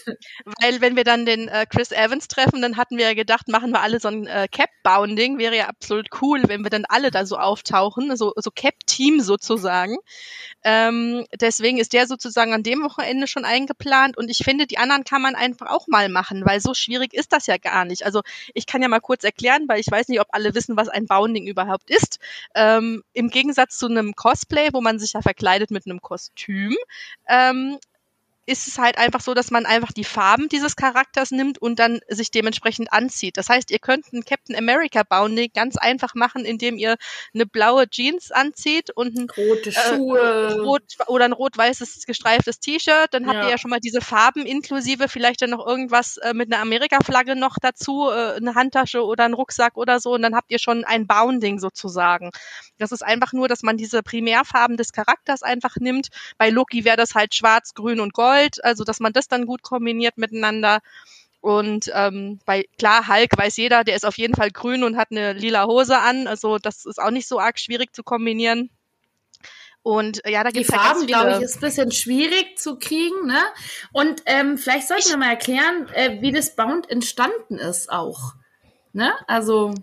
Weil 0.62 0.82
wenn 0.82 0.96
wir 0.96 1.04
dann 1.04 1.26
den 1.26 1.48
äh, 1.48 1.66
Chris 1.70 1.92
Evans 1.92 2.28
treffen, 2.28 2.62
dann 2.62 2.78
hatten 2.78 2.98
wir 2.98 3.06
ja 3.06 3.14
gedacht, 3.14 3.48
machen 3.48 3.72
wir 3.72 3.82
alle 3.82 4.00
so 4.00 4.10
ein 4.10 4.28
äh, 4.28 4.48
Cap-Bounding. 4.52 5.38
Wäre 5.38 5.58
ja 5.58 5.68
absolut 5.68 6.08
cool, 6.22 6.44
wenn 6.48 6.64
wir 6.64 6.70
dann 6.70 6.86
alle 6.86 7.12
da 7.12 7.26
so 7.26 7.38
auftauchen, 7.38 8.16
so, 8.16 8.34
so 8.36 8.52
Cap-Team 8.52 9.22
sozusagen. 9.22 9.98
Ähm, 10.64 11.26
deswegen 11.40 11.80
ist 11.80 11.94
der 11.94 12.06
sozusagen 12.06 12.54
an 12.54 12.64
dem 12.64 12.84
Wochenende 12.84 13.28
schon 13.28 13.46
eingeplant 13.46 14.18
und 14.18 14.30
ich 14.30 14.40
finde, 14.40 14.68
die 14.68 14.78
anderen 14.78 15.04
kann 15.04 15.22
man 15.22 15.34
einfach 15.34 15.68
auch 15.68 15.88
mal 15.88 16.08
machen, 16.10 16.46
weil 16.46 16.60
so 16.60 16.74
schwierig 16.76 17.14
ist 17.14 17.34
das 17.34 17.48
ja 17.48 17.58
gar 17.58 17.86
nicht. 17.86 18.06
Also 18.06 18.22
ich 18.54 18.68
kann 18.68 18.82
ja 18.82 18.88
mal 18.88 19.00
kurz 19.00 19.24
erklären, 19.24 19.68
weil 19.68 19.80
ich 19.80 19.90
weiß 19.90 20.08
nicht, 20.08 20.22
ob 20.22 20.28
alle 20.32 20.54
wissen, 20.54 20.78
was 20.78 20.88
ein 20.88 21.08
Bounding 21.08 21.48
überhaupt 21.48 21.90
ist. 21.90 22.20
Ähm, 22.54 23.04
Im 23.14 23.30
Gegensatz 23.30 23.78
zu 23.78 23.88
einem 23.88 24.14
Cosplay, 24.16 24.70
wo 24.72 24.82
man 24.82 25.00
sich 25.00 25.14
ja 25.14 25.22
verkleidet 25.22 25.72
mit 25.72 25.86
einem 25.88 26.02
Kostüm, 26.02 26.76
ähm, 27.28 27.80
ist 28.48 28.68
es 28.68 28.80
halt 28.80 28.98
einfach 28.98 29.22
so, 29.22 29.34
dass 29.34 29.52
man 29.52 29.66
einfach 29.66 29.92
die 29.92 30.04
Farben 30.04 30.50
dieses 30.50 30.76
Charakters 30.76 31.32
nimmt 31.32 31.60
und 31.60 31.78
dann 31.78 32.00
sich 32.08 32.32
dementsprechend 32.32 32.92
anzieht. 32.92 33.38
Das 33.38 33.50
heißt, 33.50 33.70
ihr 33.70 33.78
könnt 33.78 34.12
ein 34.12 34.26
Captain 34.26 34.56
America 34.56 35.04
Bounding 35.04 35.52
ganz 35.54 35.78
einfach 35.78 36.16
machen, 36.16 36.44
indem 36.44 36.78
ihr 36.78 36.96
eine 37.34 37.46
blaue 37.46 37.88
Jeans 37.88 38.32
anzieht 38.32 38.90
und 38.96 39.16
ein 39.16 39.30
rote 39.30 39.70
äh, 39.70 39.74
Schuhe 39.74 40.20
äh, 40.20 40.54
rot, 40.54 40.84
oder 41.08 41.26
ein 41.26 41.34
rot-weißes 41.34 42.06
gestreiftes 42.08 42.60
T-Shirt. 42.60 43.10
Dann 43.12 43.28
habt 43.28 43.36
ja. 43.36 43.44
ihr 43.44 43.50
ja 43.52 43.58
schon 43.60 43.70
mal 43.70 43.80
diese 43.80 44.02
Farben 44.02 44.48
inklusive 44.48 45.08
vielleicht 45.08 45.44
dann 45.44 45.52
noch 45.52 45.66
irgendwas 45.66 46.18
äh, 46.18 46.34
mit 46.34 46.52
einer 46.52 46.64
Amerika-Flagge 46.64 47.36
noch 47.36 47.58
dazu, 47.62 48.10
äh, 48.10 48.38
eine 48.38 48.56
Handtasche 48.56 49.06
oder 49.06 49.26
ein 49.26 49.34
Rucksack 49.34 49.78
oder 49.78 50.00
so. 50.00 50.14
Und 50.14 50.24
dann 50.24 50.36
habt 50.36 50.52
ihr 50.52 50.60
schon 50.60 50.84
ein 50.84 51.06
Bounding 51.06 51.60
sozusagen. 51.60 52.32
Das 52.80 52.92
ist 52.92 53.04
einfach 53.04 53.34
nur, 53.34 53.48
dass 53.48 53.62
man 53.62 53.78
diese 53.78 54.02
Primärfarben 54.02 54.78
des 54.78 54.94
Charakters 54.94 55.44
einfach 55.44 55.76
nimmt. 55.80 56.08
Bei 56.40 56.50
Loki 56.50 56.86
wäre 56.86 56.98
das 56.98 57.14
halt 57.14 57.36
schwarz, 57.36 57.76
grün 57.76 58.00
und 58.00 58.14
gold. 58.14 58.31
Gold, 58.32 58.64
also 58.64 58.84
dass 58.84 59.00
man 59.00 59.14
das 59.14 59.28
dann 59.28 59.46
gut 59.46 59.62
kombiniert 59.62 60.18
miteinander. 60.18 60.80
Und 61.42 61.92
ähm, 61.96 62.40
bei 62.46 62.66
klar, 62.78 63.08
Hulk 63.08 63.36
weiß 63.36 63.58
jeder, 63.58 63.84
der 63.84 63.96
ist 63.96 64.06
auf 64.06 64.18
jeden 64.18 64.36
Fall 64.36 64.52
grün 64.52 64.84
und 64.84 64.96
hat 64.96 65.10
eine 65.12 65.34
lila 65.34 65.66
Hose 65.66 65.98
an. 65.98 66.28
Also 66.28 66.60
das 66.60 66.86
ist 66.86 67.02
auch 67.02 67.10
nicht 67.10 67.28
so 67.28 67.40
arg 67.40 67.60
schwierig 67.60 67.96
zu 67.96 68.04
kombinieren. 68.04 68.70
Und 69.84 70.22
ja, 70.28 70.44
da 70.44 70.52
gibt's 70.52 70.68
die 70.68 70.76
Farben, 70.76 71.08
glaube 71.08 71.38
ich, 71.38 71.42
ist 71.42 71.56
ein 71.56 71.62
bisschen 71.62 71.92
schwierig 71.92 72.60
zu 72.60 72.78
kriegen, 72.78 73.26
ne? 73.26 73.42
Und 73.92 74.22
ähm, 74.28 74.60
vielleicht 74.60 74.88
sollten 74.88 75.10
wir 75.10 75.18
mal 75.18 75.32
erklären, 75.32 75.90
äh, 75.96 76.22
wie 76.22 76.32
das 76.32 76.56
Bound 76.56 76.88
entstanden 76.88 77.58
ist 77.58 77.92
auch. 77.92 78.36
Ne? 78.94 79.12
Also 79.28 79.74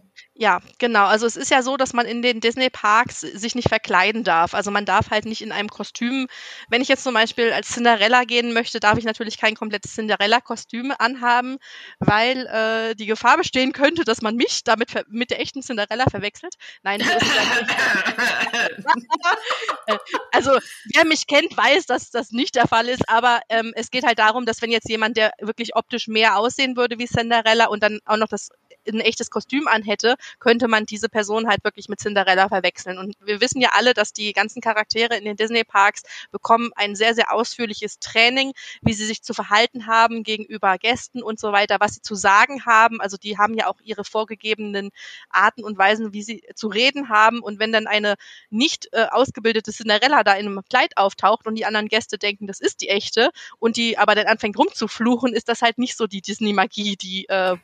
Ja, 0.41 0.61
genau. 0.79 1.07
Also 1.07 1.27
es 1.27 1.35
ist 1.37 1.51
ja 1.51 1.63
so, 1.63 1.77
dass 1.77 1.93
man 1.95 2.07
in 2.07 2.23
den 2.23 2.39
Disney-Parks 2.41 3.23
sich 3.23 3.57
nicht 3.57 3.69
verkleiden 3.69 4.23
darf. 4.23 4.55
Also 4.55 4.71
man 4.71 4.85
darf 4.85 5.11
halt 5.11 5.25
nicht 5.25 5.43
in 5.43 5.51
einem 5.51 5.69
Kostüm, 5.69 6.29
wenn 6.69 6.81
ich 6.81 6.87
jetzt 6.87 7.03
zum 7.03 7.13
Beispiel 7.15 7.53
als 7.53 7.71
Cinderella 7.71 8.23
gehen 8.23 8.53
möchte, 8.53 8.79
darf 8.79 8.99
ich 8.99 9.05
natürlich 9.05 9.37
kein 9.37 9.57
komplettes 9.57 9.95
Cinderella-Kostüm 9.97 10.93
anhaben, 10.97 11.57
weil 11.99 12.47
äh, 12.47 12.95
die 12.95 13.07
Gefahr 13.07 13.37
bestehen 13.37 13.73
könnte, 13.73 14.05
dass 14.05 14.23
man 14.23 14.37
mich 14.37 14.63
damit 14.63 14.93
mit 15.09 15.31
der 15.33 15.41
echten 15.41 15.61
Cinderella 15.61 16.05
verwechselt. 16.09 16.55
Nein, 16.85 17.01
das 17.01 17.21
ist 17.21 17.33
Also 20.33 20.59
wer 20.95 21.05
mich 21.05 21.27
kennt, 21.27 21.57
weiß, 21.57 21.87
dass 21.87 22.11
das 22.11 22.31
nicht 22.31 22.55
der 22.55 22.69
Fall 22.69 22.89
ist, 22.89 23.09
aber 23.09 23.41
ähm, 23.49 23.73
es 23.75 23.91
geht 23.91 24.05
halt 24.05 24.19
darum, 24.19 24.47
dass 24.47 24.63
wenn 24.63 24.71
jetzt 24.71 24.89
jemand, 24.89 25.17
der 25.17 25.33
wirklich 25.41 25.75
optisch 25.77 26.09
mehr 26.09 26.37
aussehen 26.39 26.77
würde 26.77 26.99
wie 26.99 27.07
Cinderella 27.07 27.67
und 27.67 27.83
dann 27.83 28.01
auch 28.05 28.17
noch 28.17 28.29
das 28.29 28.49
ein 28.95 29.01
echtes 29.01 29.31
Kostüm 29.31 29.69
anhätte, 29.69 30.17
könnte 30.39 30.69
man 30.69 30.87
diese 30.87 31.09
Person 31.09 31.49
halt 31.49 31.65
wirklich 31.65 31.89
mit 31.89 32.01
Cinderella 32.01 32.49
verwechseln. 32.49 32.99
Und 32.99 33.15
wir 33.21 33.41
wissen 33.41 33.61
ja 33.61 33.71
alle, 33.75 33.95
dass 33.95 34.13
die 34.13 34.33
ganzen 34.33 34.61
Charaktere 34.61 35.17
in 35.17 35.25
den 35.25 35.37
Disney-Parks 35.37 36.03
bekommen 36.31 36.71
ein 36.77 36.95
sehr, 36.95 37.15
sehr 37.15 37.33
ausführliches 37.33 37.99
Training, 37.99 38.53
wie 38.83 38.93
sie 38.93 39.07
sich 39.07 39.23
zu 39.23 39.35
verhalten 39.35 39.87
haben 39.87 40.23
gegenüber 40.23 40.79
Gästen 40.79 41.23
und 41.23 41.39
so 41.39 41.53
weiter, 41.53 41.77
was 41.81 41.95
sie 41.95 42.03
zu 42.03 42.15
sagen 42.15 42.65
haben. 42.67 43.01
Also 43.01 43.17
die 43.17 43.39
haben 43.39 43.55
ja 43.55 43.67
auch 43.67 43.81
ihre 43.83 44.05
vorgegebenen 44.05 44.91
Arten 45.31 45.65
und 45.65 45.79
Weisen, 45.79 46.13
wie 46.13 46.23
sie 46.23 46.43
zu 46.55 46.69
reden 46.69 47.09
haben. 47.09 47.41
Und 47.41 47.59
wenn 47.59 47.73
dann 47.73 47.87
eine 47.87 48.15
nicht 48.51 48.89
äh, 48.93 49.07
ausgebildete 49.11 49.73
Cinderella 49.73 50.25
da 50.25 50.35
in 50.35 50.47
einem 50.47 50.63
Kleid 50.69 50.97
auftaucht 50.97 51.47
und 51.47 51.55
die 51.55 51.65
anderen 51.65 51.89
Gäste 51.89 52.19
denken, 52.19 52.47
das 52.47 52.61
ist 52.61 52.81
die 52.81 52.89
echte 52.89 53.31
und 53.59 53.77
die 53.77 53.99
aber 53.99 54.15
dann 54.15 54.27
anfängt 54.27 54.59
rumzufluchen, 54.59 55.33
ist 55.33 55.49
das 55.49 55.63
halt 55.63 55.79
nicht 55.79 55.97
so 55.97 56.07
die 56.07 56.23
Disney-Magie, 56.23 56.97
die 56.97 57.27
äh, 57.29 57.57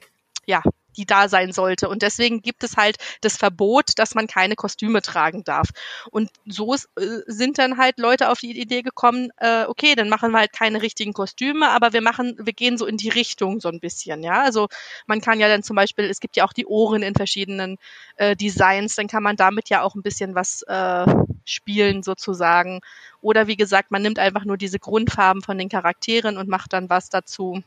ja 0.47 0.63
die 0.97 1.07
da 1.07 1.29
sein 1.29 1.53
sollte. 1.53 1.89
Und 1.89 2.03
deswegen 2.03 2.43
gibt 2.43 2.65
es 2.65 2.77
halt 2.77 2.97
das 3.21 3.37
Verbot, 3.37 3.99
dass 3.99 4.15
man 4.15 4.27
keine 4.27 4.57
Kostüme 4.57 5.03
tragen 5.03 5.45
darf. 5.45 5.69
Und 6.11 6.31
so 6.47 6.75
äh, 6.75 6.79
sind 7.27 7.59
dann 7.59 7.79
halt 7.79 7.99
Leute 7.99 8.31
auf 8.31 8.41
die 8.41 8.59
Idee 8.59 8.83
gekommen, 8.83 9.31
äh, 9.39 9.65
okay, 9.65 9.95
dann 9.95 10.09
machen 10.09 10.33
wir 10.33 10.39
halt 10.39 10.53
keine 10.53 10.83
richtigen 10.83 11.13
Kostüme, 11.13 11.69
aber 11.71 11.93
wir 11.93 12.03
machen, 12.03 12.37
wir 12.39 12.53
gehen 12.53 12.79
so 12.79 12.87
in 12.87 12.97
die 12.97 13.09
Richtung 13.09 13.61
so 13.61 13.69
ein 13.69 13.81
bisschen, 13.81 14.23
ja. 14.23 14.43
Also 14.43 14.69
man 15.07 15.21
kann 15.21 15.41
ja 15.41 15.49
dann 15.49 15.63
zum 15.63 15.77
Beispiel, 15.77 16.05
es 16.07 16.21
gibt 16.21 16.37
ja 16.37 16.45
auch 16.45 16.53
die 16.53 16.67
Ohren 16.67 17.03
in 17.03 17.15
verschiedenen 17.15 17.79
äh, 18.17 18.37
Designs, 18.37 18.95
dann 18.95 19.09
kann 19.09 19.23
man 19.23 19.37
damit 19.37 19.69
ja 19.69 19.83
auch 19.83 19.95
ein 19.95 20.03
bisschen 20.03 20.35
was 20.35 20.63
äh, 20.63 21.07
spielen 21.45 22.03
sozusagen. 22.03 22.81
Oder 23.21 23.47
wie 23.47 23.57
gesagt, 23.57 23.91
man 23.91 24.03
nimmt 24.03 24.19
einfach 24.19 24.45
nur 24.45 24.57
diese 24.57 24.79
Grundfarben 24.79 25.43
von 25.43 25.59
den 25.59 25.69
Charakteren 25.69 26.37
und 26.37 26.49
macht 26.49 26.73
dann 26.73 26.91
was 26.91 27.09
dazu. 27.09 27.63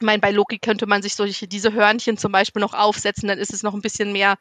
Ich 0.00 0.06
meine, 0.06 0.20
bei 0.20 0.30
Loki 0.30 0.58
könnte 0.58 0.86
man 0.86 1.02
sich 1.02 1.14
solche, 1.14 1.46
diese 1.46 1.74
Hörnchen 1.74 2.16
zum 2.16 2.32
Beispiel 2.32 2.60
noch 2.60 2.72
aufsetzen, 2.72 3.28
dann 3.28 3.38
ist 3.38 3.52
es 3.52 3.62
noch 3.62 3.74
ein 3.74 3.82
bisschen 3.82 4.12
mehr 4.12 4.36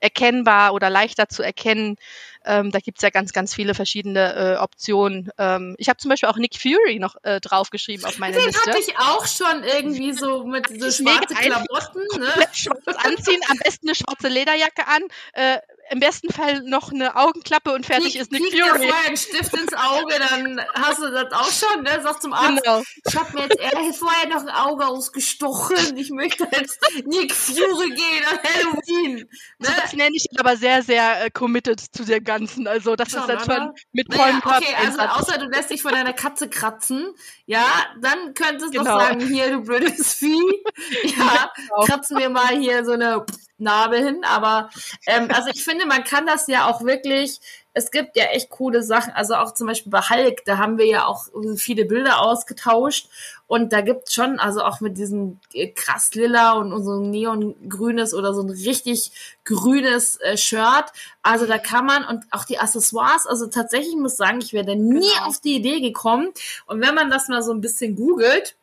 erkennbar 0.00 0.74
oder 0.74 0.90
leichter 0.90 1.28
zu 1.28 1.44
erkennen. 1.44 1.96
Ähm, 2.44 2.72
da 2.72 2.80
gibt's 2.80 3.00
ja 3.02 3.10
ganz, 3.10 3.32
ganz 3.32 3.54
viele 3.54 3.74
verschiedene 3.74 4.34
äh, 4.34 4.56
Optionen. 4.58 5.30
Ähm, 5.38 5.76
ich 5.78 5.88
habe 5.88 5.98
zum 5.98 6.08
Beispiel 6.08 6.28
auch 6.28 6.36
Nick 6.36 6.60
Fury 6.60 6.98
noch 6.98 7.14
äh, 7.22 7.40
draufgeschrieben 7.40 8.04
auf 8.04 8.18
meine 8.18 8.34
Den 8.34 8.46
Liste. 8.46 8.60
Den 8.64 8.74
hatte 8.74 8.84
ich 8.86 8.98
auch 8.98 9.26
schon 9.26 9.62
irgendwie 9.62 10.12
so 10.12 10.44
mit 10.44 10.68
so 10.68 10.90
schwarzen 10.90 11.36
Klamotten. 11.36 12.00
Ne? 12.18 12.32
Schwarz 12.52 12.84
anziehen, 12.86 13.40
am 13.50 13.58
besten 13.58 13.88
eine 13.88 13.94
schwarze 13.94 14.26
Lederjacke 14.26 14.86
an, 14.88 15.02
äh, 15.34 15.58
im 15.90 16.00
besten 16.00 16.32
Fall 16.32 16.62
noch 16.62 16.92
eine 16.92 17.16
Augenklappe 17.16 17.72
und 17.72 17.86
fertig 17.86 18.12
Krieg, 18.12 18.22
ist 18.22 18.32
Nick 18.32 18.42
Fury. 18.42 18.62
Fury. 18.62 18.80
Dir 18.80 18.88
vorher 18.88 19.06
einen 19.08 19.16
Stift 19.16 19.54
ins 19.54 19.72
Auge, 19.74 20.14
dann 20.18 20.60
hast 20.74 20.98
du 21.00 21.10
das 21.10 21.32
auch 21.32 21.50
schon, 21.50 21.82
ne? 21.82 22.00
Sag 22.02 22.22
zum 22.22 22.32
Arzt, 22.32 22.62
genau. 22.62 22.82
ich 23.04 23.16
habe 23.16 23.32
mir 23.34 23.42
jetzt 23.42 23.58
eher 23.58 23.92
vorher 23.92 24.28
noch 24.28 24.42
ein 24.42 24.48
Auge 24.48 24.86
ausgestochen. 24.86 25.96
Ich 25.96 26.10
möchte 26.10 26.48
jetzt 26.52 26.78
Nick 27.06 27.32
Fury 27.32 27.90
gehen 27.90 28.24
an 28.30 28.38
Halloween. 28.42 29.16
Ne? 29.58 29.68
Das 29.82 29.92
nenne 29.92 30.14
ich 30.14 30.26
aber 30.38 30.56
sehr, 30.56 30.82
sehr 30.82 31.26
äh, 31.26 31.30
committed 31.30 31.80
zu 31.80 32.04
dem 32.04 32.24
Ganzen. 32.24 32.66
Also 32.66 32.96
das 32.96 33.10
schon, 33.10 33.20
ist 33.20 33.28
dann 33.28 33.40
schon 33.40 33.72
mit 33.92 34.12
vollem 34.12 34.40
naja, 34.44 34.58
Okay, 34.58 34.74
also 34.86 35.00
außer 35.00 35.38
du 35.38 35.46
lässt 35.46 35.70
dich 35.70 35.82
von 35.82 35.92
deiner 35.92 36.12
Katze 36.12 36.48
kratzen, 36.48 37.14
ja, 37.46 37.66
dann 38.00 38.34
könntest 38.34 38.74
du 38.74 38.78
genau. 38.78 38.94
noch 38.94 39.00
sagen, 39.00 39.20
hier, 39.20 39.50
du 39.50 39.60
blödes 39.60 40.14
Vieh. 40.14 40.40
Ja, 41.04 41.52
genau. 41.56 41.84
kratzen 41.84 42.18
wir 42.18 42.28
mal 42.28 42.56
hier 42.58 42.84
so 42.84 42.92
eine 42.92 43.24
Narbe 43.58 43.96
hin. 43.98 44.22
Aber 44.24 44.70
ähm, 45.06 45.28
also 45.32 45.50
ich 45.52 45.64
finde, 45.64 45.86
man 45.86 46.04
kann 46.04 46.26
das 46.26 46.46
ja 46.46 46.68
auch 46.68 46.82
wirklich. 46.84 47.40
Es 47.76 47.90
gibt 47.90 48.16
ja 48.16 48.26
echt 48.26 48.50
coole 48.50 48.84
Sachen. 48.84 49.12
Also 49.14 49.34
auch 49.34 49.52
zum 49.52 49.66
Beispiel 49.66 49.90
bei 49.90 50.00
Hulk, 50.00 50.44
da 50.44 50.58
haben 50.58 50.78
wir 50.78 50.86
ja 50.86 51.06
auch 51.06 51.26
viele 51.56 51.84
Bilder 51.84 52.20
ausgetauscht. 52.20 53.08
Und 53.46 53.72
da 53.72 53.80
gibt's 53.82 54.14
schon, 54.14 54.38
also 54.38 54.62
auch 54.62 54.80
mit 54.80 54.96
diesem 54.96 55.38
äh, 55.52 55.68
krass 55.68 56.14
lila 56.14 56.52
und, 56.52 56.84
so 56.84 57.00
ein 57.00 57.10
neongrünes 57.10 58.14
oder 58.14 58.32
so 58.32 58.42
ein 58.42 58.50
richtig 58.50 59.12
grünes 59.44 60.20
äh, 60.20 60.36
Shirt. 60.36 60.92
Also 61.22 61.46
da 61.46 61.58
kann 61.58 61.84
man 61.84 62.04
und 62.04 62.24
auch 62.30 62.44
die 62.44 62.58
Accessoires, 62.58 63.26
also 63.26 63.46
tatsächlich 63.48 63.96
muss 63.96 64.16
sagen, 64.16 64.40
ich 64.40 64.52
wäre 64.52 64.64
da 64.64 64.74
nie 64.74 65.00
genau. 65.00 65.26
auf 65.26 65.40
die 65.40 65.56
Idee 65.56 65.80
gekommen. 65.80 66.30
Und 66.66 66.80
wenn 66.80 66.94
man 66.94 67.10
das 67.10 67.28
mal 67.28 67.42
so 67.42 67.52
ein 67.52 67.60
bisschen 67.60 67.96
googelt, 67.96 68.56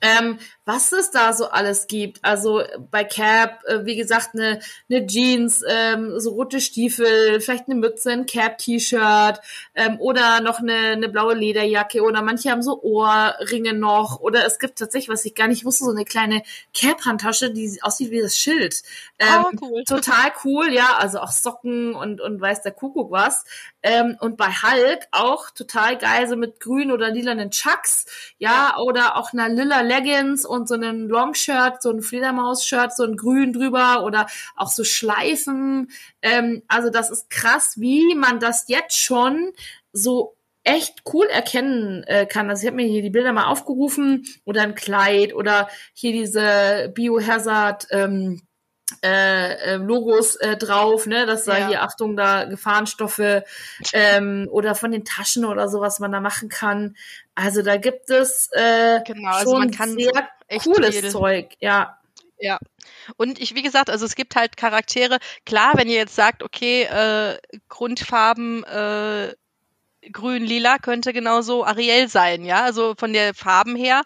ähm, 0.00 0.38
was 0.70 0.92
es 0.92 1.10
da 1.10 1.32
so 1.32 1.46
alles 1.46 1.88
gibt. 1.88 2.24
Also 2.24 2.62
bei 2.90 3.02
Cap, 3.02 3.64
äh, 3.66 3.84
wie 3.84 3.96
gesagt, 3.96 4.30
eine 4.34 4.60
ne 4.88 5.04
Jeans, 5.06 5.64
ähm, 5.66 6.20
so 6.20 6.30
rote 6.30 6.60
Stiefel, 6.60 7.40
vielleicht 7.40 7.68
eine 7.68 7.74
Mütze, 7.74 8.12
ein 8.12 8.26
Cap-T-Shirt 8.26 9.40
ähm, 9.74 9.98
oder 9.98 10.40
noch 10.40 10.60
eine, 10.60 10.74
eine 10.74 11.08
blaue 11.08 11.34
Lederjacke 11.34 12.02
oder 12.02 12.22
manche 12.22 12.50
haben 12.50 12.62
so 12.62 12.80
Ohrringe 12.82 13.74
noch 13.74 14.20
oder 14.20 14.46
es 14.46 14.58
gibt 14.58 14.78
tatsächlich, 14.78 15.08
was 15.08 15.24
ich 15.24 15.34
gar 15.34 15.48
nicht 15.48 15.64
wusste, 15.64 15.84
so 15.84 15.90
eine 15.90 16.04
kleine 16.04 16.42
Cap-Handtasche, 16.72 17.50
die 17.50 17.78
aussieht 17.82 18.12
wie 18.12 18.20
das 18.20 18.36
Schild. 18.36 18.82
Ähm, 19.18 19.44
oh, 19.44 19.66
cool. 19.66 19.84
Total 19.86 20.32
cool, 20.44 20.72
ja, 20.72 20.96
also 20.98 21.18
auch 21.18 21.32
Socken 21.32 21.94
und, 21.94 22.20
und 22.20 22.40
weiß 22.40 22.62
der 22.62 22.72
Kuckuck 22.72 23.10
was. 23.10 23.44
Ähm, 23.82 24.16
und 24.20 24.36
bei 24.36 24.48
Hulk 24.48 25.06
auch 25.10 25.50
total 25.50 25.96
geil, 25.96 26.28
so 26.28 26.36
mit 26.36 26.60
grün 26.60 26.92
oder 26.92 27.10
lilanen 27.10 27.50
Chucks, 27.50 28.04
ja, 28.38 28.76
oder 28.78 29.16
auch 29.16 29.32
einer 29.32 29.48
lila 29.48 29.80
Leggings 29.80 30.44
und 30.44 30.59
so 30.66 30.74
einem 30.74 31.08
Longshirt, 31.08 31.82
so 31.82 31.90
ein 31.90 32.02
Fledermaus-Shirt, 32.02 32.94
so 32.94 33.04
ein 33.04 33.16
Grün 33.16 33.52
drüber 33.52 34.04
oder 34.04 34.26
auch 34.56 34.70
so 34.70 34.84
Schleifen. 34.84 35.90
Ähm, 36.22 36.62
also 36.68 36.90
das 36.90 37.10
ist 37.10 37.30
krass, 37.30 37.74
wie 37.78 38.14
man 38.14 38.40
das 38.40 38.64
jetzt 38.68 38.96
schon 38.96 39.52
so 39.92 40.36
echt 40.62 41.02
cool 41.12 41.26
erkennen 41.26 42.04
äh, 42.04 42.26
kann. 42.26 42.50
Also 42.50 42.62
ich 42.62 42.66
habe 42.66 42.76
mir 42.76 42.86
hier 42.86 43.02
die 43.02 43.10
Bilder 43.10 43.32
mal 43.32 43.46
aufgerufen 43.46 44.26
oder 44.44 44.62
ein 44.62 44.74
Kleid 44.74 45.34
oder 45.34 45.68
hier 45.94 46.12
diese 46.12 46.92
Biohazard 46.94 47.86
ähm, 47.90 48.42
äh, 49.02 49.74
äh, 49.74 49.76
Logos 49.76 50.36
äh, 50.36 50.56
drauf, 50.56 51.06
ne, 51.06 51.26
dass 51.26 51.44
da 51.44 51.58
ja. 51.58 51.68
hier 51.68 51.82
Achtung 51.82 52.16
da 52.16 52.44
Gefahrenstoffe 52.44 53.42
ähm, 53.92 54.48
oder 54.50 54.74
von 54.74 54.92
den 54.92 55.04
Taschen 55.04 55.44
oder 55.44 55.68
so, 55.68 55.80
was 55.80 56.00
man 56.00 56.12
da 56.12 56.20
machen 56.20 56.48
kann. 56.48 56.96
Also 57.34 57.62
da 57.62 57.76
gibt 57.76 58.10
es 58.10 58.48
äh, 58.52 59.00
genau, 59.06 59.30
also 59.30 59.58
man 59.58 59.70
kann 59.70 59.90
sehr 59.94 60.28
cooles 60.62 60.98
viel. 60.98 61.10
Zeug, 61.10 61.48
ja. 61.60 61.96
Ja. 62.38 62.58
Und 63.16 63.38
ich, 63.38 63.54
wie 63.54 63.62
gesagt, 63.62 63.90
also 63.90 64.06
es 64.06 64.14
gibt 64.14 64.34
halt 64.34 64.56
Charaktere. 64.56 65.18
Klar, 65.44 65.72
wenn 65.76 65.88
ihr 65.88 65.96
jetzt 65.96 66.16
sagt, 66.16 66.42
okay, 66.42 66.84
äh, 66.84 67.38
Grundfarben 67.68 68.64
äh, 68.64 69.34
grün, 70.10 70.44
lila 70.44 70.78
könnte 70.78 71.12
genauso 71.12 71.64
Ariel 71.64 72.08
sein, 72.08 72.44
ja, 72.44 72.62
also 72.62 72.94
von 72.96 73.12
der 73.12 73.34
Farben 73.34 73.76
her. 73.76 74.02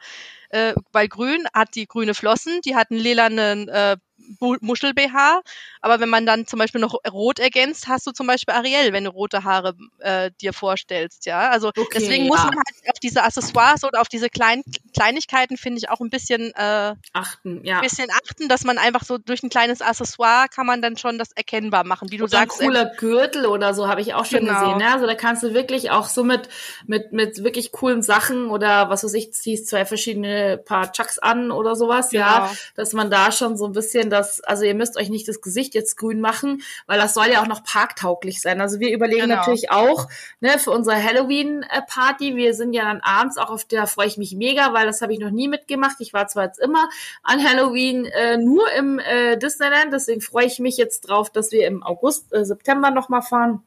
Äh, 0.55 0.75
bei 0.93 1.07
Grün 1.07 1.47
hat 1.53 1.75
die 1.75 1.87
grüne 1.87 2.15
Flossen, 2.15 2.61
die 2.65 2.77
hat 2.77 2.91
einen 2.91 3.01
lilanen 3.01 3.69
äh, 3.69 3.97
Muschel-BH. 4.41 5.43
Aber 5.81 6.01
wenn 6.01 6.09
man 6.09 6.27
dann 6.27 6.47
zum 6.47 6.59
Beispiel 6.59 6.81
noch 6.81 6.95
rot 7.11 7.39
ergänzt, 7.39 7.89
hast 7.89 8.07
du 8.07 8.13
zum 8.13 8.27
Beispiel 8.27 8.55
Ariel, 8.55 8.93
wenn 8.93 9.05
du 9.05 9.11
rote 9.11 9.45
Haare 9.45 9.75
äh, 9.99 10.31
dir 10.41 10.53
vorstellst. 10.53 11.27
Ja, 11.27 11.51
also 11.51 11.69
okay, 11.69 11.85
deswegen 11.95 12.25
ja. 12.25 12.31
muss 12.31 12.39
man 12.39 12.55
halt 12.57 12.91
auf 12.91 12.99
diese 13.03 13.23
Accessoires 13.23 13.85
oder 13.85 14.01
auf 14.01 14.09
diese 14.09 14.31
kleinen 14.31 14.63
Kleinigkeiten, 14.95 15.57
finde 15.57 15.79
ich, 15.79 15.91
auch 15.91 16.01
ein 16.01 16.11
bisschen 16.11 16.53
äh, 16.55 16.95
achten. 17.13 17.61
Ja. 17.65 17.77
Ein 17.77 17.83
bisschen 17.83 18.09
achten, 18.11 18.49
dass 18.49 18.65
man 18.65 18.79
einfach 18.79 19.05
so 19.05 19.19
durch 19.19 19.43
ein 19.43 19.51
kleines 19.51 19.83
Accessoire 19.83 20.47
kann 20.49 20.67
man 20.67 20.81
dann 20.81 20.97
schon 20.97 21.19
das 21.19 21.33
erkennbar 21.33 21.85
machen, 21.85 22.11
wie 22.11 22.17
du 22.17 22.25
oder 22.25 22.39
sagst. 22.39 22.61
Ein 22.61 22.69
cooler 22.69 22.87
Gürtel 22.97 23.47
oder 23.47 23.75
so 23.75 23.89
habe 23.89 24.01
ich 24.01 24.15
auch 24.15 24.25
schon 24.25 24.41
genau. 24.41 24.61
gesehen. 24.61 24.79
Ne? 24.79 24.93
Also 24.93 25.07
da 25.07 25.15
kannst 25.15 25.43
du 25.43 25.55
wirklich 25.55 25.91
auch 25.91 26.09
so 26.09 26.25
mit, 26.25 26.49
mit, 26.87 27.13
mit 27.13 27.45
wirklich 27.45 27.73
coolen 27.73 28.03
Sachen 28.03 28.49
oder 28.49 28.89
was 28.89 29.05
weiß 29.05 29.15
ich, 29.15 29.33
ziehst 29.33 29.67
zwei 29.67 29.85
verschiedene 29.85 30.59
Paar 30.59 30.93
Chucks 30.93 31.19
an 31.19 31.51
oder 31.51 31.77
sowas, 31.77 32.11
genau. 32.11 32.25
ja, 32.25 32.51
dass 32.75 32.93
man 32.93 33.11
da 33.11 33.33
schon 33.33 33.57
so 33.57 33.67
ein 33.67 33.73
bisschen 33.73 34.04
das, 34.11 34.41
also 34.43 34.65
ihr 34.65 34.75
müsst 34.75 34.97
euch 34.97 35.09
nicht 35.09 35.29
das 35.29 35.41
Gesicht 35.41 35.75
jetzt 35.75 35.97
grün 35.97 36.21
machen, 36.21 36.63
weil 36.87 36.99
das 36.99 37.15
soll 37.15 37.27
ja 37.27 37.43
auch 37.43 37.47
noch 37.47 37.65
parktauglich 37.65 38.41
sein. 38.41 38.61
Also 38.61 38.81
wir 38.81 38.93
überlegen 38.93 39.23
genau. 39.23 39.37
natürlich 39.37 39.71
auch, 39.71 40.09
ne, 40.41 40.59
für 40.59 40.71
unsere 40.71 41.03
Halloween-Party, 41.03 42.37
wir 42.37 42.55
sind 42.55 42.73
ja 42.73 42.85
dann 42.85 43.01
abends 43.01 43.39
auch 43.39 43.51
auf 43.51 43.65
der, 43.65 43.87
freue 43.87 44.07
ich 44.07 44.17
mich 44.17 44.35
mega, 44.35 44.73
weil 44.73 44.87
das 44.87 45.03
habe 45.03 45.13
ich 45.13 45.19
noch 45.19 45.31
nie 45.31 45.49
mitgemacht. 45.49 45.97
Ich 46.01 46.13
war 46.13 46.29
zwar 46.29 46.45
jetzt 46.45 46.61
immer 46.61 46.89
an 47.23 47.43
Halloween 47.43 48.05
äh, 48.07 48.37
nur 48.37 48.71
im 48.73 48.99
äh, 48.99 49.37
Disneyland, 49.37 49.93
deswegen 49.93 50.21
freue 50.21 50.47
ich 50.47 50.59
mich 50.59 50.77
jetzt 50.77 51.03
drauf, 51.03 51.31
dass 51.31 51.53
wir 51.53 51.67
im 51.67 51.83
August, 51.83 52.33
äh, 52.33 52.45
September 52.45 52.91
nochmal 52.91 53.23
fahren. 53.23 53.63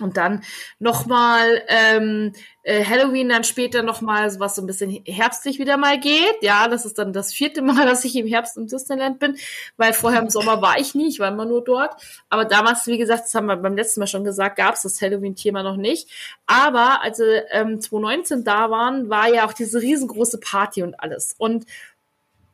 Und 0.00 0.16
dann 0.16 0.42
nochmal 0.78 1.62
ähm, 1.68 2.32
äh, 2.62 2.84
Halloween 2.84 3.28
dann 3.28 3.44
später 3.44 3.82
nochmal, 3.82 4.38
was 4.38 4.54
so 4.54 4.62
ein 4.62 4.66
bisschen 4.66 5.02
herbstlich 5.06 5.58
wieder 5.58 5.76
mal 5.76 5.98
geht. 5.98 6.42
Ja, 6.42 6.68
das 6.68 6.84
ist 6.84 6.98
dann 6.98 7.12
das 7.12 7.32
vierte 7.32 7.62
Mal, 7.70 7.86
dass 7.86 8.04
ich 8.04 8.16
im 8.16 8.26
Herbst 8.26 8.56
im 8.56 8.66
Disneyland 8.66 9.18
bin, 9.18 9.36
weil 9.76 9.92
vorher 9.92 10.20
im 10.20 10.30
Sommer 10.30 10.60
war 10.60 10.78
ich 10.78 10.94
nie, 10.94 11.08
ich 11.08 11.20
war 11.20 11.28
immer 11.28 11.46
nur 11.46 11.64
dort. 11.64 11.94
Aber 12.28 12.44
damals, 12.44 12.86
wie 12.86 12.98
gesagt, 12.98 13.24
das 13.24 13.34
haben 13.34 13.46
wir 13.46 13.56
beim 13.56 13.76
letzten 13.76 14.00
Mal 14.00 14.06
schon 14.06 14.24
gesagt, 14.24 14.56
gab 14.56 14.74
es 14.74 14.82
das 14.82 15.00
Halloween-Thema 15.00 15.62
noch 15.62 15.76
nicht. 15.76 16.08
Aber 16.46 17.02
als 17.02 17.18
wir 17.18 17.46
ähm, 17.50 17.80
2019 17.80 18.44
da 18.44 18.70
waren, 18.70 19.08
war 19.08 19.32
ja 19.32 19.46
auch 19.46 19.52
diese 19.52 19.80
riesengroße 19.80 20.38
Party 20.38 20.82
und 20.82 21.00
alles. 21.00 21.34
Und 21.38 21.66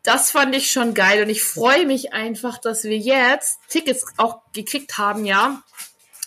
das 0.07 0.31
fand 0.31 0.55
ich 0.55 0.71
schon 0.71 0.95
geil 0.95 1.25
und 1.25 1.31
ich 1.31 1.43
freue 1.43 1.85
mich 1.85 2.13
einfach, 2.13 2.59
dass 2.59 2.85
wir 2.85 2.97
jetzt 2.97 3.59
Tickets 3.69 4.07
auch 4.17 4.39
gekriegt 4.53 4.99
haben, 4.99 5.25
ja, 5.25 5.63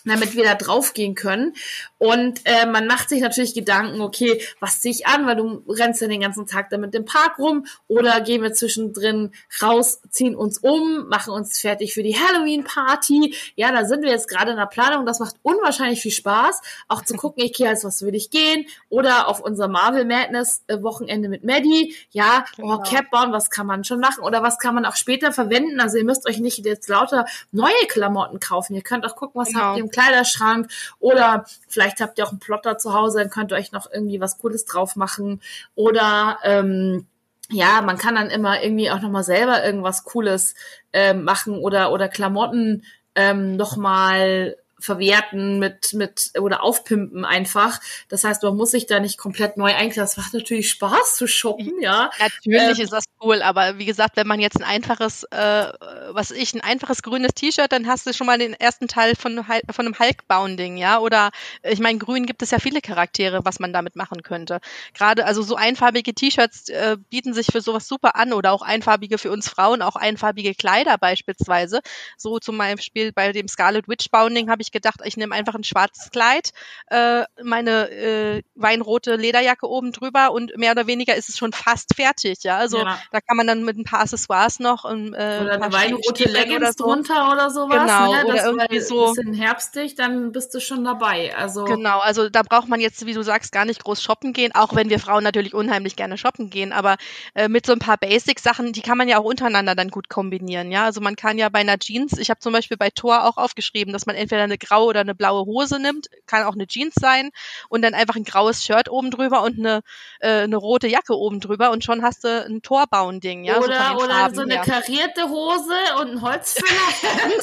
damit 0.04 0.34
wir 0.34 0.44
da 0.44 0.54
draufgehen 0.54 1.14
können. 1.14 1.54
Und 1.98 2.40
äh, 2.44 2.66
man 2.66 2.86
macht 2.86 3.08
sich 3.08 3.20
natürlich 3.20 3.54
Gedanken, 3.54 4.00
okay, 4.00 4.42
was 4.58 4.80
ziehe 4.80 4.94
ich 4.94 5.06
an, 5.06 5.26
weil 5.26 5.36
du 5.36 5.62
rennst 5.68 6.00
ja 6.00 6.08
den 6.08 6.20
ganzen 6.20 6.46
Tag 6.46 6.70
damit 6.70 6.94
im 6.94 7.04
Park 7.04 7.38
rum 7.38 7.66
oder 7.88 8.20
gehen 8.20 8.42
wir 8.42 8.52
zwischendrin 8.52 9.32
raus, 9.62 10.00
ziehen 10.10 10.34
uns 10.34 10.58
um, 10.58 11.08
machen 11.08 11.34
uns 11.34 11.60
fertig 11.60 11.92
für 11.92 12.02
die 12.02 12.16
Halloween-Party. 12.16 13.34
Ja, 13.56 13.70
da 13.72 13.84
sind 13.84 14.02
wir 14.02 14.10
jetzt 14.10 14.28
gerade 14.28 14.52
in 14.52 14.56
der 14.56 14.66
Planung. 14.66 15.04
Das 15.04 15.18
macht 15.18 15.36
unwahrscheinlich 15.42 16.00
viel 16.00 16.10
Spaß, 16.10 16.62
auch 16.88 17.04
zu 17.04 17.14
gucken, 17.14 17.44
okay, 17.44 17.68
als 17.68 17.84
was 17.84 18.02
will 18.02 18.14
ich 18.14 18.30
gehen 18.30 18.66
oder 18.88 19.28
auf 19.28 19.40
unser 19.40 19.68
Marvel 19.68 20.04
Madness 20.04 20.64
äh, 20.68 20.82
Wochenende 20.82 21.28
mit 21.28 21.44
Maddie. 21.44 21.94
Ja, 22.10 22.44
oh, 22.58 22.62
genau. 22.62 22.76
oh, 22.76 22.82
Cap 22.82 23.10
bauen, 23.10 23.32
was 23.32 23.50
kann 23.50 23.66
man 23.66 23.84
schon 23.84 24.00
machen 24.00 24.24
oder 24.24 24.42
was 24.42 24.58
kann 24.58 24.74
man 24.74 24.86
auch 24.86 24.96
später 24.96 25.32
verwenden. 25.32 25.80
Also 25.80 25.98
ihr 25.98 26.04
müsst 26.04 26.26
euch 26.26 26.38
nicht 26.38 26.64
jetzt 26.64 26.88
lauter 26.88 27.26
neue 27.52 27.72
Klamotten 27.88 28.40
kaufen. 28.40 28.74
Ihr 28.74 28.82
könnt 28.82 29.04
auch 29.04 29.16
gucken, 29.16 29.40
was 29.40 29.48
genau. 29.48 29.60
habt 29.60 29.78
ihr 29.78 29.89
Kleiderschrank 29.90 30.70
oder 30.98 31.44
vielleicht 31.68 32.00
habt 32.00 32.18
ihr 32.18 32.26
auch 32.26 32.30
einen 32.30 32.40
Plotter 32.40 32.78
zu 32.78 32.94
Hause, 32.94 33.18
dann 33.18 33.30
könnt 33.30 33.52
ihr 33.52 33.56
euch 33.56 33.72
noch 33.72 33.90
irgendwie 33.92 34.20
was 34.20 34.38
Cooles 34.38 34.64
drauf 34.64 34.96
machen. 34.96 35.40
Oder 35.74 36.38
ähm, 36.44 37.06
ja, 37.50 37.82
man 37.82 37.98
kann 37.98 38.14
dann 38.14 38.30
immer 38.30 38.62
irgendwie 38.62 38.90
auch 38.90 39.00
nochmal 39.00 39.24
selber 39.24 39.64
irgendwas 39.64 40.04
Cooles 40.04 40.54
ähm, 40.92 41.24
machen 41.24 41.58
oder, 41.58 41.92
oder 41.92 42.08
Klamotten 42.08 42.84
ähm, 43.14 43.56
nochmal 43.56 44.56
verwerten 44.80 45.58
mit 45.58 45.92
mit 45.92 46.32
oder 46.38 46.62
aufpimpen 46.62 47.24
einfach. 47.24 47.80
Das 48.08 48.24
heißt, 48.24 48.42
man 48.42 48.56
muss 48.56 48.70
sich 48.72 48.86
da 48.86 49.00
nicht 49.00 49.18
komplett 49.18 49.56
neu 49.56 49.74
einkleiden. 49.74 50.00
Das 50.00 50.16
macht 50.16 50.34
natürlich 50.34 50.70
Spaß 50.70 51.16
zu 51.16 51.26
shoppen, 51.26 51.80
ja. 51.80 52.10
Natürlich 52.18 52.78
ähm, 52.78 52.84
ist 52.84 52.92
das 52.92 53.04
cool, 53.22 53.42
aber 53.42 53.78
wie 53.78 53.84
gesagt, 53.84 54.16
wenn 54.16 54.26
man 54.26 54.40
jetzt 54.40 54.56
ein 54.56 54.64
einfaches, 54.64 55.24
äh, 55.24 55.72
was 56.10 56.30
ich, 56.30 56.54
ein 56.54 56.60
einfaches 56.60 57.02
grünes 57.02 57.32
T-Shirt, 57.34 57.70
dann 57.70 57.86
hast 57.86 58.06
du 58.06 58.12
schon 58.12 58.26
mal 58.26 58.38
den 58.38 58.54
ersten 58.54 58.88
Teil 58.88 59.14
von 59.14 59.44
von 59.70 59.86
einem 59.86 59.98
Hulk-Bounding, 59.98 60.76
ja. 60.76 60.98
Oder 60.98 61.30
ich 61.62 61.80
meine, 61.80 61.98
grün 61.98 62.26
gibt 62.26 62.42
es 62.42 62.50
ja 62.50 62.58
viele 62.58 62.80
Charaktere, 62.80 63.44
was 63.44 63.60
man 63.60 63.72
damit 63.72 63.96
machen 63.96 64.22
könnte. 64.22 64.60
Gerade 64.94 65.24
also 65.24 65.42
so 65.42 65.56
einfarbige 65.56 66.14
T-Shirts 66.14 66.68
äh, 66.68 66.96
bieten 67.10 67.34
sich 67.34 67.46
für 67.46 67.60
sowas 67.60 67.86
super 67.88 68.16
an 68.16 68.32
oder 68.32 68.52
auch 68.52 68.62
einfarbige 68.62 69.18
für 69.18 69.30
uns 69.30 69.48
Frauen, 69.48 69.82
auch 69.82 69.96
einfarbige 69.96 70.54
Kleider 70.54 70.98
beispielsweise. 70.98 71.80
So 72.16 72.38
zum 72.38 72.58
Beispiel 72.58 73.12
bei 73.12 73.32
dem 73.32 73.48
Scarlet 73.48 73.88
Witch 73.88 74.10
Bounding 74.10 74.50
habe 74.50 74.62
ich 74.62 74.69
ich 74.70 74.72
gedacht, 74.72 75.00
ich 75.04 75.16
nehme 75.16 75.34
einfach 75.34 75.54
ein 75.54 75.64
schwarzes 75.64 76.10
Kleid, 76.10 76.50
äh, 76.86 77.24
meine 77.42 77.90
äh, 77.90 78.42
weinrote 78.54 79.16
Lederjacke 79.16 79.68
oben 79.68 79.92
drüber 79.92 80.30
und 80.32 80.56
mehr 80.56 80.72
oder 80.72 80.86
weniger 80.86 81.14
ist 81.16 81.28
es 81.28 81.36
schon 81.36 81.52
fast 81.52 81.94
fertig. 81.96 82.42
Ja, 82.42 82.56
also 82.56 82.78
ja. 82.78 82.98
da 83.10 83.20
kann 83.20 83.36
man 83.36 83.46
dann 83.46 83.64
mit 83.64 83.76
ein 83.76 83.84
paar 83.84 84.00
Accessoires 84.00 84.60
noch 84.60 84.90
ähm, 84.90 85.14
äh, 85.14 85.40
oder 85.40 85.54
eine 85.54 85.72
weinrote 85.72 86.24
Leggings 86.24 86.76
so. 86.76 86.84
drunter 86.84 87.32
oder 87.32 87.50
sowas. 87.50 87.80
Genau, 87.80 88.14
ne? 88.14 88.24
oder 88.26 88.44
irgendwie 88.44 88.80
so 88.80 89.08
ein 89.08 89.14
bisschen 89.14 89.34
herbstig, 89.34 89.94
dann 89.96 90.32
bist 90.32 90.54
du 90.54 90.60
schon 90.60 90.84
dabei. 90.84 91.34
Also 91.36 91.64
genau, 91.64 91.98
also 91.98 92.28
da 92.28 92.42
braucht 92.42 92.68
man 92.68 92.80
jetzt, 92.80 93.04
wie 93.06 93.14
du 93.14 93.22
sagst, 93.22 93.52
gar 93.52 93.64
nicht 93.64 93.82
groß 93.82 94.02
shoppen 94.02 94.32
gehen, 94.32 94.54
auch 94.54 94.74
wenn 94.74 94.90
wir 94.90 95.00
Frauen 95.00 95.24
natürlich 95.24 95.54
unheimlich 95.54 95.96
gerne 95.96 96.16
shoppen 96.16 96.50
gehen, 96.50 96.72
aber 96.72 96.96
äh, 97.34 97.48
mit 97.48 97.66
so 97.66 97.72
ein 97.72 97.78
paar 97.78 97.96
Basic-Sachen, 97.96 98.72
die 98.72 98.82
kann 98.82 98.98
man 98.98 99.08
ja 99.08 99.18
auch 99.18 99.24
untereinander 99.24 99.74
dann 99.74 99.88
gut 99.88 100.08
kombinieren. 100.08 100.70
Ja, 100.70 100.84
also 100.84 101.00
man 101.00 101.16
kann 101.16 101.38
ja 101.38 101.48
bei 101.48 101.60
einer 101.60 101.78
Jeans, 101.78 102.18
ich 102.18 102.30
habe 102.30 102.40
zum 102.40 102.52
Beispiel 102.52 102.76
bei 102.76 102.90
Thor 102.90 103.24
auch 103.24 103.36
aufgeschrieben, 103.36 103.92
dass 103.92 104.06
man 104.06 104.16
entweder 104.16 104.44
eine 104.44 104.58
graue 104.60 104.86
oder 104.86 105.00
eine 105.00 105.14
blaue 105.14 105.44
Hose 105.46 105.80
nimmt, 105.80 106.08
kann 106.26 106.44
auch 106.44 106.54
eine 106.54 106.66
Jeans 106.66 106.94
sein 106.98 107.30
und 107.68 107.82
dann 107.82 107.94
einfach 107.94 108.16
ein 108.16 108.24
graues 108.24 108.62
Shirt 108.64 108.88
oben 108.90 109.10
drüber 109.10 109.42
und 109.42 109.58
eine, 109.58 109.80
äh, 110.20 110.42
eine 110.42 110.56
rote 110.56 110.86
Jacke 110.86 111.16
oben 111.16 111.40
drüber 111.40 111.70
und 111.70 111.82
schon 111.84 112.02
hast 112.02 112.24
du 112.24 112.44
ein 112.44 112.62
Torbauen-Ding, 112.62 113.44
ja. 113.44 113.58
Oder, 113.58 113.96
so, 113.96 114.04
oder 114.04 114.34
so 114.34 114.42
eine 114.42 114.60
karierte 114.60 115.28
Hose 115.28 115.74
und 116.00 116.10
ein 116.12 116.22
Holzfäller. 116.22 116.70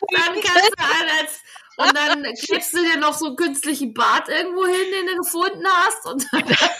und 0.00 0.18
dann, 0.18 0.34
kannst 0.34 0.72
du 0.76 0.84
alles 0.84 1.42
und 1.76 1.96
dann 1.96 2.22
klebst 2.34 2.74
du 2.74 2.78
dir 2.78 2.98
noch 2.98 3.14
so 3.14 3.26
einen 3.26 3.36
künstlichen 3.36 3.94
Bart 3.94 4.28
irgendwo 4.28 4.64
hin, 4.66 4.86
den 4.92 5.06
du 5.06 5.16
gefunden 5.22 5.64
hast 5.66 6.06
und 6.06 6.26
dann, 6.32 6.44
genau, 6.44 6.70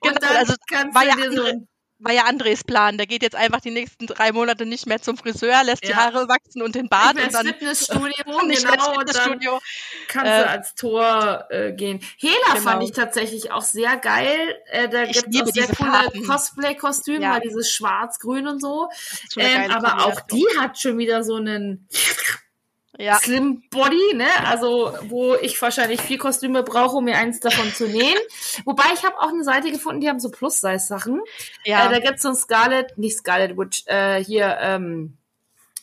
und 0.00 0.22
dann 0.22 0.36
also 0.36 0.54
kannst 0.70 0.96
du 0.96 1.16
dir 1.16 1.32
so 1.32 1.66
war 2.00 2.12
ja 2.12 2.24
Andres 2.24 2.64
Plan. 2.64 2.96
Der 2.96 3.06
geht 3.06 3.22
jetzt 3.22 3.34
einfach 3.34 3.60
die 3.60 3.70
nächsten 3.70 4.06
drei 4.06 4.32
Monate 4.32 4.66
nicht 4.66 4.86
mehr 4.86 5.00
zum 5.00 5.16
Friseur, 5.16 5.64
lässt 5.64 5.84
ja. 5.84 5.90
die 5.90 5.96
Haare 5.96 6.28
wachsen 6.28 6.62
und 6.62 6.74
den 6.74 6.88
Bart. 6.88 7.14
Nicht 7.14 7.26
und 7.26 7.34
dann 7.34 7.46
Fitnessstudio, 7.46 8.46
nicht 8.46 8.66
genau, 8.66 8.94
Fitnessstudio. 8.98 9.52
Und 9.54 9.62
dann 9.62 10.08
kannst 10.08 10.32
äh, 10.32 10.38
du 10.38 10.48
als 10.48 10.74
Tor 10.74 11.46
äh, 11.50 11.72
gehen. 11.72 12.00
Hela 12.16 12.34
genau. 12.52 12.60
fand 12.60 12.82
ich 12.84 12.92
tatsächlich 12.92 13.50
auch 13.50 13.62
sehr 13.62 13.96
geil. 13.96 14.56
Äh, 14.66 14.88
da 14.88 15.04
gibt 15.04 15.26
es 15.26 15.42
auch 15.42 15.52
sehr 15.52 15.68
coole 15.68 16.26
Cosplay-Kostüme, 16.26 17.22
ja. 17.22 17.40
dieses 17.40 17.72
schwarz-grün 17.72 18.46
und 18.46 18.60
so. 18.60 18.88
Ähm, 19.36 19.70
aber 19.70 20.06
auch 20.06 20.20
die 20.20 20.46
hat 20.58 20.78
schon 20.78 20.98
wieder 20.98 21.24
so 21.24 21.36
einen 21.36 21.88
ja. 22.98 23.14
Slim 23.16 23.62
Body, 23.70 24.14
ne? 24.14 24.26
Also 24.46 24.92
wo 25.04 25.34
ich 25.36 25.60
wahrscheinlich 25.62 26.00
vier 26.02 26.18
Kostüme 26.18 26.62
brauche, 26.64 26.96
um 26.96 27.04
mir 27.04 27.16
eins 27.16 27.40
davon 27.40 27.72
zu 27.72 27.86
nähen. 27.86 28.18
Wobei 28.64 28.84
ich 28.92 29.04
habe 29.04 29.18
auch 29.18 29.28
eine 29.28 29.44
Seite 29.44 29.70
gefunden, 29.70 30.00
die 30.00 30.08
haben 30.08 30.20
so 30.20 30.30
Plus-Size-Sachen. 30.30 31.20
Ja. 31.64 31.86
Äh, 31.86 31.90
da 31.90 31.98
gibt's 32.00 32.22
so 32.22 32.28
ein 32.30 32.36
Scarlet, 32.36 32.98
nicht 32.98 33.16
Scarlet 33.16 33.56
Witch, 33.56 33.84
äh, 33.86 34.22
hier 34.22 34.58
ähm, 34.60 35.16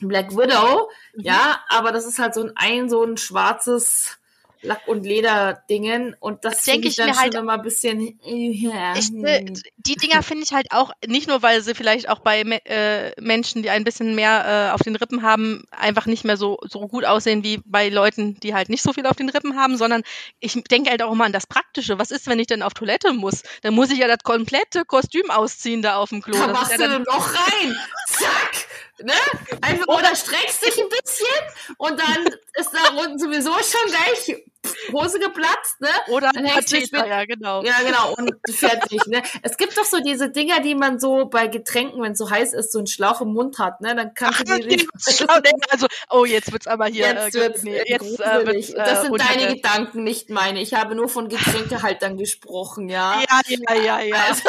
Black 0.01 0.35
Widow, 0.35 0.89
mhm. 1.15 1.23
ja, 1.23 1.59
aber 1.69 1.93
das 1.93 2.05
ist 2.05 2.19
halt 2.19 2.33
so 2.33 2.43
ein 2.43 2.51
ein 2.55 2.89
so 2.89 3.01
ein 3.03 3.15
schwarzes 3.15 4.17
Lack- 4.65 4.87
und 4.87 5.05
Lederdingen 5.05 6.15
und 6.19 6.43
das, 6.45 6.63
denke 6.63 6.87
ich 6.87 6.95
dann 6.95 7.09
mir 7.09 7.17
halt 7.17 7.33
immer 7.35 7.53
ein 7.53 7.61
bisschen. 7.61 8.19
Ich, 8.23 8.63
äh, 8.63 9.45
die 9.77 9.95
Dinger 9.95 10.23
finde 10.23 10.43
ich 10.43 10.53
halt 10.53 10.67
auch 10.71 10.91
nicht 11.05 11.27
nur, 11.27 11.41
weil 11.41 11.61
sie 11.61 11.75
vielleicht 11.75 12.09
auch 12.09 12.19
bei 12.19 12.41
äh, 12.41 13.19
Menschen, 13.21 13.63
die 13.63 13.69
ein 13.69 13.83
bisschen 13.83 14.15
mehr 14.15 14.69
äh, 14.69 14.73
auf 14.73 14.81
den 14.81 14.95
Rippen 14.95 15.21
haben, 15.21 15.63
einfach 15.71 16.05
nicht 16.05 16.23
mehr 16.25 16.37
so 16.37 16.57
so 16.63 16.87
gut 16.87 17.05
aussehen 17.05 17.43
wie 17.43 17.59
bei 17.65 17.89
Leuten, 17.89 18.39
die 18.39 18.53
halt 18.53 18.69
nicht 18.69 18.81
so 18.81 18.93
viel 18.93 19.05
auf 19.05 19.15
den 19.15 19.29
Rippen 19.29 19.55
haben, 19.55 19.77
sondern 19.77 20.03
ich 20.39 20.53
denke 20.63 20.89
halt 20.89 21.01
auch 21.03 21.11
immer 21.11 21.25
an 21.25 21.33
das 21.33 21.47
Praktische. 21.47 21.99
Was 21.99 22.11
ist, 22.11 22.27
wenn 22.27 22.39
ich 22.39 22.47
denn 22.47 22.61
auf 22.61 22.73
Toilette 22.73 23.13
muss? 23.13 23.43
Dann 23.61 23.73
muss 23.73 23.91
ich 23.91 23.99
ja 23.99 24.07
das 24.07 24.23
komplette 24.23 24.85
Kostüm 24.85 25.29
ausziehen 25.29 25.81
da 25.81 25.97
auf 25.97 26.09
dem 26.09 26.21
Klo. 26.21 26.37
Da 26.37 26.47
machst 26.47 26.71
ja 26.71 26.77
du 26.77 26.87
dann 26.87 27.03
noch 27.03 27.33
rein. 27.33 27.77
Zack. 28.07 28.67
Ne? 29.03 29.13
Einfach, 29.61 29.87
oder 29.87 30.15
streckst 30.15 30.65
dich 30.65 30.77
ein 30.77 30.89
bisschen 30.89 31.75
und 31.77 31.99
dann 31.99 32.25
ist 32.53 32.71
da 32.71 32.97
unten 32.97 33.19
sowieso 33.19 33.51
schon 33.51 33.91
gleich 33.91 34.41
Hose 34.93 35.19
geplatzt, 35.19 35.79
ne? 35.81 35.89
Oder 36.07 36.31
dann 36.33 36.45
Katheter, 36.45 37.05
ja, 37.05 37.25
genau. 37.25 37.63
Ja, 37.63 37.75
genau, 37.85 38.13
und 38.15 38.31
fertig, 38.49 39.05
ne? 39.07 39.21
Es 39.41 39.57
gibt 39.57 39.77
doch 39.77 39.85
so 39.85 39.99
diese 39.99 40.29
Dinger, 40.29 40.59
die 40.59 40.75
man 40.75 40.99
so 40.99 41.25
bei 41.25 41.47
Getränken, 41.47 42.01
wenn 42.01 42.13
es 42.13 42.17
so 42.17 42.29
heiß 42.29 42.53
ist, 42.53 42.71
so 42.71 42.79
einen 42.79 42.87
Schlauch 42.87 43.21
im 43.21 43.33
Mund 43.33 43.59
hat, 43.59 43.81
ne? 43.81 43.95
Dann 43.95 44.13
kannst 44.13 44.41
Ach, 44.47 44.57
du 44.57 44.67
die, 44.67 44.87
also, 45.69 45.87
oh, 46.09 46.25
jetzt 46.25 46.51
wird's 46.51 46.67
aber 46.67 46.85
hier. 46.87 47.07
Jetzt 47.07 47.35
äh, 47.35 47.39
wird's, 47.39 47.63
nee, 47.63 47.81
jetzt, 47.85 48.19
äh, 48.19 48.45
wird's 48.45 48.69
äh, 48.69 48.77
Das 48.77 49.03
sind 49.03 49.19
deine 49.19 49.55
Gedanken, 49.55 50.03
nicht 50.03 50.29
meine. 50.29 50.61
Ich 50.61 50.73
habe 50.73 50.95
nur 50.95 51.09
von 51.09 51.29
Getränkehaltern 51.29 52.17
gesprochen, 52.17 52.89
ja. 52.89 53.21
Ja, 53.21 53.41
ja, 53.47 53.75
ja, 53.75 53.99
ja. 54.01 54.15
Also, 54.27 54.43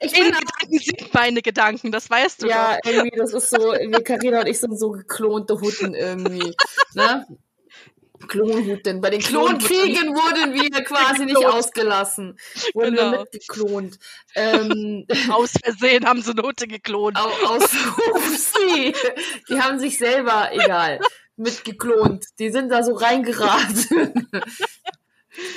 ich 0.00 0.12
meine, 0.12 0.30
Gedanken 0.32 0.78
sind 0.78 1.14
meine 1.14 1.42
Gedanken, 1.42 1.92
das 1.92 2.10
weißt 2.10 2.42
du 2.42 2.48
Ja, 2.48 2.78
doch. 2.82 2.90
irgendwie, 2.90 3.16
das 3.16 3.32
ist 3.32 3.50
so, 3.50 3.58
wie 3.58 4.02
Carina 4.02 4.40
und 4.40 4.48
ich 4.48 4.58
sind 4.58 4.78
so 4.78 4.90
geklonte 4.90 5.60
Hutten 5.60 5.94
irgendwie, 5.94 6.54
ne? 6.94 7.26
Klonhutten. 8.26 9.00
Bei 9.00 9.10
den 9.10 9.20
Klonkriegen 9.20 10.14
wurden 10.14 10.54
wir 10.54 10.70
quasi 10.84 11.24
nicht 11.24 11.44
ausgelassen. 11.44 12.38
Wurden 12.72 12.96
genau. 12.96 13.12
wir 13.12 13.20
mitgeklont. 13.20 13.98
Ähm, 14.34 15.06
aus 15.30 15.52
Versehen 15.62 16.06
haben 16.06 16.22
sie 16.22 16.32
eine 16.32 16.42
Hutte 16.42 16.66
geklont. 16.66 17.16
Aus, 17.18 17.68
Upsi. 18.14 18.94
Die 19.48 19.60
haben 19.60 19.78
sich 19.78 19.98
selber, 19.98 20.50
egal, 20.52 21.00
mitgeklont. 21.36 22.24
Die 22.38 22.50
sind 22.50 22.70
da 22.70 22.82
so 22.82 22.94
reingeraten. 22.94 24.30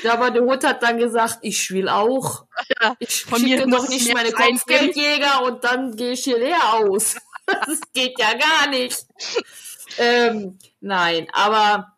Ja, 0.03 0.13
aber 0.13 0.31
der 0.31 0.43
Hut 0.43 0.63
hat 0.63 0.83
dann 0.83 0.97
gesagt, 0.97 1.39
ich 1.41 1.71
will 1.71 1.89
auch. 1.89 2.45
Ja, 2.81 2.95
ich 2.99 3.25
schicke 3.29 3.67
noch 3.67 3.87
nicht 3.89 4.13
meine 4.13 4.31
Kopfgeldjäger 4.31 5.43
und 5.43 5.63
dann 5.63 5.95
gehe 5.95 6.11
ich 6.11 6.23
hier 6.23 6.39
leer 6.39 6.73
aus. 6.73 7.15
Das 7.49 7.79
geht 7.93 8.19
ja 8.19 8.33
gar 8.33 8.69
nicht. 8.69 9.05
Ähm, 9.97 10.59
nein, 10.81 11.27
aber 11.31 11.96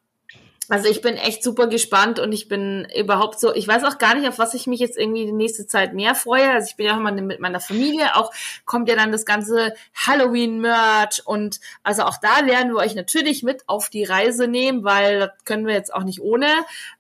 also 0.70 0.88
ich 0.88 1.02
bin 1.02 1.16
echt 1.16 1.44
super 1.44 1.68
gespannt 1.68 2.20
und 2.20 2.32
ich 2.32 2.48
bin 2.48 2.88
überhaupt 2.96 3.40
so, 3.40 3.54
ich 3.54 3.68
weiß 3.68 3.84
auch 3.84 3.98
gar 3.98 4.16
nicht, 4.16 4.28
auf 4.28 4.38
was 4.38 4.54
ich 4.54 4.68
mich 4.68 4.80
jetzt 4.80 4.98
irgendwie 4.98 5.26
die 5.26 5.32
nächste 5.32 5.66
Zeit 5.66 5.94
mehr 5.94 6.14
freue. 6.14 6.52
Also 6.52 6.68
ich 6.70 6.76
bin 6.76 6.86
ja 6.86 6.94
auch 6.94 7.00
immer 7.00 7.12
mit 7.12 7.40
meiner 7.40 7.60
Familie, 7.60 8.16
auch 8.16 8.32
kommt 8.66 8.88
ja 8.88 8.96
dann 8.96 9.12
das 9.12 9.26
ganze 9.26 9.74
Halloween-Merch 9.96 11.26
und 11.26 11.60
also 11.84 12.04
auch 12.04 12.18
da 12.18 12.46
werden 12.46 12.72
wir 12.72 12.78
euch 12.78 12.94
natürlich 12.94 13.42
mit 13.42 13.68
auf 13.68 13.90
die 13.90 14.04
Reise 14.04 14.48
nehmen, 14.48 14.84
weil 14.84 15.20
das 15.20 15.32
können 15.44 15.66
wir 15.66 15.74
jetzt 15.74 15.94
auch 15.94 16.04
nicht 16.04 16.22
ohne. 16.22 16.48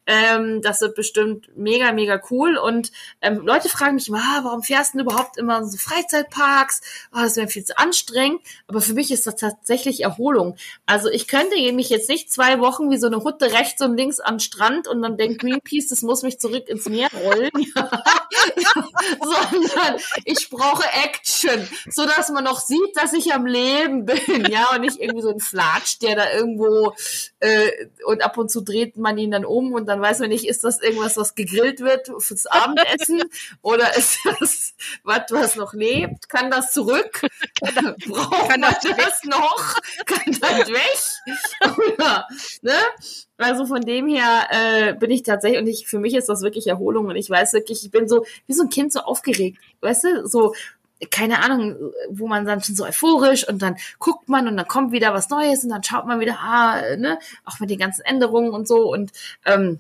Ähm, 0.10 0.64
das 0.64 0.82
wird 0.82 0.96
bestimmt 0.96 1.56
mega, 1.56 1.92
mega 1.92 2.20
cool. 2.32 2.58
Und 2.58 2.92
ähm, 3.22 3.46
Leute 3.46 3.70
fragen 3.70 3.94
mich 3.94 4.08
immer, 4.08 4.18
ah, 4.18 4.40
warum 4.42 4.64
fährst 4.64 4.96
du 4.96 5.02
überhaupt 5.02 5.38
immer 5.38 5.64
so 5.64 5.78
Freizeitparks? 5.78 6.82
Oh, 7.14 7.20
das 7.22 7.36
wäre 7.36 7.48
viel 7.48 7.64
zu 7.64 7.78
anstrengend. 7.78 8.42
Aber 8.68 8.82
für 8.82 8.96
mich 8.96 9.12
ist 9.12 9.28
das 9.28 9.36
tatsächlich 9.36 10.02
Erholung. 10.02 10.56
Also 10.88 11.10
ich 11.10 11.28
könnte 11.28 11.56
mich 11.74 11.92
jetzt 11.92 12.10
nicht 12.10 12.32
zwei 12.32 12.60
Wochen 12.60 12.90
wie 12.90 12.98
so 12.98 13.06
eine 13.06 13.24
Hutte 13.24 13.54
rechts 13.60 13.82
und 13.82 13.98
links 13.98 14.20
am 14.20 14.40
Strand 14.40 14.88
und 14.88 15.02
dann 15.02 15.18
denkt 15.18 15.42
Greenpeace, 15.42 15.90
das 15.90 16.02
muss 16.02 16.24
mich 16.24 16.40
zurück 16.40 16.68
ins 16.68 16.88
Meer 16.88 17.10
rollen. 17.14 17.52
Sondern 19.22 20.00
ich 20.26 20.50
brauche 20.50 20.86
Action, 21.04 21.68
so 21.90 22.06
dass 22.06 22.30
man 22.30 22.44
noch 22.44 22.60
sieht, 22.60 22.96
dass 22.96 23.14
ich 23.14 23.34
am 23.34 23.46
Leben 23.46 24.06
bin, 24.06 24.46
ja, 24.50 24.70
und 24.74 24.82
nicht 24.82 25.00
irgendwie 25.00 25.22
so 25.22 25.30
ein 25.30 25.40
Flatsch, 25.40 26.00
der 26.02 26.16
da 26.16 26.32
irgendwo 26.32 26.94
äh, 27.40 27.70
und 28.06 28.24
ab 28.24 28.38
und 28.38 28.50
zu 28.50 28.62
dreht 28.62 28.98
man 28.98 29.18
ihn 29.18 29.32
dann 29.32 29.46
um 29.46 29.74
und 29.74 29.88
dann 29.88 30.02
weiß 30.02 30.20
man 30.20 30.30
nicht, 30.30 30.48
ist 30.48 30.64
das 30.64 30.82
irgendwas, 30.82 31.18
was 31.18 31.36
gegrillt 31.36 31.82
wird 31.82 32.10
fürs 32.20 32.46
Abendessen 32.48 33.24
oder 33.62 33.96
ist 33.98 34.20
das 34.40 34.74
was, 35.04 35.22
was 35.30 35.56
noch 35.56 35.74
lebt? 35.74 36.30
Kann 36.30 36.52
das 36.52 36.72
zurück? 36.72 37.22
Braucht 38.08 38.50
kann 38.50 38.62
das, 38.62 38.80
das 38.82 39.24
noch? 39.24 39.76
Kann 40.06 40.38
das 40.40 40.68
weg? 40.70 41.78
Oder, 41.78 42.28
ne? 42.62 42.78
Also 43.40 43.66
von 43.66 43.82
dem 43.82 44.08
her 44.08 44.48
äh, 44.50 44.94
bin 44.96 45.10
ich 45.12 45.24
tatsächlich, 45.24 45.62
und 45.62 45.68
ich, 45.68 45.88
für 45.88 46.00
mich 46.00 46.14
ist 46.14 46.28
das 46.28 46.42
wirklich 46.42 46.68
Erholung 46.68 47.08
und 47.08 47.16
ich 47.16 47.30
weiß 47.30 47.54
wirklich, 47.54 47.86
ich 47.86 47.90
bin 47.90 48.08
so 48.08 48.26
wie 48.48 48.54
so 48.54 48.64
ein 48.64 48.70
Kind 48.70 48.92
so 48.92 49.00
aufgeregt, 49.00 49.58
weißt 49.80 50.04
du, 50.04 50.28
so 50.28 50.54
keine 51.10 51.42
Ahnung, 51.42 51.94
wo 52.10 52.28
man 52.28 52.46
dann 52.46 52.62
schon 52.62 52.76
so 52.76 52.84
euphorisch 52.84 53.48
und 53.48 53.62
dann 53.62 53.78
guckt 54.00 54.28
man 54.28 54.50
und 54.50 54.58
dann 54.58 54.68
kommt 54.68 54.92
wieder 54.92 55.14
was 55.14 55.30
Neues 55.30 55.64
und 55.64 55.70
dann 55.70 55.84
schaut 55.84 56.06
man 56.06 56.20
wieder, 56.20 56.38
ah, 56.42 56.82
ne, 56.98 57.18
auch 57.46 57.62
mit 57.62 57.70
den 57.70 57.80
ganzen 57.80 58.02
Änderungen 58.02 58.50
und 58.50 58.68
so 58.68 58.92
und 58.92 59.12
ähm, 59.46 59.80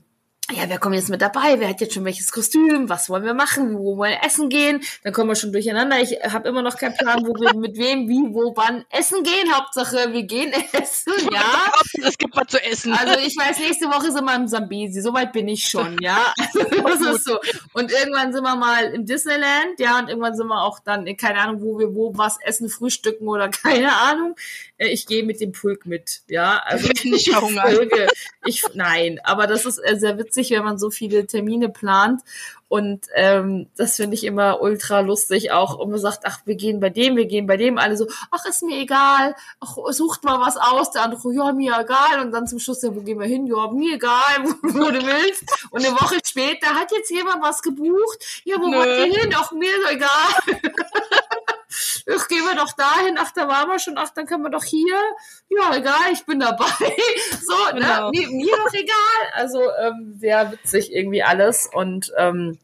ja, 0.51 0.63
wer 0.67 0.79
kommt 0.79 0.95
jetzt 0.95 1.09
mit 1.09 1.21
dabei? 1.21 1.59
Wer 1.59 1.69
hat 1.69 1.81
jetzt 1.81 1.93
schon 1.93 2.05
welches 2.05 2.31
Kostüm? 2.31 2.89
Was 2.89 3.09
wollen 3.09 3.23
wir 3.23 3.33
machen? 3.33 3.77
Wo 3.77 3.97
wollen 3.97 4.11
wir 4.11 4.25
essen 4.25 4.49
gehen? 4.49 4.81
Dann 5.03 5.13
kommen 5.13 5.29
wir 5.29 5.35
schon 5.35 5.51
durcheinander. 5.51 5.99
Ich 5.99 6.17
habe 6.23 6.49
immer 6.49 6.61
noch 6.61 6.77
keinen 6.77 6.95
Plan, 6.95 7.25
wo 7.25 7.33
wir 7.35 7.53
mit 7.55 7.77
wem, 7.77 8.07
wie, 8.09 8.33
wo, 8.33 8.53
wann 8.55 8.85
essen 8.89 9.23
gehen. 9.23 9.53
Hauptsache, 9.53 10.11
wir 10.11 10.23
gehen 10.23 10.51
essen, 10.73 11.13
ja. 11.31 11.71
Es 12.03 12.17
gibt 12.17 12.35
was 12.35 12.47
zu 12.47 12.63
essen. 12.63 12.93
Also 12.93 13.19
ich 13.19 13.37
weiß, 13.37 13.59
nächste 13.59 13.87
Woche 13.87 14.11
sind 14.11 14.25
wir 14.25 14.35
im 14.35 14.47
Sambesi. 14.47 15.01
Soweit 15.01 15.33
bin 15.33 15.47
ich 15.47 15.67
schon, 15.67 15.97
ja. 16.01 16.33
Also, 16.37 16.59
das 16.83 17.01
ist 17.01 17.25
so. 17.25 17.39
Und 17.73 17.91
irgendwann 17.91 18.33
sind 18.33 18.43
wir 18.43 18.55
mal 18.55 18.85
im 18.85 19.05
Disneyland, 19.05 19.79
ja, 19.79 19.99
und 19.99 20.09
irgendwann 20.09 20.35
sind 20.35 20.47
wir 20.47 20.61
auch 20.61 20.79
dann, 20.79 21.05
keine 21.17 21.39
Ahnung, 21.39 21.61
wo 21.61 21.77
wir 21.77 21.93
wo 21.93 22.17
was 22.17 22.37
essen, 22.41 22.69
frühstücken 22.69 23.27
oder 23.27 23.49
keine 23.49 23.95
Ahnung. 23.95 24.35
Äh, 24.79 24.87
ich 24.87 25.05
gehe 25.05 25.23
mit 25.23 25.39
dem 25.39 25.51
Pulk 25.51 25.85
mit, 25.85 26.21
ja. 26.27 26.61
Also 26.65 26.89
ich 26.93 27.05
nicht 27.05 27.29
verhungern. 27.29 28.09
Ich, 28.45 28.63
nein, 28.73 29.19
aber 29.23 29.45
das 29.45 29.65
ist 29.65 29.77
äh, 29.77 29.97
sehr 29.99 30.17
witzig 30.17 30.49
wenn 30.49 30.63
man 30.63 30.79
so 30.79 30.89
viele 30.89 31.27
Termine 31.27 31.69
plant. 31.69 32.21
Und 32.69 33.07
ähm, 33.15 33.67
das 33.77 33.95
finde 33.95 34.13
ich 34.13 34.23
immer 34.23 34.61
ultra 34.61 34.99
lustig 34.99 35.51
auch. 35.51 35.79
Und 35.79 35.89
man 35.89 35.99
sagt, 35.99 36.19
ach, 36.25 36.41
wir 36.45 36.53
gehen 36.55 36.79
bei 36.79 36.91
dem, 36.91 37.15
wir 37.15 37.25
gehen 37.25 37.47
bei 37.47 37.57
dem. 37.57 37.79
Alle 37.79 37.97
so, 37.97 38.07
ach, 38.29 38.45
ist 38.45 38.61
mir 38.61 38.79
egal. 38.79 39.35
Ach, 39.59 39.75
sucht 39.89 40.23
mal 40.23 40.39
was 40.39 40.55
aus. 40.55 40.91
Der 40.91 41.01
andere, 41.01 41.33
ja, 41.33 41.51
mir 41.51 41.79
egal. 41.79 42.21
Und 42.21 42.31
dann 42.31 42.47
zum 42.47 42.59
Schluss, 42.59 42.83
ja, 42.83 42.95
wo 42.95 43.01
gehen 43.01 43.19
wir 43.19 43.25
hin? 43.25 43.47
Ja, 43.47 43.71
mir 43.71 43.95
egal, 43.95 44.43
wo, 44.43 44.79
wo 44.81 44.91
du 44.91 45.03
willst. 45.03 45.43
Und 45.71 45.83
eine 45.83 45.95
Woche 45.95 46.19
später 46.23 46.67
hat 46.67 46.91
jetzt 46.91 47.09
jemand 47.09 47.41
was 47.41 47.63
gebucht. 47.63 48.43
Ja, 48.43 48.57
wo 48.59 48.67
Nö. 48.67 48.77
wollt 48.77 49.07
ihr 49.07 49.19
hin? 49.19 49.33
Ach, 49.35 49.51
mir 49.51 49.71
ist 49.71 49.91
egal. 49.91 50.61
ach, 52.15 52.27
gehen 52.27 52.43
wir 52.43 52.55
doch 52.55 52.73
dahin, 52.73 53.17
ach, 53.19 53.31
da 53.31 53.47
waren 53.47 53.69
wir 53.69 53.79
schon, 53.79 53.97
ach, 53.97 54.09
dann 54.09 54.25
können 54.25 54.43
wir 54.43 54.49
doch 54.49 54.63
hier. 54.63 54.95
Ja, 55.49 55.75
egal, 55.75 56.11
ich 56.11 56.25
bin 56.25 56.39
dabei. 56.39 56.65
So, 57.41 57.73
ne? 57.73 57.81
genau. 57.81 58.11
ne? 58.11 58.27
Mir, 58.27 58.55
doch 58.55 58.73
egal. 58.73 59.31
Also 59.33 59.61
ähm, 59.81 60.15
sehr 60.17 60.51
witzig 60.51 60.93
irgendwie 60.93 61.23
alles. 61.23 61.69
Und 61.71 62.11
ähm, 62.17 62.59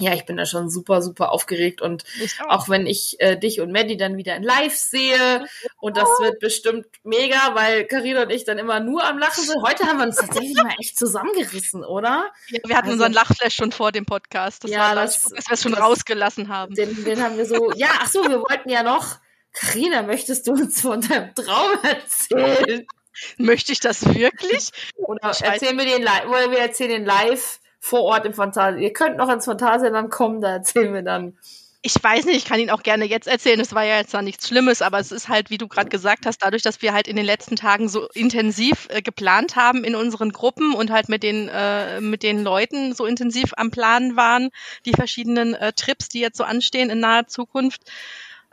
ja, 0.00 0.14
ich 0.14 0.24
bin 0.26 0.36
da 0.36 0.46
schon 0.46 0.70
super, 0.70 1.02
super 1.02 1.32
aufgeregt 1.32 1.82
und 1.82 2.04
auch. 2.46 2.60
auch. 2.60 2.68
wenn 2.68 2.86
ich 2.86 3.16
äh, 3.20 3.36
dich 3.36 3.60
und 3.60 3.72
Maddie 3.72 3.96
dann 3.96 4.16
wieder 4.16 4.36
in 4.36 4.44
Live 4.44 4.76
sehe 4.76 5.44
und 5.80 5.96
das 5.96 6.08
wird 6.20 6.38
bestimmt 6.38 6.86
mega, 7.02 7.54
weil 7.54 7.84
Karina 7.84 8.22
und 8.22 8.30
ich 8.30 8.44
dann 8.44 8.58
immer 8.58 8.78
nur 8.78 9.04
am 9.04 9.18
Lachen 9.18 9.42
sind. 9.42 9.60
Heute 9.62 9.84
haben 9.84 9.98
wir 9.98 10.06
uns 10.06 10.16
tatsächlich 10.16 10.54
mal 10.54 10.74
echt 10.78 10.96
zusammengerissen, 10.96 11.84
oder? 11.84 12.30
Ja, 12.48 12.60
wir 12.64 12.76
hatten 12.76 12.86
also, 12.86 13.04
unseren 13.04 13.12
Lachflash 13.12 13.54
schon 13.54 13.72
vor 13.72 13.90
dem 13.90 14.06
Podcast. 14.06 14.64
Das 14.64 14.70
ja, 14.70 14.80
war 14.80 14.94
das, 14.94 15.24
dass 15.24 15.48
wir 15.48 15.54
es 15.54 15.62
schon 15.62 15.72
das, 15.72 15.80
rausgelassen 15.80 16.48
haben. 16.48 16.74
Den, 16.74 17.04
den 17.04 17.22
haben 17.22 17.36
wir 17.36 17.46
so, 17.46 17.72
ja, 17.72 17.88
ach 18.00 18.08
so, 18.08 18.22
wir 18.22 18.40
wollten 18.40 18.68
ja 18.68 18.84
noch, 18.84 19.16
Karina, 19.52 20.02
möchtest 20.02 20.46
du 20.46 20.52
uns 20.52 20.80
von 20.80 21.00
deinem 21.00 21.34
Traum 21.34 21.78
erzählen? 21.82 22.86
Möchte 23.36 23.72
ich 23.72 23.80
das 23.80 24.04
wirklich? 24.14 24.70
Oder 24.94 25.32
erzählen 25.42 25.76
wir 25.76 25.86
den 25.86 26.02
live, 26.02 26.26
oder 26.26 26.52
wir 26.52 26.58
erzählen 26.58 26.90
den 26.90 27.04
live 27.04 27.58
vor 27.80 28.02
Ort 28.02 28.26
im 28.26 28.34
Phantasialand. 28.34 28.82
Ihr 28.82 28.92
könnt 28.92 29.16
noch 29.16 29.28
ins 29.28 29.44
Phantasialand 29.44 30.10
kommen, 30.10 30.40
da 30.40 30.50
erzählen 30.50 30.92
wir 30.92 31.02
dann. 31.02 31.36
Ich 31.80 31.94
weiß 32.02 32.24
nicht, 32.24 32.36
ich 32.36 32.44
kann 32.44 32.58
ihn 32.58 32.70
auch 32.70 32.82
gerne 32.82 33.04
jetzt 33.04 33.28
erzählen. 33.28 33.60
Es 33.60 33.72
war 33.72 33.84
ja 33.84 33.98
jetzt 33.98 34.12
da 34.12 34.20
nichts 34.20 34.48
Schlimmes, 34.48 34.82
aber 34.82 34.98
es 34.98 35.12
ist 35.12 35.28
halt, 35.28 35.48
wie 35.48 35.58
du 35.58 35.68
gerade 35.68 35.88
gesagt 35.88 36.26
hast, 36.26 36.42
dadurch, 36.42 36.62
dass 36.62 36.82
wir 36.82 36.92
halt 36.92 37.06
in 37.06 37.14
den 37.14 37.24
letzten 37.24 37.54
Tagen 37.54 37.88
so 37.88 38.08
intensiv 38.14 38.88
äh, 38.90 39.00
geplant 39.00 39.54
haben 39.54 39.84
in 39.84 39.94
unseren 39.94 40.32
Gruppen 40.32 40.74
und 40.74 40.90
halt 40.90 41.08
mit 41.08 41.22
den 41.22 41.48
äh, 41.48 42.00
mit 42.00 42.24
den 42.24 42.42
Leuten 42.42 42.94
so 42.94 43.06
intensiv 43.06 43.52
am 43.56 43.70
Planen 43.70 44.16
waren, 44.16 44.50
die 44.86 44.92
verschiedenen 44.92 45.54
äh, 45.54 45.72
Trips, 45.72 46.08
die 46.08 46.18
jetzt 46.18 46.38
so 46.38 46.42
anstehen 46.42 46.90
in 46.90 46.98
naher 46.98 47.28
Zukunft, 47.28 47.82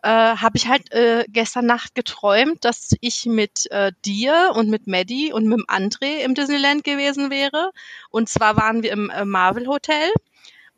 äh, 0.06 0.38
habe 0.38 0.56
ich 0.56 0.68
halt 0.68 0.92
äh, 0.92 1.26
gestern 1.30 1.66
Nacht 1.66 1.96
geträumt, 1.96 2.64
dass 2.64 2.92
ich 3.02 3.26
mit 3.26 3.66
äh, 3.72 3.92
dir 4.06 4.52
und 4.54 4.70
mit 4.70 4.86
Maddie 4.86 5.34
und 5.34 5.48
mit 5.48 5.58
dem 5.58 5.66
André 5.66 6.20
im 6.24 6.36
Disneyland 6.36 6.84
gewesen 6.84 7.32
wäre. 7.32 7.72
Und 8.12 8.30
zwar 8.30 8.56
waren 8.56 8.84
wir 8.84 8.92
im 8.92 9.10
äh, 9.10 9.26
Marvel 9.26 9.66
Hotel. 9.68 10.12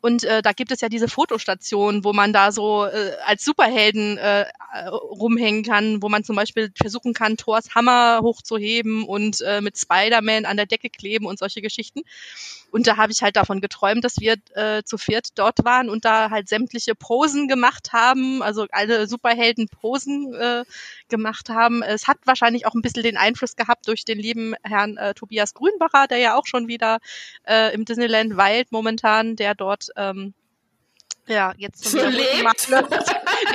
Und 0.00 0.24
äh, 0.24 0.42
da 0.42 0.52
gibt 0.52 0.70
es 0.70 0.80
ja 0.80 0.88
diese 0.88 1.08
Fotostation, 1.08 2.04
wo 2.04 2.12
man 2.12 2.32
da 2.32 2.52
so 2.52 2.84
äh, 2.84 3.16
als 3.24 3.44
Superhelden 3.44 4.16
äh, 4.16 4.46
rumhängen 4.86 5.64
kann, 5.64 6.02
wo 6.02 6.08
man 6.08 6.24
zum 6.24 6.36
Beispiel 6.36 6.70
versuchen 6.80 7.14
kann, 7.14 7.36
Thors 7.36 7.74
Hammer 7.74 8.20
hochzuheben 8.22 9.04
und 9.04 9.40
äh, 9.40 9.60
mit 9.60 9.76
Spider-Man 9.76 10.44
an 10.44 10.56
der 10.56 10.66
Decke 10.66 10.88
kleben 10.90 11.26
und 11.26 11.38
solche 11.38 11.62
Geschichten. 11.62 12.02
Und 12.70 12.86
da 12.86 12.98
habe 12.98 13.12
ich 13.12 13.22
halt 13.22 13.36
davon 13.36 13.60
geträumt, 13.60 14.04
dass 14.04 14.20
wir 14.20 14.36
äh, 14.54 14.82
zu 14.82 14.98
viert 14.98 15.38
dort 15.38 15.64
waren 15.64 15.88
und 15.88 16.04
da 16.04 16.30
halt 16.30 16.48
sämtliche 16.48 16.94
Posen 16.94 17.48
gemacht 17.48 17.92
haben, 17.92 18.42
also 18.42 18.66
alle 18.70 19.06
Superhelden-Posen 19.06 20.34
äh, 20.34 20.64
gemacht 21.08 21.48
haben. 21.48 21.82
Es 21.82 22.06
hat 22.06 22.18
wahrscheinlich 22.26 22.66
auch 22.66 22.74
ein 22.74 22.82
bisschen 22.82 23.02
den 23.02 23.16
Einfluss 23.16 23.56
gehabt 23.56 23.88
durch 23.88 24.04
den 24.04 24.18
lieben 24.18 24.54
Herrn 24.62 24.98
äh, 24.98 25.14
Tobias 25.14 25.54
Grünbacher, 25.54 26.06
der 26.08 26.18
ja 26.18 26.36
auch 26.36 26.46
schon 26.46 26.68
wieder 26.68 26.98
äh, 27.46 27.72
im 27.74 27.86
Disneyland 27.86 28.36
weilt 28.36 28.70
momentan, 28.70 29.36
der 29.36 29.54
dort 29.54 29.87
ähm, 29.96 30.34
ja, 31.28 31.52
jetzt 31.58 31.84
zum 31.84 32.00
so 32.00 32.06
lebt. 32.06 32.42
Mal, 32.42 32.82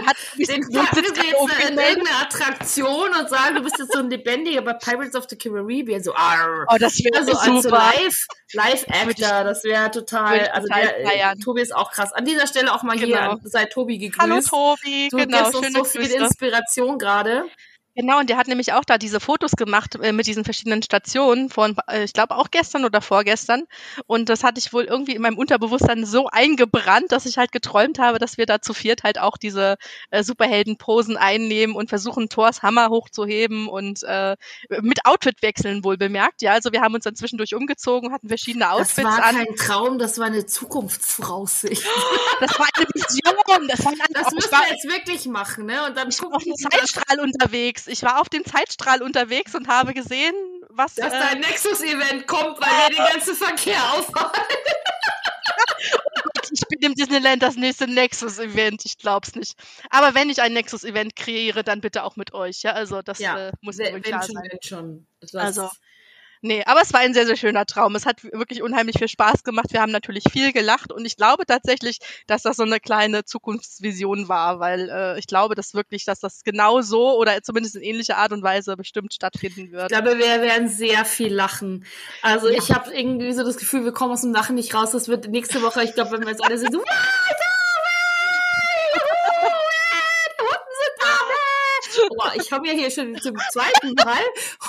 hat 0.06 0.18
den 0.38 0.62
packen 0.70 0.96
wir 0.96 1.26
jetzt 1.26 1.70
in 1.70 1.78
irgendeine 1.78 2.18
Attraktion 2.22 3.10
und 3.20 3.30
sagen, 3.30 3.56
du 3.56 3.64
bist 3.64 3.78
jetzt 3.80 3.94
so 3.94 4.00
ein 4.00 4.10
lebendiger 4.10 4.62
bei 4.62 4.74
Pirates 4.74 5.16
of 5.16 5.26
the 5.30 5.36
Caribbean, 5.36 6.02
so 6.04 6.14
arr. 6.14 6.66
Oh, 6.70 6.78
das 6.80 7.00
wäre 7.00 7.18
also, 7.18 7.34
super. 7.34 7.48
Also 7.48 7.70
live, 7.70 8.28
live 8.54 8.86
Actor, 8.88 9.44
das 9.44 9.64
wäre 9.64 9.92
total, 9.92 10.48
also 10.50 10.68
der, 10.68 11.08
feiern. 11.08 11.40
Tobi 11.40 11.62
ist 11.62 11.76
auch 11.76 11.92
krass. 11.92 12.14
An 12.14 12.26
dieser 12.26 12.48
Stelle 12.48 12.74
auch 12.74 12.84
mal 12.84 12.98
genau. 12.98 13.40
hier, 13.40 13.40
sei 13.44 13.66
Tobi 13.66 13.98
gegrüßt. 13.98 14.22
Hallo 14.22 14.42
Tobi, 14.42 15.10
du 15.10 15.18
genau. 15.18 15.52
Du 15.52 15.58
uns 15.58 15.74
so 15.74 15.84
viel 15.84 16.12
Inspiration 16.12 16.98
gerade. 16.98 17.46
Genau, 17.96 18.20
und 18.20 18.30
der 18.30 18.38
hat 18.38 18.48
nämlich 18.48 18.74
auch 18.74 18.84
da 18.84 18.98
diese 18.98 19.20
Fotos 19.20 19.52
gemacht 19.52 19.96
äh, 20.02 20.12
mit 20.12 20.26
diesen 20.26 20.44
verschiedenen 20.44 20.82
Stationen 20.82 21.50
von, 21.50 21.76
äh, 21.88 22.04
ich 22.04 22.14
glaube 22.14 22.36
auch 22.36 22.50
gestern 22.50 22.86
oder 22.86 23.02
vorgestern. 23.02 23.66
Und 24.08 24.30
das 24.30 24.44
hatte 24.44 24.58
ich 24.58 24.74
wohl 24.74 24.86
irgendwie 24.86 25.14
in 25.14 25.22
meinem 25.22 25.38
Unterbewusstsein 25.38 26.04
so 26.04 26.28
eingebrannt, 26.28 27.12
dass 27.12 27.28
ich 27.28 27.38
halt 27.38 27.52
geträumt 27.52 28.00
habe, 28.00 28.18
dass 28.18 28.38
wir 28.39 28.48
da 28.48 28.62
zu 28.62 28.74
viert 28.74 29.04
halt 29.04 29.20
auch 29.20 29.38
diese 29.38 29.78
äh, 30.10 30.24
Superhelden-Posen 30.24 31.18
einnehmen 31.18 31.76
und 31.76 31.89
versuchen, 31.89 32.30
Thors 32.30 32.64
Hammer 32.64 32.89
hochzuheben 32.89 33.68
und 33.68 34.02
äh, 34.04 34.38
mit 34.82 35.06
Outfit 35.06 35.44
wechseln 35.44 35.84
wohl 35.84 35.98
bemerkt. 35.98 36.41
Ja, 36.41 36.54
also 36.54 36.72
wir 36.72 36.82
haben 36.82 36.96
uns 36.96 37.04
dann 37.04 37.16
zwischendurch 37.16 37.54
umgezogen, 37.54 38.12
hatten 38.12 38.28
verschiedene 38.28 38.72
Outfits 38.72 38.98
an. 38.98 39.06
Das 39.06 39.18
war 39.18 39.34
kein 39.34 39.56
Traum, 39.56 40.00
das 40.00 40.18
war 40.18 40.26
eine 40.26 40.48
Zukunftsvoraussicht. 40.48 41.84
das 42.39 42.58
war 42.58 42.68
eine 42.74 42.88
Vision. 42.91 43.68
Das, 43.68 43.86
war 43.86 43.91
ein 43.91 44.00
das 44.14 44.32
müssen 44.34 44.52
wir 44.52 44.72
jetzt 44.72 44.86
wirklich 44.86 45.26
machen, 45.28 45.68
ne? 45.68 45.86
Und 45.86 45.96
dann 45.96 46.10
ich 46.10 46.24
auf 46.24 46.44
dem 46.44 46.56
Zeitstrahl 46.56 47.20
unterwegs 47.20 47.83
unterwegs. 47.88 47.88
Ich 47.88 48.04
war 48.04 48.22
auf 48.22 48.30
dem 48.30 48.46
Zeitstrahl 48.46 49.02
unterwegs 49.02 49.56
und 49.56 49.68
habe 49.68 49.94
gesehen, 49.94 50.36
was. 50.70 50.96
Dass 50.96 51.14
äh, 51.14 51.18
ein 51.18 51.40
Nexus-Event 51.40 52.28
kommt, 52.28 52.60
weil 52.60 52.70
wir 52.70 52.96
den 52.96 53.14
ganzen 53.14 53.36
Verkehr 53.36 53.82
aufhalten. 53.94 54.42
ich 56.52 56.62
bin 56.70 56.92
im 56.92 56.96
Disneyland 56.96 57.42
das 57.42 57.56
nächste 57.56 57.88
Nexus-Event. 57.88 58.86
Ich 58.86 58.98
glaub's 58.98 59.36
nicht. 59.36 59.56
Aber 59.90 60.16
wenn 60.16 60.30
ich 60.30 60.42
ein 60.42 60.54
Nexus-Event 60.54 61.16
kreiere, 61.16 61.64
dann 61.64 61.82
bitte 61.82 62.04
auch 62.04 62.16
mit 62.16 62.34
euch. 62.34 62.64
Ja, 62.64 62.74
also 62.74 63.02
das 63.02 63.20
ja, 63.20 63.50
äh, 63.50 63.52
muss 63.62 63.78
wenn 63.78 64.02
klar 64.02 64.24
schon, 64.24 64.36
sein. 64.36 64.58
Schon. 64.62 65.08
Also 65.40 65.70
Nee, 66.46 66.62
aber 66.66 66.82
es 66.82 66.91
war 66.91 67.00
ein 67.00 67.14
sehr, 67.14 67.26
sehr 67.26 67.38
schöner 67.38 67.66
Traum. 67.66 67.96
Es 67.96 68.06
hat 68.06 68.22
wirklich 68.22 68.62
unheimlich 68.62 68.98
viel 68.98 69.08
Spaß 69.08 69.46
gemacht. 69.46 69.68
Wir 69.72 69.80
haben 69.80 69.94
natürlich 69.94 70.26
viel 70.30 70.52
gelacht 70.52 70.91
und 70.91 71.06
ich 71.06 71.16
glaube 71.16 71.46
tatsächlich, 71.46 72.00
dass 72.28 72.41
das 72.41 72.58
so 72.58 72.64
eine 72.64 72.82
kleine 72.82 73.24
Zukunftsvision 73.24 74.28
war, 74.28 74.60
weil 74.60 74.89
äh, 74.89 75.18
ich 75.18 75.26
glaube, 75.26 75.56
dass 75.56 75.74
wirklich, 75.74 76.04
dass 76.04 76.20
das 76.20 76.44
genau 76.44 76.82
so 76.82 77.18
oder 77.18 77.41
zumindest 77.44 77.78
in 77.78 77.82
ähnlicher 77.82 78.18
Art 78.18 78.34
und 78.34 78.44
Weise 78.44 78.76
bestimmt 78.76 79.14
stattfinden 79.14 79.72
wird. 79.72 79.89
Ich 79.89 79.98
glaube, 79.98 80.18
wir 80.18 80.41
werden 80.41 80.68
sehr 80.68 81.06
viel 81.06 81.34
lachen. 81.34 81.86
Also 82.22 82.50
ja. 82.50 82.58
ich 82.58 82.72
habe 82.72 82.94
irgendwie 82.94 83.32
so 83.32 83.46
das 83.46 83.56
Gefühl, 83.56 83.86
wir 83.86 83.94
kommen 83.94 84.12
aus 84.12 84.22
dem 84.22 84.34
Lachen 84.34 84.56
nicht 84.56 84.74
raus. 84.74 84.91
Das 84.91 85.08
wird 85.08 85.30
nächste 85.30 85.62
Woche, 85.62 85.82
ich 85.86 85.94
glaube, 85.94 86.12
wenn 86.12 86.24
wir 86.24 86.32
jetzt 86.32 86.44
alle 86.44 86.58
sind, 86.58 86.74
so, 86.74 86.84
Boah, 92.16 92.32
ich 92.36 92.43
habe 92.54 92.68
ja 92.68 92.74
hier 92.74 92.91
schon 92.91 93.20
zum 93.20 93.36
zweiten 93.51 93.93
Mal 93.95 94.22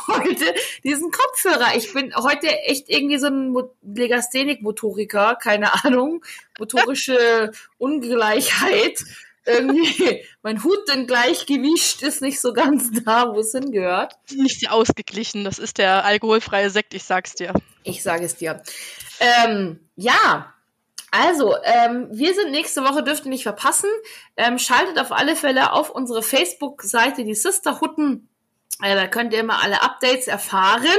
heute 0.08 0.54
diesen 0.82 1.10
Kopfhörer. 1.10 1.76
Ich 1.76 1.92
bin 1.92 2.14
heute 2.16 2.48
echt 2.62 2.88
irgendwie 2.88 3.18
so 3.18 3.26
ein 3.26 3.54
Legasthenik-Motoriker, 3.82 5.36
keine 5.40 5.84
Ahnung, 5.84 6.24
motorische 6.58 7.52
Ungleichheit. 7.78 9.04
Irgendwie, 9.46 10.24
mein 10.42 10.64
Hut 10.64 10.88
denn 10.88 11.06
Gleichgewicht 11.06 12.02
ist 12.02 12.22
nicht 12.22 12.40
so 12.40 12.54
ganz 12.54 12.90
da, 13.04 13.34
wo 13.34 13.40
es 13.40 13.52
hingehört. 13.52 14.14
Nicht 14.34 14.60
sehr 14.60 14.72
ausgeglichen, 14.72 15.44
das 15.44 15.58
ist 15.58 15.76
der 15.76 16.04
alkoholfreie 16.06 16.70
Sekt, 16.70 16.94
ich 16.94 17.04
sag's 17.04 17.34
dir. 17.34 17.52
Ich 17.82 18.02
sage 18.02 18.24
es 18.24 18.36
dir. 18.36 18.62
Ähm, 19.20 19.80
ja, 19.96 20.53
also, 21.16 21.54
ähm, 21.62 22.08
wir 22.10 22.34
sind 22.34 22.50
nächste 22.50 22.82
Woche, 22.82 23.04
dürft 23.04 23.24
ihr 23.24 23.30
nicht 23.30 23.44
verpassen. 23.44 23.88
Ähm, 24.36 24.58
schaltet 24.58 24.98
auf 24.98 25.12
alle 25.12 25.36
Fälle 25.36 25.72
auf 25.72 25.90
unsere 25.90 26.22
Facebook-Seite 26.22 27.22
die 27.22 27.36
Sisterhutten. 27.36 28.28
Äh, 28.82 28.96
da 28.96 29.06
könnt 29.06 29.32
ihr 29.32 29.38
immer 29.38 29.62
alle 29.62 29.82
Updates 29.82 30.26
erfahren 30.26 30.98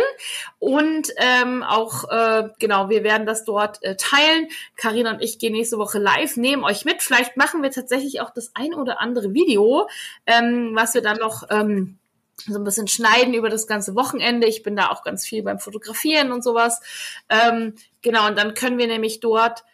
und 0.59 1.09
ähm, 1.17 1.61
auch 1.63 2.09
äh, 2.09 2.47
genau, 2.59 2.87
wir 2.89 3.03
werden 3.03 3.27
das 3.27 3.43
dort 3.43 3.83
äh, 3.83 3.97
teilen. 3.97 4.47
Karina 4.77 5.11
und 5.11 5.21
ich 5.21 5.37
gehen 5.37 5.51
nächste 5.51 5.77
Woche 5.77 5.99
live, 5.99 6.37
nehmen 6.37 6.63
euch 6.63 6.85
mit. 6.85 7.03
Vielleicht 7.03 7.35
machen 7.35 7.61
wir 7.61 7.71
tatsächlich 7.71 8.21
auch 8.21 8.29
das 8.29 8.51
ein 8.53 8.73
oder 8.73 9.01
andere 9.01 9.33
Video, 9.33 9.89
ähm, 10.25 10.71
was 10.73 10.93
wir 10.93 11.01
dann 11.01 11.17
noch 11.17 11.43
ähm, 11.49 11.99
so 12.37 12.57
ein 12.57 12.63
bisschen 12.63 12.87
schneiden 12.87 13.33
über 13.33 13.49
das 13.49 13.67
ganze 13.67 13.95
Wochenende. 13.95 14.47
Ich 14.47 14.63
bin 14.63 14.77
da 14.77 14.89
auch 14.91 15.03
ganz 15.03 15.25
viel 15.25 15.43
beim 15.43 15.59
Fotografieren 15.59 16.31
und 16.31 16.41
sowas. 16.41 16.79
Ähm, 17.27 17.75
genau, 18.01 18.27
und 18.27 18.37
dann 18.37 18.53
können 18.53 18.77
wir 18.77 18.87
nämlich 18.87 19.19
dort 19.19 19.65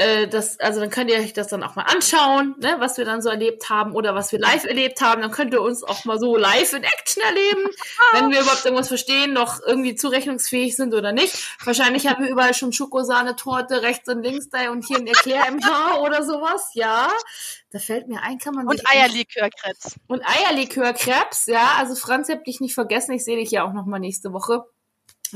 äh, 0.00 0.28
das, 0.28 0.58
also 0.60 0.80
dann 0.80 0.88
könnt 0.88 1.10
ihr 1.10 1.18
euch 1.18 1.34
das 1.34 1.48
dann 1.48 1.62
auch 1.62 1.74
mal 1.76 1.82
anschauen, 1.82 2.54
ne, 2.58 2.76
was 2.78 2.96
wir 2.96 3.04
dann 3.04 3.20
so 3.20 3.28
erlebt 3.28 3.68
haben 3.68 3.92
oder 3.92 4.14
was 4.14 4.32
wir 4.32 4.38
live 4.38 4.64
erlebt 4.64 5.02
haben. 5.02 5.20
Dann 5.20 5.30
könnt 5.30 5.52
ihr 5.52 5.60
uns 5.60 5.84
auch 5.84 6.06
mal 6.06 6.18
so 6.18 6.38
live 6.38 6.72
in 6.72 6.82
Action 6.82 7.22
erleben, 7.22 7.68
wenn 8.12 8.30
wir 8.30 8.40
überhaupt 8.40 8.64
irgendwas 8.64 8.88
verstehen, 8.88 9.34
noch 9.34 9.60
irgendwie 9.64 9.94
zurechnungsfähig 9.94 10.74
sind 10.74 10.94
oder 10.94 11.12
nicht. 11.12 11.36
Wahrscheinlich 11.64 12.06
haben 12.06 12.24
wir 12.24 12.30
überall 12.30 12.54
schon 12.54 12.72
Schokosahne-Torte 12.72 13.82
rechts 13.82 14.08
und 14.08 14.22
links 14.22 14.48
da 14.48 14.70
und 14.70 14.86
hier 14.86 14.96
ein 14.96 15.06
Erklär 15.06 15.46
im 15.48 15.62
Haar 15.62 16.00
oder 16.02 16.24
sowas. 16.24 16.70
Ja, 16.72 17.10
da 17.70 17.78
fällt 17.78 18.08
mir 18.08 18.22
ein, 18.22 18.38
kann 18.38 18.54
man 18.54 18.66
Und 18.66 18.80
Eierlikörkrebs. 18.90 19.96
Und 20.06 20.22
Eierlikörkrebs, 20.24 21.44
ja. 21.46 21.74
Also 21.78 21.94
Franz, 21.94 22.30
hab 22.30 22.42
dich 22.44 22.60
nicht 22.60 22.72
vergessen. 22.72 23.12
Ich 23.12 23.24
sehe 23.24 23.36
dich 23.36 23.50
ja 23.50 23.64
auch 23.64 23.74
noch 23.74 23.84
mal 23.84 23.98
nächste 23.98 24.32
Woche 24.32 24.64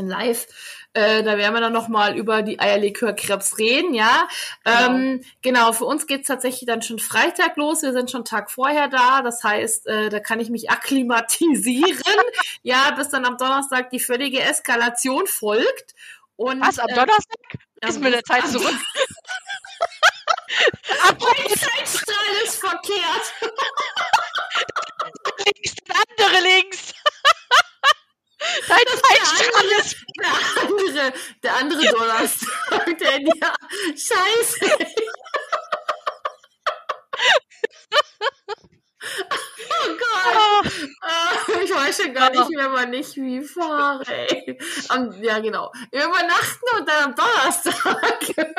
live. 0.02 0.46
Äh, 0.92 1.22
da 1.22 1.36
werden 1.36 1.54
wir 1.54 1.60
dann 1.60 1.72
nochmal 1.72 2.16
über 2.16 2.42
die 2.42 2.60
Eierlikörkrebs 2.60 3.58
reden, 3.58 3.94
ja. 3.94 4.28
Genau. 4.64 4.86
Ähm, 4.86 5.24
genau, 5.42 5.72
für 5.72 5.84
uns 5.84 6.06
geht's 6.06 6.28
tatsächlich 6.28 6.66
dann 6.66 6.82
schon 6.82 6.98
Freitag 6.98 7.56
los. 7.56 7.82
Wir 7.82 7.92
sind 7.92 8.10
schon 8.10 8.24
Tag 8.24 8.50
vorher 8.50 8.88
da. 8.88 9.22
Das 9.22 9.42
heißt, 9.42 9.86
äh, 9.86 10.08
da 10.08 10.20
kann 10.20 10.40
ich 10.40 10.50
mich 10.50 10.70
akklimatisieren. 10.70 12.24
ja, 12.62 12.90
bis 12.92 13.08
dann 13.08 13.24
am 13.24 13.36
Donnerstag 13.36 13.90
die 13.90 14.00
völlige 14.00 14.40
Eskalation 14.40 15.26
folgt. 15.26 15.94
Und, 16.36 16.60
Was, 16.60 16.78
am 16.78 16.88
äh, 16.88 16.94
Donnerstag? 16.94 17.38
Ist 17.86 18.00
mir 18.00 18.10
der 18.10 18.24
Zeit 18.24 18.46
zurück. 18.48 18.74
Mein 21.00 21.58
Zeitstrahl 21.58 22.44
ist 22.44 22.56
verkehrt. 22.56 23.34
links, 25.44 25.74
der 25.86 25.96
andere 25.96 26.40
links. 26.42 26.94
Dein 28.84 28.98
Zeitstrahl 29.02 29.66
ist 29.80 29.96
der 30.20 30.32
andere, 30.62 31.12
der 31.42 31.56
andere 31.56 31.84
Donnerstag, 31.92 32.98
der 32.98 33.20
ja, 33.20 33.54
scheiße. 33.90 34.78
Oh 39.04 39.88
Gott. 39.98 40.72
Oh. 41.02 41.60
Ich 41.62 41.74
weiß 41.74 42.02
schon 42.02 42.14
gar 42.14 42.30
nicht 42.30 42.48
mehr, 42.50 42.72
wann 42.72 42.92
ich 42.92 43.16
wie 43.16 43.42
fahre. 43.42 44.04
Ey. 44.06 44.58
Am, 44.88 45.22
ja, 45.22 45.38
genau. 45.40 45.70
Übernachten 45.90 46.78
und 46.78 46.88
dann 46.88 47.04
am 47.04 47.14
Donnerstag. 47.14 48.54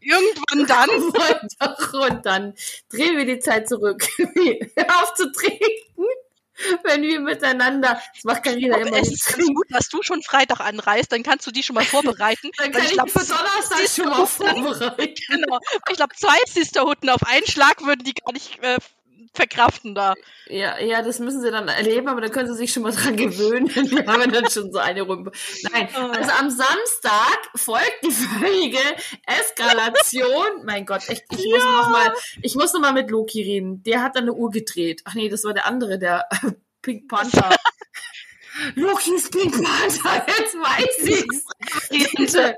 Irgendwann 0.00 0.66
dann. 1.98 2.10
Und 2.10 2.26
dann 2.26 2.54
drehen 2.90 3.16
wir 3.16 3.24
die 3.24 3.38
Zeit 3.38 3.68
zurück. 3.68 4.06
Hör 4.16 5.02
auf 5.02 5.14
zu 5.14 5.30
trinken. 5.32 6.06
wenn 6.84 7.02
wir 7.02 7.20
miteinander, 7.20 8.00
das 8.14 8.24
macht 8.24 8.44
Carina 8.44 8.76
immer 8.78 8.96
Es 8.96 9.12
ist 9.12 9.26
ganz 9.26 9.46
gut, 9.48 9.66
dass 9.70 9.88
du 9.88 10.02
schon 10.02 10.22
Freitag 10.22 10.60
anreist, 10.60 11.12
dann 11.12 11.22
kannst 11.22 11.46
du 11.46 11.50
die 11.50 11.62
schon 11.62 11.74
mal 11.74 11.84
vorbereiten. 11.84 12.50
dann 12.56 12.72
kann 12.72 12.84
ich, 12.84 12.92
glaub, 12.92 13.10
für 13.10 13.26
Donnerstag 13.26 13.88
schon 13.88 14.08
mal 14.08 14.26
vorbereiten. 14.26 15.14
Genau. 15.34 15.58
Ich 15.90 15.96
glaube, 15.96 16.14
zwei 16.16 16.38
Sisterhutten 16.46 17.08
auf 17.10 17.22
einen 17.26 17.46
Schlag 17.46 17.84
würden 17.84 18.04
die 18.04 18.14
gar 18.14 18.32
nicht 18.32 18.62
äh, 18.62 18.78
verkraften 19.34 19.94
da. 19.94 20.14
Ja, 20.46 20.78
ja, 20.78 21.02
das 21.02 21.18
müssen 21.18 21.40
sie 21.40 21.50
dann 21.50 21.68
erleben, 21.68 22.08
aber 22.08 22.20
dann 22.20 22.30
können 22.30 22.48
sie 22.48 22.56
sich 22.56 22.72
schon 22.72 22.84
mal 22.84 22.92
dran 22.92 23.16
gewöhnen. 23.16 23.68
Wir 23.74 24.06
haben 24.06 24.32
dann 24.32 24.48
schon 24.48 24.72
so 24.72 24.78
eine 24.78 25.02
Runde. 25.02 25.32
Nein, 25.72 25.88
oh. 25.96 26.12
also 26.12 26.30
am 26.30 26.50
Samstag 26.50 27.38
folgt 27.54 27.98
die 28.04 28.12
völlige 28.12 28.78
Eskalation. 29.26 30.64
mein 30.64 30.86
Gott, 30.86 31.08
echt, 31.08 31.24
ich 31.32 31.44
ja. 31.44 31.56
muss 31.56 31.64
noch 31.64 31.90
mal, 31.90 32.14
ich 32.42 32.54
muss 32.54 32.72
noch 32.72 32.80
mal 32.80 32.92
mit 32.92 33.10
Loki 33.10 33.42
reden. 33.42 33.82
Der 33.82 34.02
hat 34.02 34.16
dann 34.16 34.24
eine 34.24 34.32
Uhr 34.32 34.50
gedreht. 34.50 35.02
Ach 35.04 35.14
nee, 35.14 35.28
das 35.28 35.44
war 35.44 35.52
der 35.52 35.66
andere, 35.66 35.98
der 35.98 36.28
Pink 36.82 37.08
Panther. 37.08 37.56
Lokis 38.76 39.30
Pink 39.30 39.52
Panther, 39.52 40.26
jetzt 40.28 40.54
weiß 40.54 40.98
ich's. 41.02 41.44
Variante. 41.90 42.56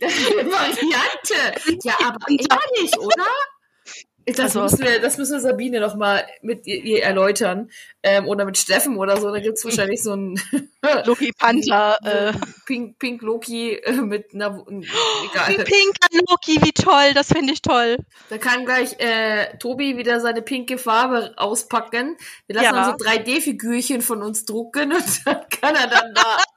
Variante. 0.00 1.78
Ja, 1.82 1.94
aber 2.04 2.28
ehrlich, 2.28 2.98
oder? 2.98 3.26
Das, 4.26 4.38
also, 4.40 4.62
müssen 4.62 4.82
wir, 4.82 5.00
das 5.00 5.18
müssen 5.18 5.32
wir 5.32 5.40
Sabine 5.40 5.80
noch 5.80 5.96
mal 5.96 6.24
mit 6.42 6.66
ihr, 6.66 6.82
ihr 6.82 7.02
erläutern. 7.02 7.70
Ähm, 8.02 8.28
oder 8.28 8.44
mit 8.44 8.58
Steffen 8.58 8.96
oder 8.96 9.16
so. 9.16 9.32
Da 9.32 9.40
gibt's 9.40 9.64
wahrscheinlich 9.64 10.02
so 10.02 10.14
ein 10.14 10.40
Loki 11.04 11.32
Panther. 11.36 11.98
Äh. 12.02 12.32
Pink, 12.66 12.98
Pink 12.98 13.22
Loki 13.22 13.74
äh, 13.74 13.92
mit 13.92 14.34
einer. 14.34 14.64
Egal. 14.68 15.64
Pink 15.64 15.94
Loki, 16.28 16.60
wie 16.62 16.72
toll. 16.72 17.12
Das 17.14 17.28
finde 17.28 17.52
ich 17.52 17.62
toll. 17.62 17.98
Da 18.28 18.38
kann 18.38 18.64
gleich 18.64 18.98
äh, 18.98 19.56
Tobi 19.58 19.96
wieder 19.96 20.20
seine 20.20 20.42
pinke 20.42 20.78
Farbe 20.78 21.32
auspacken. 21.36 22.16
Wir 22.46 22.56
lassen 22.56 22.64
ja. 22.66 22.72
dann 22.72 22.98
so 22.98 23.04
3D-Figürchen 23.04 24.02
von 24.02 24.22
uns 24.22 24.44
drucken 24.44 24.92
und 24.92 25.26
dann 25.26 25.48
kann 25.48 25.74
er 25.76 25.86
dann 25.86 26.14
da 26.14 26.38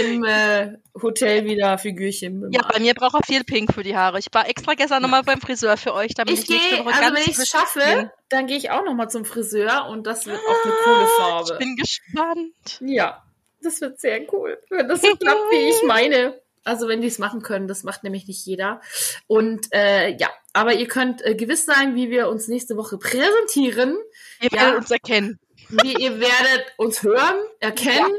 im 0.00 0.24
äh, 0.24 0.78
Hotel 1.00 1.44
wieder 1.44 1.78
Figürchen 1.78 2.40
bemalen. 2.40 2.52
Ja, 2.52 2.68
bei 2.70 2.80
mir 2.80 2.94
braucht 2.94 3.14
er 3.14 3.22
viel 3.24 3.44
Pink 3.44 3.72
für 3.72 3.82
die 3.82 3.96
Haare. 3.96 4.18
Ich 4.18 4.26
war 4.32 4.48
extra 4.48 4.74
gestern 4.74 5.02
nochmal 5.02 5.22
beim 5.22 5.40
Friseur 5.40 5.76
für 5.76 5.94
euch, 5.94 6.14
damit 6.14 6.34
ich, 6.34 6.42
ich 6.44 6.50
nächste 6.50 6.78
Woche 6.78 6.88
also 6.88 7.00
ganz 7.00 7.16
wenn 7.16 7.30
ich 7.30 7.38
es 7.38 7.48
schaffe, 7.48 7.80
bin. 7.80 8.10
dann 8.28 8.46
gehe 8.46 8.56
ich 8.56 8.70
auch 8.70 8.84
nochmal 8.84 9.10
zum 9.10 9.24
Friseur 9.24 9.86
und 9.88 10.06
das 10.06 10.26
wird 10.26 10.38
auch 10.38 10.64
eine 10.64 10.74
coole 10.84 11.06
Farbe. 11.16 11.52
Ich 11.52 11.58
bin 11.58 11.76
gespannt. 11.76 12.80
Ja, 12.80 13.22
das 13.62 13.80
wird 13.80 14.00
sehr 14.00 14.20
cool, 14.32 14.58
wenn 14.70 14.88
das 14.88 15.02
so 15.02 15.14
klappt, 15.16 15.50
wie 15.50 15.68
ich 15.68 15.82
meine. 15.82 16.40
Also 16.64 16.88
wenn 16.88 17.00
die 17.00 17.06
es 17.06 17.20
machen 17.20 17.42
können, 17.42 17.68
das 17.68 17.84
macht 17.84 18.02
nämlich 18.02 18.26
nicht 18.26 18.44
jeder. 18.44 18.80
Und 19.28 19.68
äh, 19.72 20.16
ja, 20.16 20.28
aber 20.52 20.74
ihr 20.74 20.88
könnt 20.88 21.24
äh, 21.24 21.36
gewiss 21.36 21.64
sein, 21.64 21.94
wie 21.94 22.10
wir 22.10 22.28
uns 22.28 22.48
nächste 22.48 22.76
Woche 22.76 22.98
präsentieren. 22.98 23.96
Ihr 24.40 24.50
werdet 24.50 24.72
ja. 24.72 24.76
uns 24.76 24.90
erkennen 24.90 25.38
wie 25.68 25.94
ihr 25.94 26.20
werdet 26.20 26.72
uns 26.76 27.02
hören, 27.02 27.36
erkennen 27.60 28.14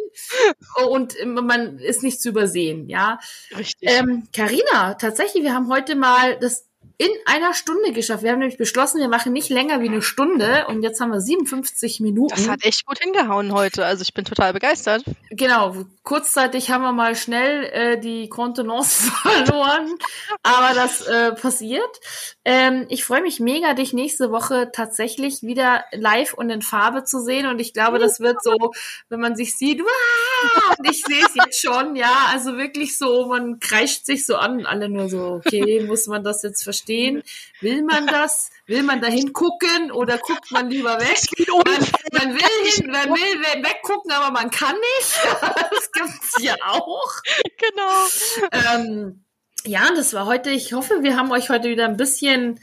ja. 0.78 0.86
und 0.86 1.16
man 1.26 1.80
ist 1.80 2.04
nicht 2.04 2.22
zu 2.22 2.30
übersehen, 2.30 2.90
ja. 2.90 3.20
Richtig. 3.58 3.90
Ähm, 3.90 4.28
Carina, 4.34 4.96
tatsächlich, 4.96 5.44
wir 5.44 5.54
haben 5.54 5.70
heute 5.70 5.96
mal 5.96 6.38
das 6.40 6.67
in 7.00 7.12
einer 7.28 7.54
Stunde 7.54 7.92
geschafft. 7.92 8.24
Wir 8.24 8.32
haben 8.32 8.40
nämlich 8.40 8.58
beschlossen, 8.58 9.00
wir 9.00 9.08
machen 9.08 9.32
nicht 9.32 9.50
länger 9.50 9.82
wie 9.82 9.88
eine 9.88 10.02
Stunde 10.02 10.66
und 10.68 10.82
jetzt 10.82 11.00
haben 11.00 11.12
wir 11.12 11.22
57 11.22 12.00
Minuten. 12.00 12.34
Das 12.36 12.50
hat 12.50 12.64
echt 12.64 12.88
gut 12.88 12.98
hingehauen 12.98 13.54
heute. 13.54 13.86
Also 13.86 14.02
ich 14.02 14.16
bin 14.16 14.26
total 14.26 14.52
begeistert. 14.54 15.04
Genau. 15.30 15.76
Kurzzeitig 16.02 16.72
haben 16.72 16.82
wir 16.82 16.94
mal 16.94 17.16
schnell 17.16 17.66
äh, 17.66 18.00
die 18.00 18.30
Kontenance 18.30 19.12
verloren, 19.22 19.96
aber 20.42 20.74
das 20.74 21.02
äh, 21.02 21.34
passiert. 21.34 22.00
Ähm, 22.44 22.88
ich 22.90 23.04
freue 23.04 23.22
mich 23.22 23.40
mega, 23.40 23.76
dich 23.76 23.94
nächste 23.94 24.32
Woche 24.32 24.72
tatsächlich 24.74 25.44
wieder 25.44 25.84
live 25.92 26.34
und 26.34 26.50
in 26.50 26.64
Farbe 26.64 27.04
zu 27.04 27.20
sehen 27.20 27.46
und 27.46 27.60
ich 27.60 27.74
glaube, 27.74 28.00
das 28.00 28.20
wird 28.20 28.42
so, 28.42 28.72
wenn 29.10 29.20
man 29.20 29.36
sich 29.36 29.56
sieht, 29.56 29.82
Und 29.82 30.90
ich 30.90 31.04
sehe 31.04 31.24
es 31.24 31.36
jetzt 31.36 31.62
schon, 31.62 31.96
ja, 31.96 32.30
also 32.32 32.58
wirklich 32.58 32.98
so, 32.98 33.28
man 33.28 33.60
kreischt 33.60 34.06
sich 34.06 34.26
so 34.26 34.38
an, 34.38 34.66
alle 34.66 34.90
nur 34.90 35.10
so, 35.10 35.42
okay, 35.46 35.84
muss 35.86 36.08
man 36.08 36.24
das 36.24 36.42
jetzt 36.42 36.64
verstehen? 36.64 36.87
Will 36.88 37.84
man 37.84 38.08
das? 38.08 38.50
Will 38.66 38.84
man 38.84 39.02
da 39.02 39.08
hingucken 39.08 39.92
oder 39.92 40.18
guckt 40.18 40.52
man 40.52 40.70
lieber 40.70 41.00
weg? 41.00 41.18
Man, 41.48 42.30
man 42.30 42.36
will 42.36 42.72
hin, 42.72 42.92
man 42.92 43.10
will 43.10 43.64
weggucken, 43.64 44.12
aber 44.12 44.32
man 44.32 44.50
kann 44.52 44.76
nicht. 44.76 45.18
Das 45.70 45.92
gibt's 45.92 46.42
ja 46.42 46.56
auch. 46.66 47.14
Genau. 47.58 48.74
Ähm, 48.74 49.24
ja, 49.66 49.90
das 49.96 50.14
war 50.14 50.26
heute, 50.26 50.50
ich 50.50 50.74
hoffe, 50.74 51.02
wir 51.02 51.18
haben 51.18 51.32
euch 51.32 51.50
heute 51.50 51.70
wieder 51.70 51.86
ein 51.86 51.98
bisschen, 51.98 52.60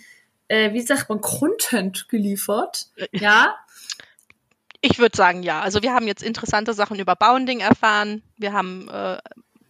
äh, 0.48 0.72
wie 0.72 0.80
sagt 0.80 1.08
man, 1.08 1.20
Content 1.20 2.08
geliefert. 2.08 2.86
Ja, 3.12 3.56
ich 4.86 4.98
würde 4.98 5.16
sagen, 5.16 5.42
ja. 5.42 5.62
Also 5.62 5.82
wir 5.82 5.94
haben 5.94 6.06
jetzt 6.06 6.22
interessante 6.22 6.74
Sachen 6.74 6.98
über 6.98 7.16
Bounding 7.16 7.60
erfahren. 7.60 8.22
Wir 8.36 8.52
haben 8.52 8.86
äh, 8.90 9.16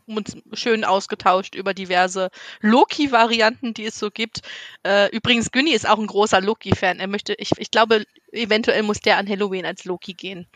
uns 0.06 0.36
schön 0.52 0.84
ausgetauscht 0.84 1.54
über 1.54 1.74
diverse 1.74 2.30
Loki-Varianten, 2.60 3.74
die 3.74 3.86
es 3.86 3.98
so 3.98 4.10
gibt. 4.10 4.42
Äh, 4.82 5.10
übrigens, 5.14 5.50
Günni 5.50 5.72
ist 5.72 5.88
auch 5.88 5.98
ein 5.98 6.06
großer 6.06 6.40
Loki-Fan. 6.40 7.00
Er 7.00 7.08
möchte, 7.08 7.34
ich, 7.34 7.52
ich 7.58 7.70
glaube, 7.70 8.04
eventuell 8.32 8.82
muss 8.82 9.00
der 9.00 9.18
an 9.18 9.28
Halloween 9.28 9.66
als 9.66 9.84
Loki 9.84 10.14
gehen. 10.14 10.46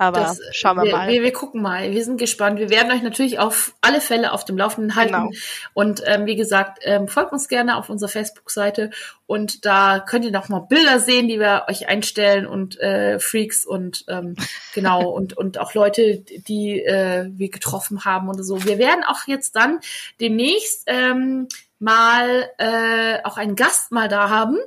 Aber 0.00 0.20
das, 0.20 0.40
schauen 0.52 0.78
wir, 0.78 0.84
wir, 0.84 0.96
mal. 0.96 1.08
Wir, 1.08 1.22
wir 1.22 1.32
gucken 1.32 1.60
mal. 1.60 1.92
Wir 1.92 2.02
sind 2.02 2.18
gespannt. 2.18 2.58
Wir 2.58 2.70
werden 2.70 2.90
euch 2.90 3.02
natürlich 3.02 3.38
auf 3.38 3.74
alle 3.82 4.00
Fälle 4.00 4.32
auf 4.32 4.46
dem 4.46 4.56
Laufenden 4.56 4.96
halten. 4.96 5.12
Genau. 5.12 5.30
Und 5.74 6.02
ähm, 6.06 6.24
wie 6.24 6.36
gesagt, 6.36 6.78
ähm, 6.84 7.06
folgt 7.06 7.32
uns 7.32 7.48
gerne 7.48 7.76
auf 7.76 7.90
unserer 7.90 8.08
Facebook-Seite. 8.08 8.92
Und 9.26 9.66
da 9.66 10.00
könnt 10.00 10.24
ihr 10.24 10.30
noch 10.30 10.48
mal 10.48 10.60
Bilder 10.60 11.00
sehen, 11.00 11.28
die 11.28 11.38
wir 11.38 11.66
euch 11.68 11.86
einstellen 11.86 12.46
und 12.46 12.80
äh, 12.80 13.18
Freaks 13.20 13.66
und 13.66 14.06
ähm, 14.08 14.36
genau 14.74 15.10
und 15.10 15.36
und 15.36 15.58
auch 15.58 15.74
Leute, 15.74 16.16
die 16.16 16.80
äh, 16.80 17.28
wir 17.32 17.50
getroffen 17.50 18.06
haben 18.06 18.30
oder 18.30 18.42
so. 18.42 18.64
Wir 18.64 18.78
werden 18.78 19.04
auch 19.06 19.26
jetzt 19.26 19.54
dann 19.54 19.80
demnächst 20.18 20.84
ähm, 20.86 21.46
mal 21.80 22.48
äh, 22.58 23.22
auch 23.24 23.36
einen 23.36 23.56
Gast 23.56 23.90
mal 23.90 24.08
da 24.08 24.28
haben. 24.28 24.58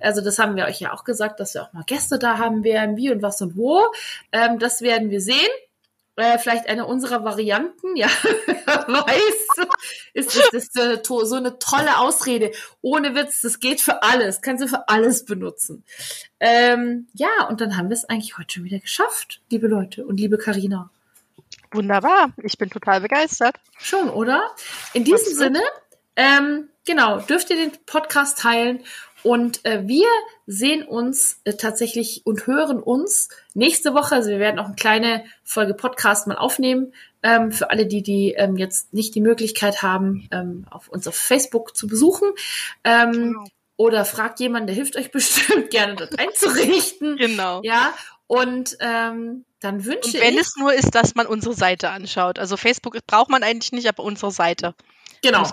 Also 0.00 0.20
das 0.20 0.38
haben 0.38 0.56
wir 0.56 0.64
euch 0.64 0.80
ja 0.80 0.92
auch 0.92 1.04
gesagt, 1.04 1.38
dass 1.38 1.54
wir 1.54 1.62
auch 1.62 1.72
mal 1.72 1.84
Gäste 1.84 2.18
da 2.18 2.38
haben 2.38 2.64
werden, 2.64 2.96
wie 2.96 3.10
und 3.10 3.22
was 3.22 3.40
und 3.42 3.56
wo. 3.56 3.82
Ähm, 4.32 4.58
das 4.58 4.80
werden 4.80 5.10
wir 5.10 5.20
sehen. 5.20 5.50
Äh, 6.16 6.38
vielleicht 6.38 6.68
eine 6.68 6.84
unserer 6.84 7.24
Varianten, 7.24 7.96
ja, 7.96 8.08
wer 8.66 8.88
weiß, 8.88 9.66
ist 10.12 10.36
das, 10.36 10.50
das, 10.52 10.70
das 10.70 11.00
äh, 11.00 11.24
so 11.24 11.36
eine 11.36 11.58
tolle 11.58 11.98
Ausrede. 11.98 12.52
Ohne 12.82 13.14
Witz, 13.14 13.40
das 13.40 13.60
geht 13.60 13.80
für 13.80 14.02
alles, 14.02 14.42
kannst 14.42 14.62
du 14.62 14.68
für 14.68 14.88
alles 14.88 15.24
benutzen. 15.24 15.84
Ähm, 16.38 17.08
ja, 17.14 17.46
und 17.48 17.62
dann 17.62 17.78
haben 17.78 17.88
wir 17.88 17.94
es 17.94 18.04
eigentlich 18.04 18.36
heute 18.36 18.54
schon 18.54 18.64
wieder 18.64 18.78
geschafft, 18.78 19.40
liebe 19.50 19.68
Leute 19.68 20.04
und 20.04 20.18
liebe 20.18 20.36
Karina. 20.36 20.90
Wunderbar, 21.72 22.32
ich 22.42 22.58
bin 22.58 22.68
total 22.68 23.00
begeistert. 23.00 23.56
Schon, 23.78 24.10
oder? 24.10 24.50
In 24.92 25.04
diesem. 25.04 25.34
Sinne, 25.34 25.62
ähm, 26.16 26.68
genau, 26.84 27.18
dürft 27.20 27.50
ihr 27.50 27.56
den 27.56 27.72
Podcast 27.86 28.38
teilen 28.38 28.84
und 29.22 29.64
äh, 29.64 29.86
wir 29.86 30.08
sehen 30.46 30.82
uns 30.82 31.40
äh, 31.44 31.54
tatsächlich 31.54 32.22
und 32.24 32.46
hören 32.46 32.82
uns 32.82 33.28
nächste 33.54 33.94
Woche. 33.94 34.16
Also 34.16 34.30
wir 34.30 34.40
werden 34.40 34.58
auch 34.58 34.66
eine 34.66 34.74
kleine 34.74 35.24
Folge 35.44 35.74
Podcast 35.74 36.26
mal 36.26 36.36
aufnehmen. 36.36 36.92
Ähm, 37.22 37.52
für 37.52 37.70
alle, 37.70 37.86
die, 37.86 38.02
die 38.02 38.34
ähm, 38.36 38.56
jetzt 38.56 38.92
nicht 38.92 39.14
die 39.14 39.20
Möglichkeit 39.20 39.82
haben, 39.82 40.28
ähm, 40.32 40.66
auf 40.70 40.88
uns 40.88 41.06
auf 41.06 41.14
Facebook 41.14 41.76
zu 41.76 41.86
besuchen. 41.86 42.30
Ähm, 42.82 43.12
genau. 43.12 43.44
Oder 43.76 44.04
fragt 44.04 44.40
jemanden, 44.40 44.66
der 44.66 44.76
hilft 44.76 44.96
euch 44.96 45.12
bestimmt 45.12 45.70
gerne, 45.70 45.94
das 45.94 46.10
einzurichten. 46.18 47.16
Genau. 47.16 47.60
Ja. 47.62 47.94
Und 48.26 48.76
ähm, 48.80 49.44
dann 49.60 49.84
wünsche 49.84 50.16
und 50.16 50.20
wenn 50.20 50.34
ich. 50.34 50.40
es 50.40 50.56
nur 50.56 50.74
ist, 50.74 50.94
dass 50.94 51.14
man 51.14 51.26
unsere 51.26 51.54
Seite 51.54 51.90
anschaut. 51.90 52.40
Also 52.40 52.56
Facebook 52.56 52.96
braucht 53.06 53.30
man 53.30 53.44
eigentlich 53.44 53.70
nicht, 53.70 53.88
aber 53.88 54.02
unsere 54.02 54.32
Seite. 54.32 54.74
Genau. 55.22 55.48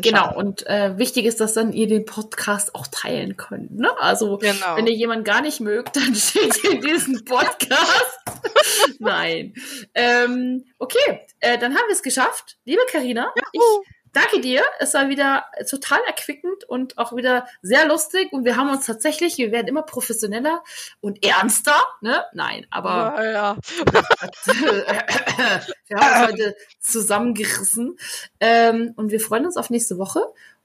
Genau. 0.00 0.34
Und 0.34 0.66
äh, 0.66 0.96
wichtig 0.96 1.26
ist, 1.26 1.40
dass 1.40 1.52
dann 1.52 1.72
ihr 1.74 1.86
den 1.86 2.06
Podcast 2.06 2.74
auch 2.74 2.86
teilen 2.86 3.36
könnt. 3.36 3.78
Ne? 3.78 3.90
Also 4.00 4.38
genau. 4.38 4.76
wenn 4.76 4.86
ihr 4.86 4.94
jemanden 4.94 5.24
gar 5.24 5.42
nicht 5.42 5.60
mögt, 5.60 5.96
dann 5.96 6.14
steht 6.14 6.64
ihr 6.64 6.72
in 6.72 6.80
diesen 6.80 7.24
Podcast. 7.24 8.18
Nein. 8.98 9.54
Ähm, 9.94 10.64
okay, 10.78 11.20
äh, 11.40 11.58
dann 11.58 11.74
haben 11.74 11.86
wir 11.88 11.94
es 11.94 12.02
geschafft. 12.02 12.56
Liebe 12.64 12.82
Karina, 12.90 13.32
ich 13.52 13.60
danke 14.12 14.40
dir. 14.40 14.62
Es 14.78 14.94
war 14.94 15.08
wieder 15.08 15.44
total 15.68 16.00
erquickend 16.06 16.64
und 16.64 16.98
auch 16.98 17.14
wieder 17.16 17.46
sehr 17.62 17.86
lustig. 17.86 18.32
Und 18.32 18.44
wir 18.44 18.56
haben 18.56 18.70
uns 18.70 18.86
tatsächlich, 18.86 19.38
wir 19.38 19.52
werden 19.52 19.68
immer 19.68 19.82
professioneller 19.82 20.62
und 21.00 21.24
ernster. 21.24 21.76
Ne? 22.00 22.24
Nein, 22.32 22.66
aber 22.70 23.22
ja, 23.22 23.32
ja. 23.32 23.56
wir 25.86 25.96
haben 25.96 26.22
uns 26.22 26.32
heute 26.32 26.56
zusammengerissen. 26.80 27.96
Ähm, 28.40 28.92
und 28.96 29.10
wir 29.10 29.20
freuen 29.20 29.46
uns 29.46 29.56
auf 29.56 29.70
nächste 29.70 29.98
Woche. 29.98 30.22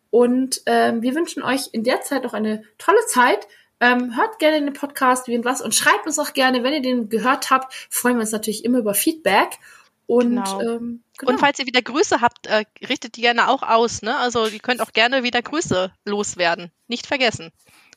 Und 0.09 0.61
ähm, 0.65 1.01
wir 1.01 1.15
wünschen 1.15 1.43
euch 1.43 1.69
in 1.71 1.83
der 1.83 2.01
Zeit 2.01 2.23
noch 2.23 2.33
eine 2.33 2.63
tolle 2.77 3.05
Zeit. 3.07 3.47
Ähm, 3.79 4.15
hört 4.15 4.39
gerne 4.39 4.59
den 4.59 4.73
Podcast, 4.73 5.27
wie 5.27 5.37
und 5.37 5.45
was, 5.45 5.61
und 5.61 5.75
schreibt 5.75 6.07
uns 6.07 6.17
auch 6.17 6.33
gerne, 6.33 6.63
wenn 6.63 6.73
ihr 6.73 6.81
den 6.81 7.09
gehört 7.09 7.51
habt. 7.51 7.73
Freuen 7.91 8.15
wir 8.15 8.21
uns 8.21 8.31
natürlich 8.31 8.65
immer 8.65 8.79
über 8.79 8.93
Feedback. 8.93 9.59
Und, 10.07 10.43
genau. 10.43 10.61
Ähm, 10.61 11.03
genau. 11.17 11.31
und 11.31 11.39
falls 11.39 11.59
ihr 11.59 11.65
wieder 11.65 11.81
Grüße 11.81 12.21
habt, 12.21 12.47
äh, 12.47 12.65
richtet 12.87 13.15
die 13.15 13.21
gerne 13.21 13.49
auch 13.49 13.63
aus. 13.63 14.01
Ne? 14.01 14.15
Also 14.17 14.47
ihr 14.47 14.59
könnt 14.59 14.81
auch 14.81 14.93
gerne 14.93 15.23
wieder 15.23 15.41
Grüße 15.41 15.91
loswerden. 16.05 16.71
Nicht 16.87 17.07
vergessen. 17.07 17.51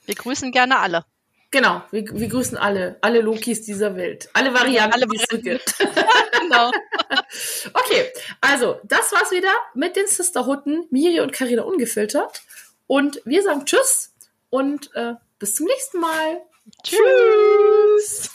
Wir 0.07 0.15
grüßen 0.15 0.53
gerne 0.53 0.79
alle. 0.79 1.05
Genau, 1.53 1.83
wir, 1.91 2.05
wir 2.13 2.29
grüßen 2.29 2.57
alle, 2.57 2.97
alle 3.01 3.21
Lokis 3.21 3.63
dieser 3.63 3.97
Welt. 3.97 4.29
Alle 4.35 4.55
Varianten, 4.55 4.95
alle 4.95 5.07
die 5.09 5.17
es 5.17 5.27
so 5.29 5.39
gibt. 5.39 5.79
genau. 6.41 6.71
okay, 7.75 8.13
also 8.41 8.81
das 8.85 9.11
war's 9.13 9.33
wieder 9.33 9.53
mit 9.75 9.97
den 9.97 10.07
Sisterhutten, 10.07 10.87
Miri 10.91 11.21
und 11.21 11.33
Karina 11.33 11.63
ungefiltert. 11.63 12.43
Und 12.87 13.21
wir 13.25 13.43
sagen 13.43 13.67
Tschüss 13.67 14.13
und 14.49 14.95
äh, 14.95 15.15
bis 15.41 15.57
zum 15.57 15.67
nächsten 15.67 16.01
Mal. 16.01 16.41
Tschüss. 16.85 18.31